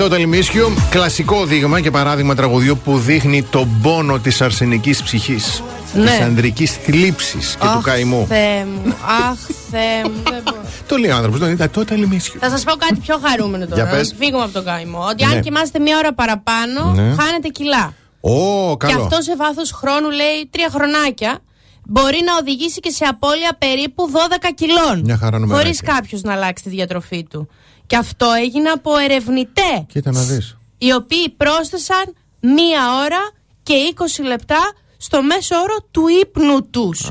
Blue, 0.00 0.06
I 0.06 0.10
Totally 0.10 0.34
Miss 0.34 0.56
You. 0.56 0.76
Κλασικό 0.90 1.44
δείγμα 1.44 1.80
και 1.80 1.90
παράδειγμα 1.90 2.34
τραγουδιού 2.34 2.78
που 2.84 2.98
δείχνει 2.98 3.42
τον 3.42 3.68
πόνο 3.82 4.18
της 4.18 4.40
αρσενικής 4.40 5.02
ψυχής. 5.02 5.62
Ναι. 5.94 6.04
Της 6.10 6.20
ανδρικής 6.20 6.72
θλίψης 6.76 7.50
και 7.60 7.66
του 7.66 7.68
Αχ, 7.68 7.82
καημού. 7.84 8.26
Θεέ 8.28 8.64
μου. 8.64 8.94
Αχ, 9.30 9.38
Θεέ 9.70 10.02
μου. 10.04 10.22
δεν 10.30 10.42
μπορώ. 10.44 10.56
Το 10.88 10.96
λέει 10.96 11.10
ο 11.10 11.14
άνθρωπος, 11.14 11.40
δεν 11.40 11.50
είναι 11.50 11.70
Totally 11.76 12.12
Miss 12.14 12.34
You. 12.34 12.36
Θα 12.40 12.50
σας 12.50 12.64
πω 12.64 12.72
κάτι 12.72 12.94
πιο 13.00 13.20
χαρούμενο 13.26 13.66
τώρα. 13.66 13.82
Για 13.82 13.90
πες. 13.92 14.10
Να 14.12 14.18
φύγουμε 14.24 14.42
από 14.44 14.52
τον 14.52 14.64
καημό. 14.64 15.04
Ότι 15.10 15.24
Ναι. 15.26 15.34
αν 15.34 15.40
κοιμάστε 15.40 15.78
μία 15.78 15.96
ώρα 15.98 16.14
παραπάνω, 16.14 16.92
Ναι. 16.94 17.02
χάνετε 17.22 17.48
κιλά. 17.48 17.92
Ω, 18.20 18.76
Και 18.76 18.86
καλό. 18.86 19.02
αυτό 19.02 19.20
σε 19.20 19.36
βάθος 19.36 19.70
χρόνου 19.72 20.10
λέει 20.10 20.48
τρία 20.50 20.68
χρονάκια. 20.72 21.38
Μπορεί 21.84 22.18
να 22.26 22.36
οδηγήσει 22.40 22.80
και 22.80 22.90
σε 22.90 23.04
απώλεια 23.04 23.56
περίπου 23.58 24.10
12 24.10 24.48
κιλών. 24.54 25.00
Μια 25.04 25.16
χαρά 25.16 25.38
νομεράκια. 25.38 25.56
Χωρίς 25.64 25.80
κάποιος 25.94 26.22
να 26.22 26.32
αλλάξει 26.32 26.62
τη 26.62 26.68
διατροφή 26.70 27.24
του. 27.30 27.48
Και 27.90 27.96
αυτό 27.96 28.26
έγινε 28.44 28.68
από 28.68 28.96
ερευνητέ. 28.96 29.72
Κοίτα 29.86 30.10
να 30.12 30.22
δεις. 30.22 30.56
Οι 30.78 30.92
οποίοι 30.92 31.28
πρόσθεσαν 31.28 32.04
μία 32.40 32.82
ώρα 33.04 33.22
και 33.62 33.74
20 34.20 34.24
λεπτά 34.24 34.72
στο 34.96 35.22
μέσο 35.22 35.56
όρο 35.56 35.76
του 35.90 36.02
ύπνου 36.22 36.70
τους. 36.70 37.10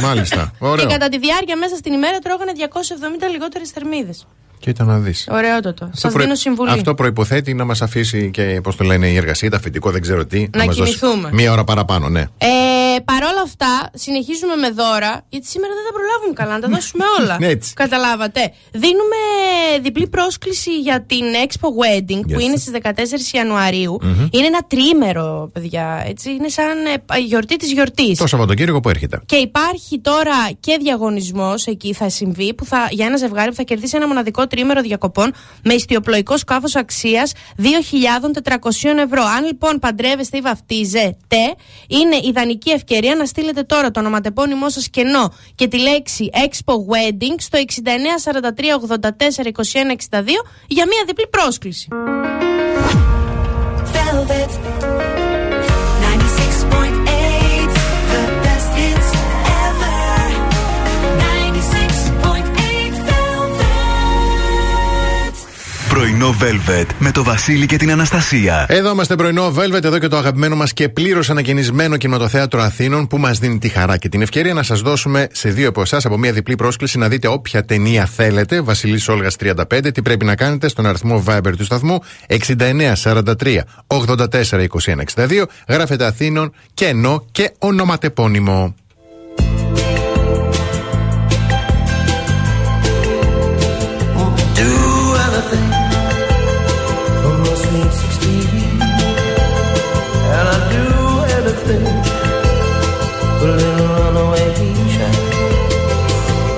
Μάλιστα. 0.00 0.52
Ωραίο. 0.58 0.86
Και 0.86 0.92
κατά 0.92 1.08
τη 1.08 1.18
διάρκεια 1.18 1.56
μέσα 1.56 1.76
στην 1.76 1.92
ημέρα 1.92 2.18
τρώγανε 2.18 2.52
270 2.56 3.30
λιγότερες 3.30 3.70
θερμίδες. 3.70 4.26
Κοίτα 4.58 4.84
να 4.84 4.98
δεις. 4.98 5.28
Ωραιότατο. 5.30 5.90
Σας 5.92 6.12
δίνω 6.12 6.34
συμβουλή. 6.34 6.70
Αυτό 6.70 6.94
προποθέτει 6.94 7.54
να 7.54 7.64
μας 7.64 7.82
αφήσει 7.82 8.30
και, 8.30 8.60
πώς 8.62 8.76
το 8.76 8.84
λένε, 8.84 9.06
η 9.08 9.16
εργασία, 9.16 9.50
τα 9.50 9.60
φοιτικό, 9.60 9.90
δεν 9.90 10.00
ξέρω 10.00 10.26
τι. 10.26 10.48
Να 10.56 10.64
μας 10.64 10.76
δώσει 10.76 10.98
κοιμηθούμε. 10.98 11.28
Μία 11.32 11.52
ώρα 11.52 11.64
παραπάνω, 11.64 12.08
ναι. 12.08 12.20
Ε, 12.20 12.89
Παρ' 13.20 13.32
όλα 13.32 13.42
αυτά, 13.42 13.90
συνεχίζουμε 13.94 14.56
με 14.56 14.70
δώρα, 14.70 15.24
γιατί 15.28 15.46
σήμερα 15.46 15.72
δεν 15.74 15.84
θα 15.86 15.92
προλάβουμε 15.98 16.32
καλά 16.34 16.52
να 16.52 16.60
τα 16.60 16.68
δώσουμε 16.68 17.04
όλα. 17.20 17.36
Ναι, 17.40 17.46
έτσι. 17.46 17.72
Καταλάβατε. 17.74 18.52
Δίνουμε 18.72 19.20
διπλή 19.82 20.06
πρόσκληση 20.08 20.78
για 20.80 21.02
την 21.02 21.24
Expo 21.46 21.68
Wedding 21.80 22.20
που 22.32 22.36
Yes. 22.38 22.40
είναι 22.40 22.56
στις 22.56 22.72
14 22.82 23.34
ιανουαριου 23.34 23.98
Μμμ. 24.02 24.28
Είναι 24.30 24.46
ένα 24.46 24.60
τρίμερο, 24.66 25.50
παιδιά. 25.52 26.04
Έτσι. 26.06 26.30
Είναι 26.30 26.48
σαν 26.48 26.66
ε, 27.12 27.18
γιορτή 27.18 27.56
της 27.56 27.72
γιορτής. 27.72 28.18
Το 28.18 28.26
Σαββατοκύριακο 28.26 28.80
που 28.80 28.88
έρχεται. 28.88 29.20
Και 29.26 29.36
υπάρχει 29.36 29.98
τώρα 30.00 30.50
και 30.60 30.76
διαγωνισμός 30.80 31.66
εκεί 31.66 31.92
θα 31.94 32.08
συμβεί 32.08 32.54
που 32.54 32.64
θα, 32.64 32.88
για 32.90 33.06
ένα 33.06 33.16
ζευγάρι 33.16 33.48
που 33.48 33.54
θα 33.56 33.62
κερδίσει 33.62 33.96
ένα 33.96 34.06
μοναδικό 34.06 34.46
τρίμερο 34.46 34.80
διακοπών 34.80 35.32
με 35.64 35.74
ιστιοπλοϊκό 35.74 36.36
σκάφος 36.36 36.76
αξίας 36.76 37.32
2.400 37.58 37.68
ευρώ. 39.04 39.22
Αν 39.36 39.44
λοιπόν 39.44 39.78
παντρεύεστε 39.78 40.36
ή 40.36 40.40
βαφτίζετε, 40.40 41.36
είναι 41.88 42.16
ιδανική 42.22 42.70
ευκαιρία 42.70 43.09
να 43.14 43.26
στείλετε 43.26 43.62
τώρα 43.62 43.90
το 43.90 44.00
ονοματεπώνυμό 44.00 44.70
σας 44.70 44.88
κενό 44.88 45.32
και 45.54 45.68
τη 45.68 45.78
λέξη 45.78 46.30
Expo 46.34 46.72
Wedding 46.74 47.34
στο 47.38 47.58
69 47.58 48.32
43 48.32 48.50
84 48.98 49.46
21 49.46 49.50
62 50.10 50.28
για 50.66 50.86
μία 50.86 51.02
διπλή 51.06 51.26
πρόσκληση. 51.30 51.88
Velvet 53.92 54.79
Πρωινό 65.90 66.36
Velvet 66.40 66.86
με 66.98 67.10
το 67.10 67.22
Βασίλη 67.22 67.66
και 67.66 67.76
την 67.76 67.90
Αναστασία. 67.90 68.66
Εδώ 68.68 68.90
είμαστε 68.90 69.16
πρωινό 69.16 69.54
Velvet, 69.56 69.84
εδώ 69.84 69.98
και 69.98 70.08
το 70.08 70.16
αγαπημένο 70.16 70.56
μας 70.56 70.72
και 70.72 70.88
πλήρως 70.88 71.30
ανακαινισμένο 71.30 71.96
κινηματοθέατρο 71.96 72.60
Αθήνων 72.60 73.06
που 73.06 73.18
μας 73.18 73.38
δίνει 73.38 73.58
τη 73.58 73.68
χαρά 73.68 73.96
και 73.96 74.08
την 74.08 74.22
ευκαιρία 74.22 74.54
να 74.54 74.62
σας 74.62 74.80
δώσουμε 74.80 75.26
σε 75.32 75.50
δύο 75.50 75.68
από 75.68 75.80
εσάς 75.80 76.04
από 76.04 76.18
μια 76.18 76.32
διπλή 76.32 76.56
πρόσκληση 76.56 76.98
να 76.98 77.08
δείτε 77.08 77.28
όποια 77.28 77.64
ταινία 77.64 78.06
θέλετε. 78.06 78.60
Βασιλής 78.60 79.08
Όλγας 79.08 79.36
35. 79.40 79.92
Τι 79.94 80.02
πρέπει 80.02 80.24
να 80.24 80.36
κάνετε 80.36 80.68
στον 80.68 80.86
αριθμό 80.86 81.24
Viber 81.26 81.52
του 81.56 81.64
σταθμού 81.64 81.98
6943 82.28 83.60
84 83.86 84.66
21 84.66 84.66
62. 85.14 85.44
Γράφετε 85.68 86.04
Αθήνων 86.04 86.52
και 86.74 86.86
ενώ 86.86 87.24
και 87.32 87.52
ονοματεπώνυμο. 87.58 88.74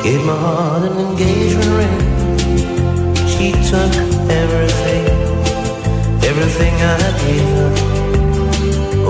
Gave 0.02 0.24
my 0.24 0.34
heart 0.34 0.82
an 0.82 0.98
engagement 0.98 1.70
ring. 1.78 2.00
She 3.32 3.52
took 3.70 3.92
everything 4.42 5.04
everything 6.30 6.74
I 6.74 6.98
gave 7.22 7.48
her. 7.58 7.72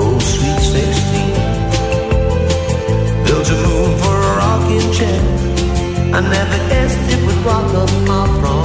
Oh 0.00 0.18
sweet 0.32 0.60
16 0.60 1.32
built 3.24 3.48
a 3.48 3.56
moon 3.64 3.90
for 4.02 4.16
a 4.30 4.32
rocking 4.42 4.88
chair. 4.92 5.20
I 6.16 6.20
never 6.20 6.58
guessed 6.68 7.00
it 7.14 7.20
would 7.24 7.40
rock 7.46 7.68
up 7.82 7.90
my 8.06 8.24
prom 8.40 8.61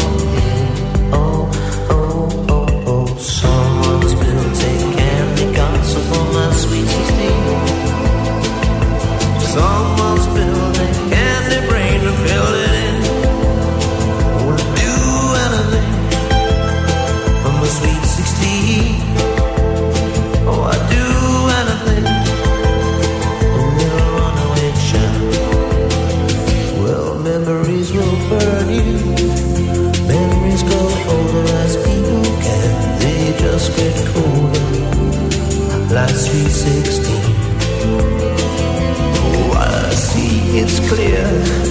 it's 40.69 40.79
clear, 40.89 41.23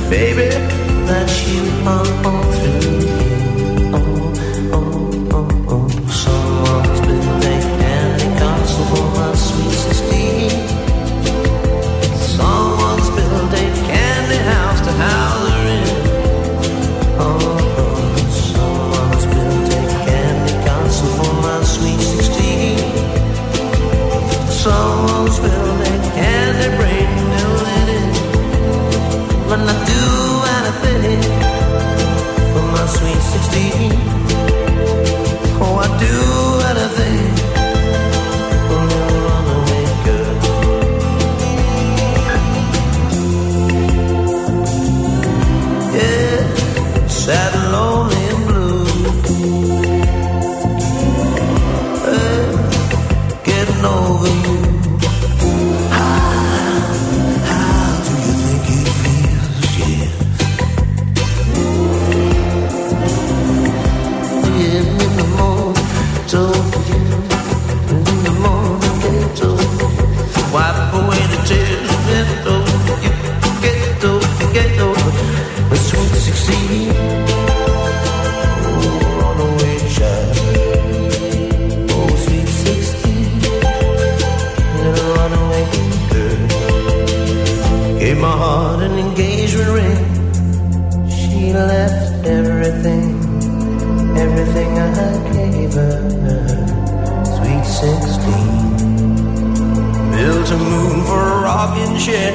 baby, 0.09 0.49
that 1.07 1.31
you 1.49 1.63
are 1.87 2.27
all 2.27 2.46
sweet 33.07 33.23
16. 33.23 33.93
Oh, 35.61 35.79
I 35.81 35.99
do 36.01 36.46
She 89.57 91.53
left 91.53 92.27
everything, 92.27 93.17
everything 94.19 94.79
I 94.79 95.33
gave 95.33 95.73
her. 95.73 95.97
Sweet 97.25 97.65
16. 97.65 98.77
Built 100.13 100.51
a 100.51 100.59
moon 100.59 101.05
for 101.05 101.23
a 101.23 101.41
rocking 101.49 101.97
chair. 101.99 102.33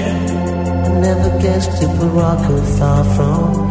Never 1.01 1.29
guessed 1.39 1.83
it 1.83 1.89
would 1.99 2.11
rock 2.11 2.39
her 2.39 2.63
far 2.77 3.03
from 3.15 3.70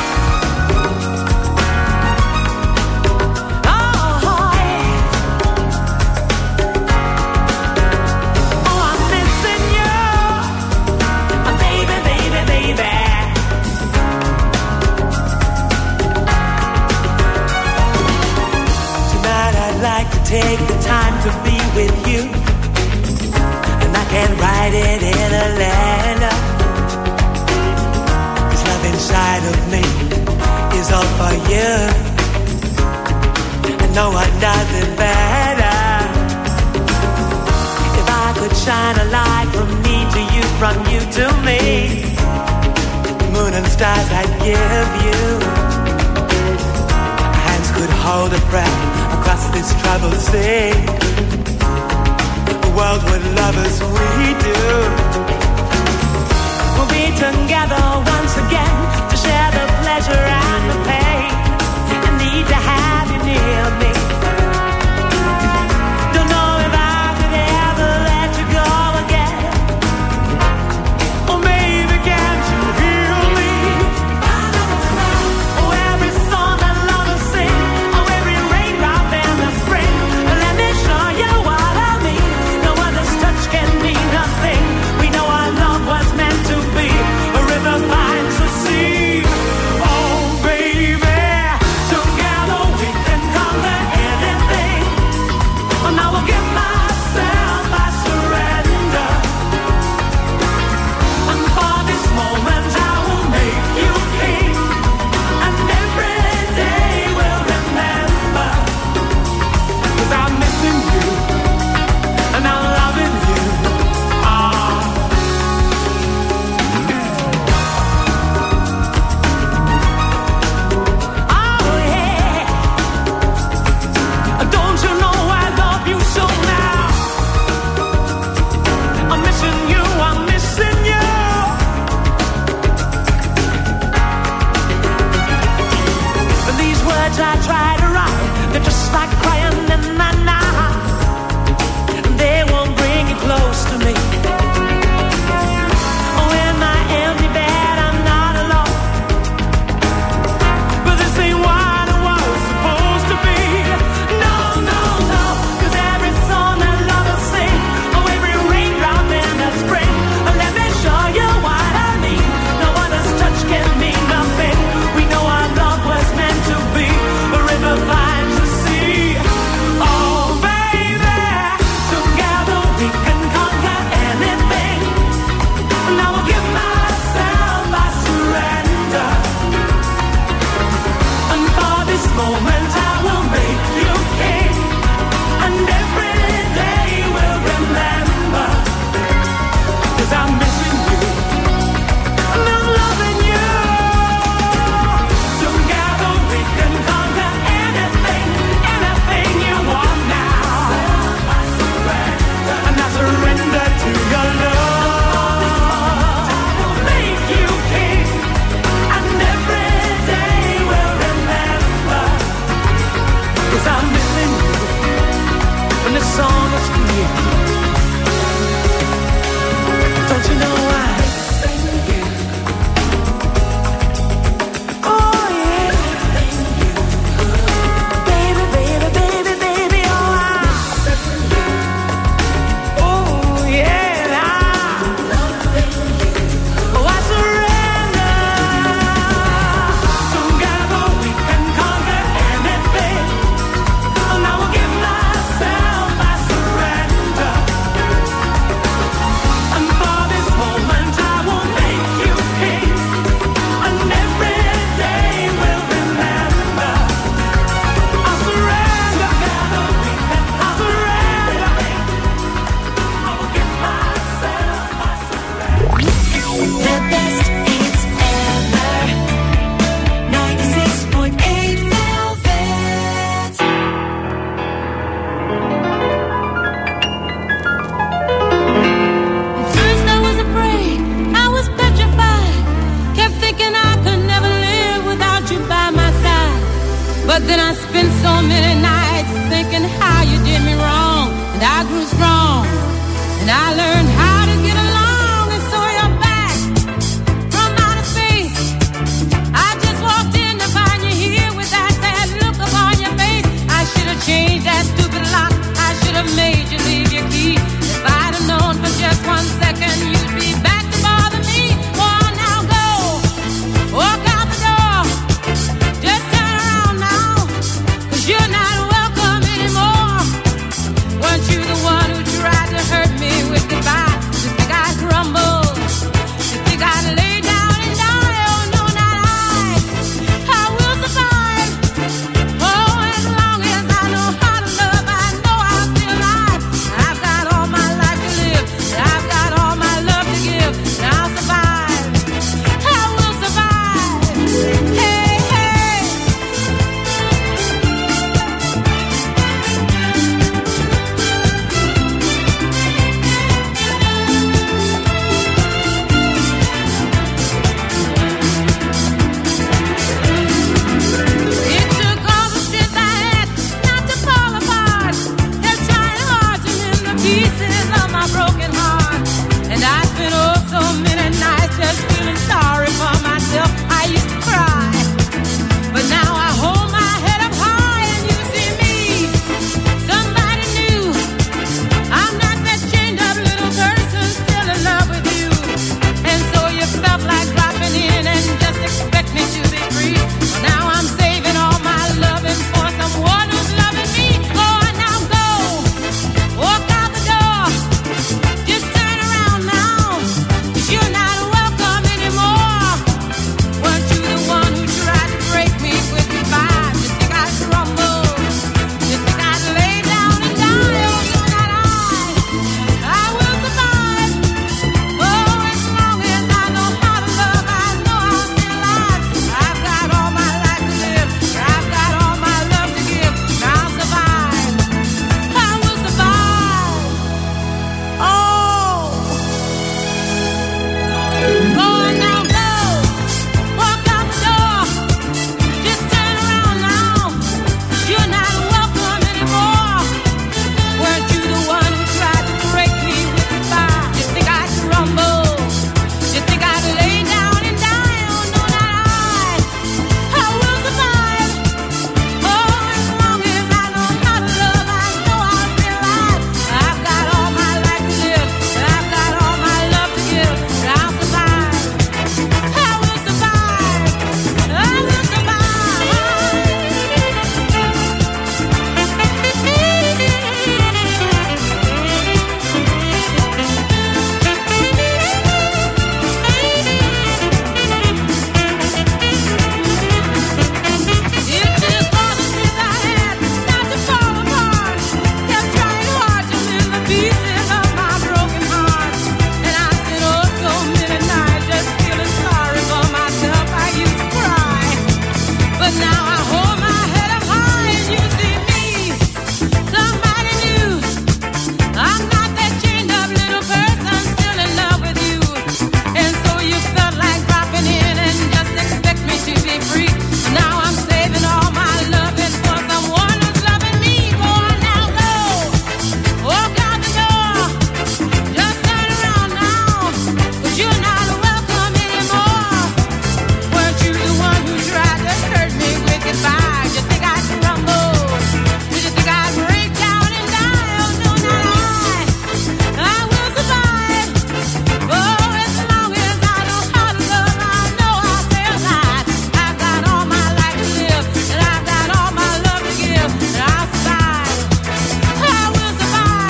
to 41.17 41.25
me. 41.47 42.03
Moon 43.33 43.53
and 43.53 43.67
stars 43.67 44.07
I'd 44.11 44.33
give 44.49 44.89
you. 45.05 45.21
Hands 47.47 47.69
could 47.77 47.93
hold 48.05 48.31
a 48.33 48.41
breath 48.51 48.81
across 49.17 49.49
this 49.55 49.69
troubled 49.81 50.19
sea. 50.29 50.71
The 52.65 52.71
world 52.77 53.01
would 53.09 53.25
love 53.39 53.57
us, 53.65 53.77
we 53.81 54.27
do. 54.47 54.61
We'll 56.75 56.91
be 56.91 57.07
together 57.25 57.83
once 58.15 58.33
again 58.45 58.75
to 59.09 59.15
share 59.17 59.51
the 59.57 59.65
pleasure 59.81 60.25
and 60.45 60.63
the 60.71 60.77
pain. 60.89 61.31
I 62.07 62.11
need 62.23 62.45
to 62.53 62.59
have 62.69 63.07
you 63.13 63.19
near 63.29 63.63
me. 63.81 64.00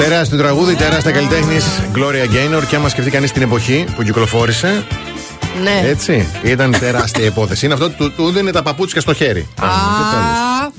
Τεράστιο 0.03 0.37
τραγούδι, 0.37 0.75
τεράστια 0.75 1.11
καλλιτέχνης 1.11 1.65
Gloria 1.95 2.25
Gaynor 2.25 2.63
και 2.67 2.75
άμα 2.75 2.89
σκεφτεί 2.89 3.11
κανείς 3.11 3.31
την 3.31 3.41
εποχή 3.41 3.85
που 3.95 4.03
κυκλοφόρησε. 4.03 4.85
Ναι. 5.63 5.89
Έτσι. 5.89 6.27
Ήταν 6.43 6.71
τεράστια 6.79 7.25
υπόθεση. 7.25 7.65
Είναι 7.65 7.73
αυτό 7.73 7.89
του, 7.89 8.11
του 8.11 8.31
δίνει 8.31 8.51
τα 8.51 8.63
παπούτσια 8.63 9.01
στο 9.01 9.13
χέρι. 9.13 9.47
Α, 9.59 9.67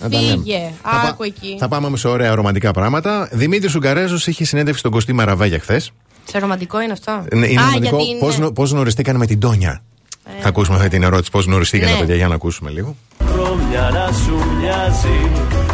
φύγε. 0.08 0.70
Άκου 1.08 1.22
εκεί. 1.22 1.56
Θα 1.58 1.68
πάμε 1.68 1.86
όμως 1.86 2.00
σε 2.00 2.08
ωραία 2.08 2.34
ρομαντικά 2.34 2.70
πράγματα. 2.70 3.28
Δημήτρη 3.32 3.72
Ουγγαρέζο 3.76 4.16
είχε 4.26 4.44
συνέντευξη 4.44 4.80
στον 4.80 4.90
Κωστή 4.90 5.12
Μαραβάγια 5.12 5.58
χθες. 5.58 5.92
Σε 6.24 6.38
ρομαντικό 6.38 6.80
είναι 6.80 6.92
αυτό; 6.92 7.24
Ναι, 7.32 7.46
είναι 7.46 7.60
Α, 7.60 7.64
ρομαντικό. 7.64 8.52
Πώς 8.52 8.70
γνωριστήκαν 8.70 9.16
με 9.16 9.26
την 9.26 9.40
Τόνια; 9.40 9.82
Ε. 10.24 10.40
Θα 10.40 10.48
ακούσουμε 10.48 10.76
αυτή 10.76 10.88
την 10.88 11.02
ερώτηση 11.02 11.30
πώς 11.30 11.44
γνωριστήκατε, 11.44 11.92
ναι. 11.92 11.98
παιδιά, 11.98 12.14
για 12.14 12.28
να 12.28 12.34
ακούσουμε 12.34 12.70
λίγο. 12.70 12.96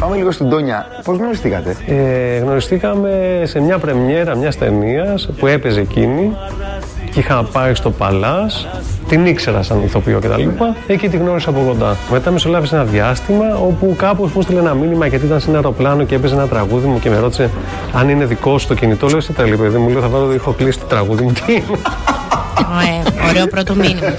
Πάμε 0.01 0.17
λίγο 0.17 0.31
στην 0.31 0.49
Τόνια. 0.49 0.87
Πώς 1.05 1.17
γνωριστήκατε, 1.19 1.77
ε, 1.87 2.39
Γνωριστήκαμε 2.39 3.43
σε 3.45 3.61
μια 3.61 3.79
πρεμιέρα 3.79 4.37
μιας 4.37 4.59
ταινίας 4.59 5.29
που 5.39 5.47
έπαιζε 5.47 5.81
εκείνη 5.81 6.37
και 7.11 7.21
είχα 7.21 7.43
πάει 7.43 7.75
στο 7.75 7.91
Παλάς. 7.91 8.67
Την 9.09 9.27
ήξερα 9.27 9.63
σαν 9.63 9.83
ηθοποιό 9.83 10.19
κτλ. 10.19 10.49
Εκεί 10.87 11.09
τη 11.09 11.17
γνώρισα 11.17 11.51
από 11.51 11.61
κοντά. 11.67 11.97
Μετά 12.11 12.31
μεσολάβησε 12.31 12.75
ένα 12.75 12.85
διάστημα 12.85 13.57
όπου 13.57 13.95
κάπως 13.99 14.33
μου 14.33 14.41
έστειλε 14.41 14.59
ένα 14.59 14.75
μήνυμα 14.75 15.07
γιατί 15.07 15.27
ήταν 15.27 15.41
σε 15.41 15.49
ένα 15.49 15.57
αεροπλάνο 15.57 16.05
και 16.05 16.15
έπαιζε 16.15 16.35
ένα 16.35 16.49
τραγούδι 16.49 16.87
μου 16.87 16.99
και 16.99 17.11
με 17.11 17.19
ρώτησε 17.19 17.51
αν 17.93 18.09
είναι 18.09 18.25
δικό 18.25 18.59
σου 18.59 18.67
το 18.67 18.75
κινητό. 18.75 19.07
Λέω 19.07 19.21
σε 19.21 19.33
τρελή 19.33 19.57
παιδί 19.57 19.79
μου, 19.79 19.89
λέω 19.89 20.01
θα 20.01 20.09
βάλω 20.09 20.27
το 20.27 20.35
ηχοκλείστη 20.35 20.85
τραγούδι 20.89 21.23
μου. 21.23 21.33
Τι 21.33 21.53
είναι. 21.53 21.79
Ε, 23.23 23.27
ωραίο 23.29 23.47
πρώτο 23.47 23.75
μήνυμα 23.75 24.01
τώρα. 24.01 24.17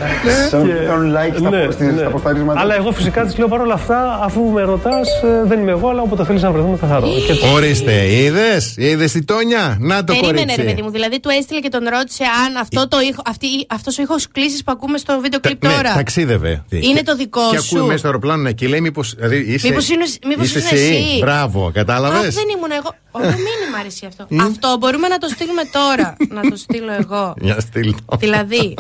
Σαν 0.49 0.67
να 0.67 0.73
κάνουν 0.75 1.13
like 1.15 1.37
στα, 1.39 1.49
Ναι, 1.49 1.71
στις- 1.71 1.87
ναι. 1.93 1.99
στα 1.99 2.09
ποσταρίσματα. 2.09 2.59
Αλλά 2.59 2.75
εγώ 2.75 2.91
φυσικά 2.91 3.25
της 3.25 3.37
λέω 3.37 3.47
παρόλα 3.47 3.73
αυτά, 3.73 4.19
αφού 4.23 4.41
με 4.41 4.61
ρωτάς, 4.61 5.07
δεν 5.45 5.59
είμαι 5.59 5.71
εγώ, 5.71 5.89
αλλά 5.89 6.01
όποτε 6.01 6.23
θέλεις 6.25 6.41
να 6.41 6.51
βρεθούμε 6.51 6.77
θα 6.77 6.87
χαρώ. 6.87 7.07
Και 7.07 7.33
Ορίστε, 7.53 8.13
είδες, 8.13 8.73
είδες 8.77 9.11
τη 9.11 9.23
Τόνια; 9.23 9.77
Να 9.79 10.03
το 10.03 10.13
Περίμενε, 10.13 10.39
ρε 10.39 10.45
κορίτσι. 10.45 10.65
παιδί 10.65 10.81
μου. 10.81 10.89
Δηλαδή, 10.91 11.19
του 11.19 11.29
έστειλε 11.39 11.59
και 11.59 11.69
τον 11.69 11.81
ρώτησε 11.89 12.23
αν 12.45 12.55
αυτό 12.61 12.87
το 12.87 12.97
ήχο, 12.99 13.21
αυτή, 13.25 13.47
αυτός 13.69 13.97
ο 13.97 14.01
ήχος 14.01 14.27
κλήση 14.31 14.63
που 14.63 14.71
ακούμε 14.71 14.97
στο 14.97 15.19
βίντεο 15.21 15.39
κλιπ 15.39 15.63
Ναι, 15.63 15.69
τώρα. 15.73 15.93
ταξίδευε. 15.93 16.63
Είναι 16.69 17.01
το 17.03 17.15
δικό 17.15 17.41
και 17.51 17.59
σου. 17.59 17.75
ακούει 17.75 17.87
μέσα 17.87 17.97
στο 17.97 18.07
αεροπλάνο 18.07 18.41
ναι, 18.41 18.51
και 18.51 18.67
λέει 18.67 18.81
μήπω. 18.81 19.01
Δηλαδή, 19.15 19.37
είσαι, 19.47 19.67
Μήπως 19.67 19.89
είναι- 19.89 20.05
μήπως 20.27 20.45
είσαι 20.45 20.57
είσαι 20.59 20.75
εσύ. 20.75 21.17
Μπράβο, 21.21 21.71
κατάλαβες; 21.73 22.17
Αχ, 22.27 22.33
δεν 22.33 22.43
ήμουν 22.55 22.71
εγώ. 22.79 22.95
Ωραίο 23.11 23.29
μήνυμα 23.31 23.77
αρέσει 23.79 24.05
αυτό. 24.05 24.27
Αυτό 24.41 24.77
μπορούμε 24.79 25.07
να 25.07 25.17
το 25.17 25.27
στείλουμε 25.27 25.61
τώρα. 25.71 26.15
να 26.41 26.49
το 26.49 26.55
στείλω 26.55 26.91
εγώ. 26.91 27.33
Για 27.41 27.59
στείλ 27.59 27.95
το. 28.05 28.17
δηλαδή, 28.17 28.75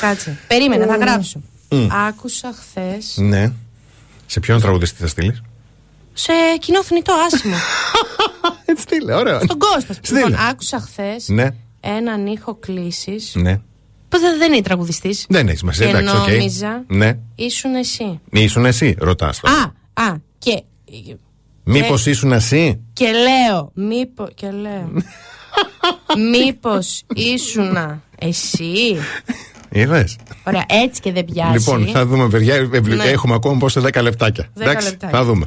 κάτσε. 0.00 0.38
Περίμενε, 0.48 0.86
θα 0.86 0.96
γράψω. 0.96 1.40
Μμ. 1.70 1.86
Άκουσα 2.08 2.52
χθες 2.60 3.14
Ναι. 3.16 3.52
Σε 4.26 4.40
ποιον 4.40 4.60
τραγουδιστή 4.60 5.00
θα 5.00 5.06
στείλεις; 5.06 5.42
σε 6.12 6.32
κοινό 6.58 6.82
θνητό 6.84 7.12
άσημο. 7.26 7.56
Έτσι 8.64 8.82
στείλε, 8.82 9.14
ωραίο. 9.14 9.40
Στον 9.42 9.58
Κώστας. 9.58 9.96
Στείλε. 10.02 10.18
Λοιπόν, 10.18 10.34
άκουσα 10.50 10.80
χθες 10.80 11.28
Ναι, 11.28 11.46
έναν 11.80 12.26
ήχο 12.26 12.54
κλήσης. 12.54 13.32
ναι. 13.34 13.60
Που 14.08 14.18
δεν 14.18 14.38
δεν 14.38 14.52
είναι 14.52 14.62
τραγουδιστής. 14.62 15.26
Δεν 15.28 15.46
έχει 15.46 15.58
σημασία, 15.58 15.86
Και 15.90 15.96
εντάξει, 15.96 16.16
οκ. 16.16 16.28
νόμιζα 16.28 16.84
Ναι. 16.86 17.18
ήσουν 17.34 17.74
εσύ. 17.74 18.20
Ήσουν 18.30 18.64
εσύ, 18.64 18.96
ρωτάς. 18.98 19.40
Α, 19.44 19.62
α, 20.02 20.14
και. 20.38 20.62
Μήπως 21.64 22.06
ε, 22.06 22.10
ήσουν 22.10 22.32
εσύ; 22.32 22.80
Και 22.92 23.06
λέω, 23.10 23.70
μήπω. 23.74 24.28
Και 24.34 24.50
λέω. 24.50 24.92
Μήπως 26.30 27.02
ήσουνα 27.14 28.02
εσύ; 28.18 28.96
Είδες; 29.70 30.16
Ωραία, 30.46 30.64
έτσι 30.68 31.00
και 31.00 31.12
δεν 31.12 31.24
πιάσει. 31.24 31.52
Λοιπόν, 31.52 31.86
θα 31.86 32.06
δούμε, 32.06 32.28
παιδιά. 32.28 32.54
Ε, 32.54 32.68
ε, 32.72 32.80
Ναι. 32.80 33.04
Έχουμε 33.04 33.34
ακόμα 33.34 33.56
πόσα 33.58 33.80
10 33.80 34.02
λεπτάκια. 34.02 34.48
Δέκα 34.54 34.70
Εντάξει, 34.70 34.88
λεπτάκια. 34.88 35.18
θα 35.18 35.24
δούμε. 35.24 35.46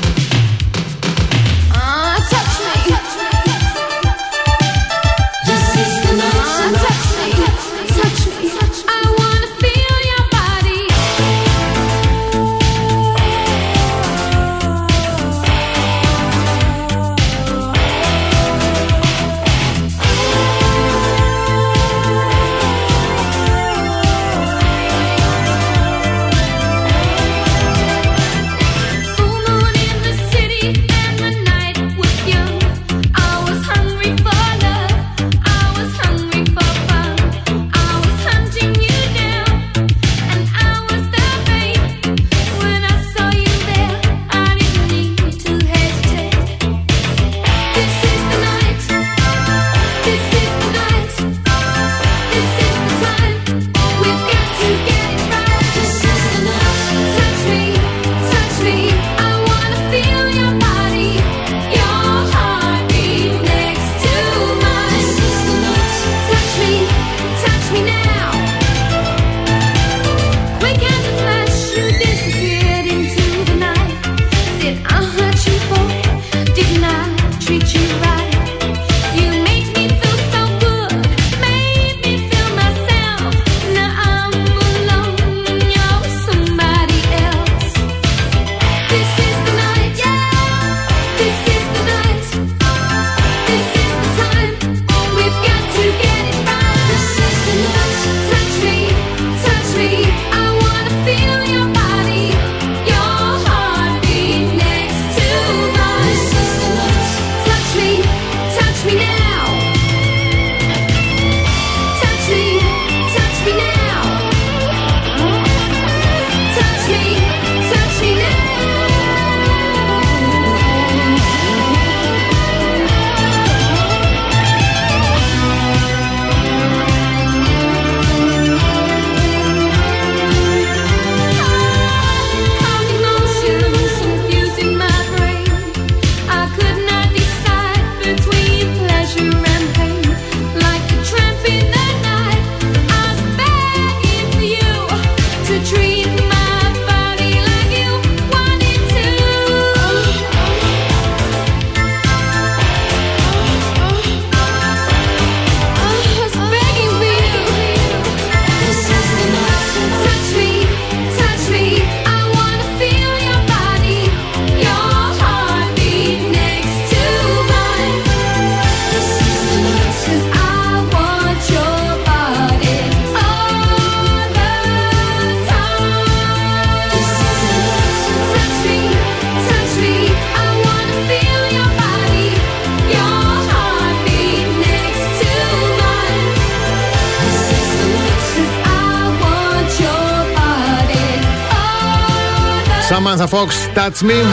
Touch 194.01 194.09
me. 194.09 194.25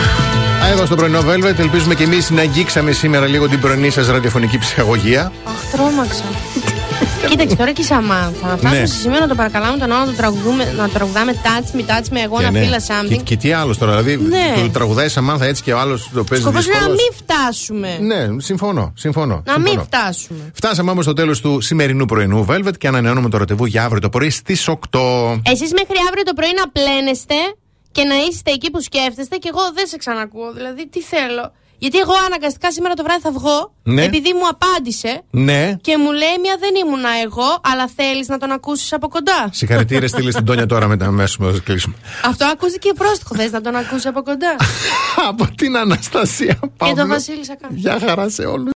Εδώ 0.72 0.86
στο 0.86 0.96
πρωινό 0.96 1.20
Velvet, 1.20 1.58
ελπίζουμε 1.58 1.94
και 1.94 2.04
εμείς 2.04 2.30
να 2.30 2.40
αγγίξαμε 2.40 2.92
σήμερα 2.92 3.26
λίγο 3.26 3.48
την 3.48 3.60
πρωινή 3.60 3.90
σας 3.90 4.06
ραδιοφωνική 4.08 4.58
ψυχαγωγία. 4.58 5.32
Αχ, 5.44 5.70
τρόμαξα. 5.72 6.24
Κοίταξε 7.28 7.56
τώρα 7.56 7.72
και 7.72 7.80
η 7.80 7.84
Σαμάνθα. 7.84 8.46
Να 8.46 8.56
φτάσουμε 8.56 8.80
Ναι. 8.80 8.86
σε 8.86 8.94
σημείο 8.94 9.18
να 9.20 9.28
το 9.28 9.34
παρακαλάμε 9.34 9.78
τον 9.78 9.92
άλλο 9.92 10.00
να 10.00 10.06
το 10.06 10.16
τραγουδούμε, 10.16 10.74
να 10.76 10.88
τραγουδάμε 10.88 11.34
touch 11.42 11.76
me, 11.76 11.80
touch 11.80 12.12
me, 12.14 12.20
εγώ 12.24 12.40
να 12.40 12.50
ναι. 12.50 12.60
feel 12.60 12.70
Και, 13.08 13.14
something. 13.16 13.22
και 13.24 13.36
τι 13.36 13.52
άλλο 13.52 13.76
τώρα, 13.76 14.02
δηλαδή 14.02 14.24
Ναι. 14.28 14.52
το 14.62 14.68
τραγουδάει 14.70 15.06
η 15.06 15.08
Σαμάνθα 15.08 15.44
έτσι 15.44 15.62
και 15.62 15.72
ο 15.72 15.78
άλλος 15.78 16.10
το 16.14 16.24
παίζει 16.24 16.44
Σκοπός 16.44 16.64
είναι 16.66 16.74
να 16.74 16.80
δύσκολος. 16.80 17.02
μην 17.02 17.18
φτάσουμε. 17.26 17.98
Ναι, 18.00 18.40
συμφωνώ. 18.40 18.92
συμφωνώ 18.96 19.42
Να 19.46 19.52
συμφωνώ. 19.52 19.74
μην 19.74 19.84
φτάσουμε. 19.84 20.50
Φτάσαμε 20.54 20.90
όμως 20.90 21.04
στο 21.04 21.12
τέλος 21.12 21.40
του 21.40 21.60
σημερινού 21.60 22.04
πρωινού 22.04 22.46
Velvet 22.50 22.76
και 22.78 22.88
ανανεώνουμε 22.88 23.28
το 23.28 23.36
ραντεβού 23.38 23.64
για 23.64 23.84
αύριο 23.84 24.00
το 24.00 24.08
πρωί 24.08 24.30
στις 24.30 24.68
8. 24.68 24.76
Εσείς 25.42 25.72
μέχρι 25.72 25.96
αύριο 26.08 26.22
το 26.24 26.32
πρωί 26.34 26.50
να 26.56 26.68
πλένεστε 26.70 27.34
και 27.98 28.04
να 28.04 28.14
είστε 28.28 28.50
εκεί 28.50 28.70
που 28.70 28.80
σκέφτεστε 28.80 29.36
και 29.36 29.48
εγώ 29.52 29.60
δεν 29.74 29.86
σε 29.86 29.96
ξανακούω. 29.96 30.52
Δηλαδή, 30.52 30.88
τι 30.88 31.00
θέλω; 31.02 31.52
Γιατί 31.78 31.98
εγώ 31.98 32.12
αναγκαστικά 32.26 32.72
σήμερα 32.72 32.94
το 32.94 33.02
βράδυ 33.02 33.20
θα 33.20 33.30
βγω, 33.32 33.72
Ναι. 33.82 34.02
επειδή 34.04 34.32
μου 34.32 34.46
απάντησε 34.48 35.22
Ναι. 35.30 35.74
και 35.80 35.96
μου 35.98 36.12
λέει 36.12 36.36
μια 36.42 36.56
δεν 36.60 36.74
ήμουνα 36.86 37.08
εγώ, 37.24 37.60
αλλά 37.72 37.88
θέλεις 37.96 38.28
να 38.28 38.38
τον 38.38 38.50
ακούσεις 38.50 38.92
από 38.92 39.08
κοντά. 39.08 39.48
Συγχαρητήρια 39.52 40.08
στείλε 40.08 40.30
στην 40.30 40.44
Τόνια 40.44 40.66
τώρα 40.66 40.86
μετά 40.88 41.06
αμέσως 41.06 41.38
να 41.38 41.58
κλείσουμε. 41.58 41.94
Αυτό 42.24 42.44
ακούστηκε 42.44 42.92
πρόστιχο. 42.92 43.34
Θες 43.34 43.50
να 43.50 43.60
τον 43.60 43.76
ακούσεις 43.76 44.06
από 44.06 44.22
κοντά. 44.22 44.56
Από 45.28 45.54
την 45.54 45.76
Αναστασία 45.76 46.54
και 46.60 46.68
Παύλου. 46.76 46.96
τον 46.96 47.08
Βασίλη 47.08 47.44
Σακά. 47.44 47.68
Γεια 47.70 47.98
χαρά 48.06 48.28
σε 48.28 48.42
όλους. 48.42 48.66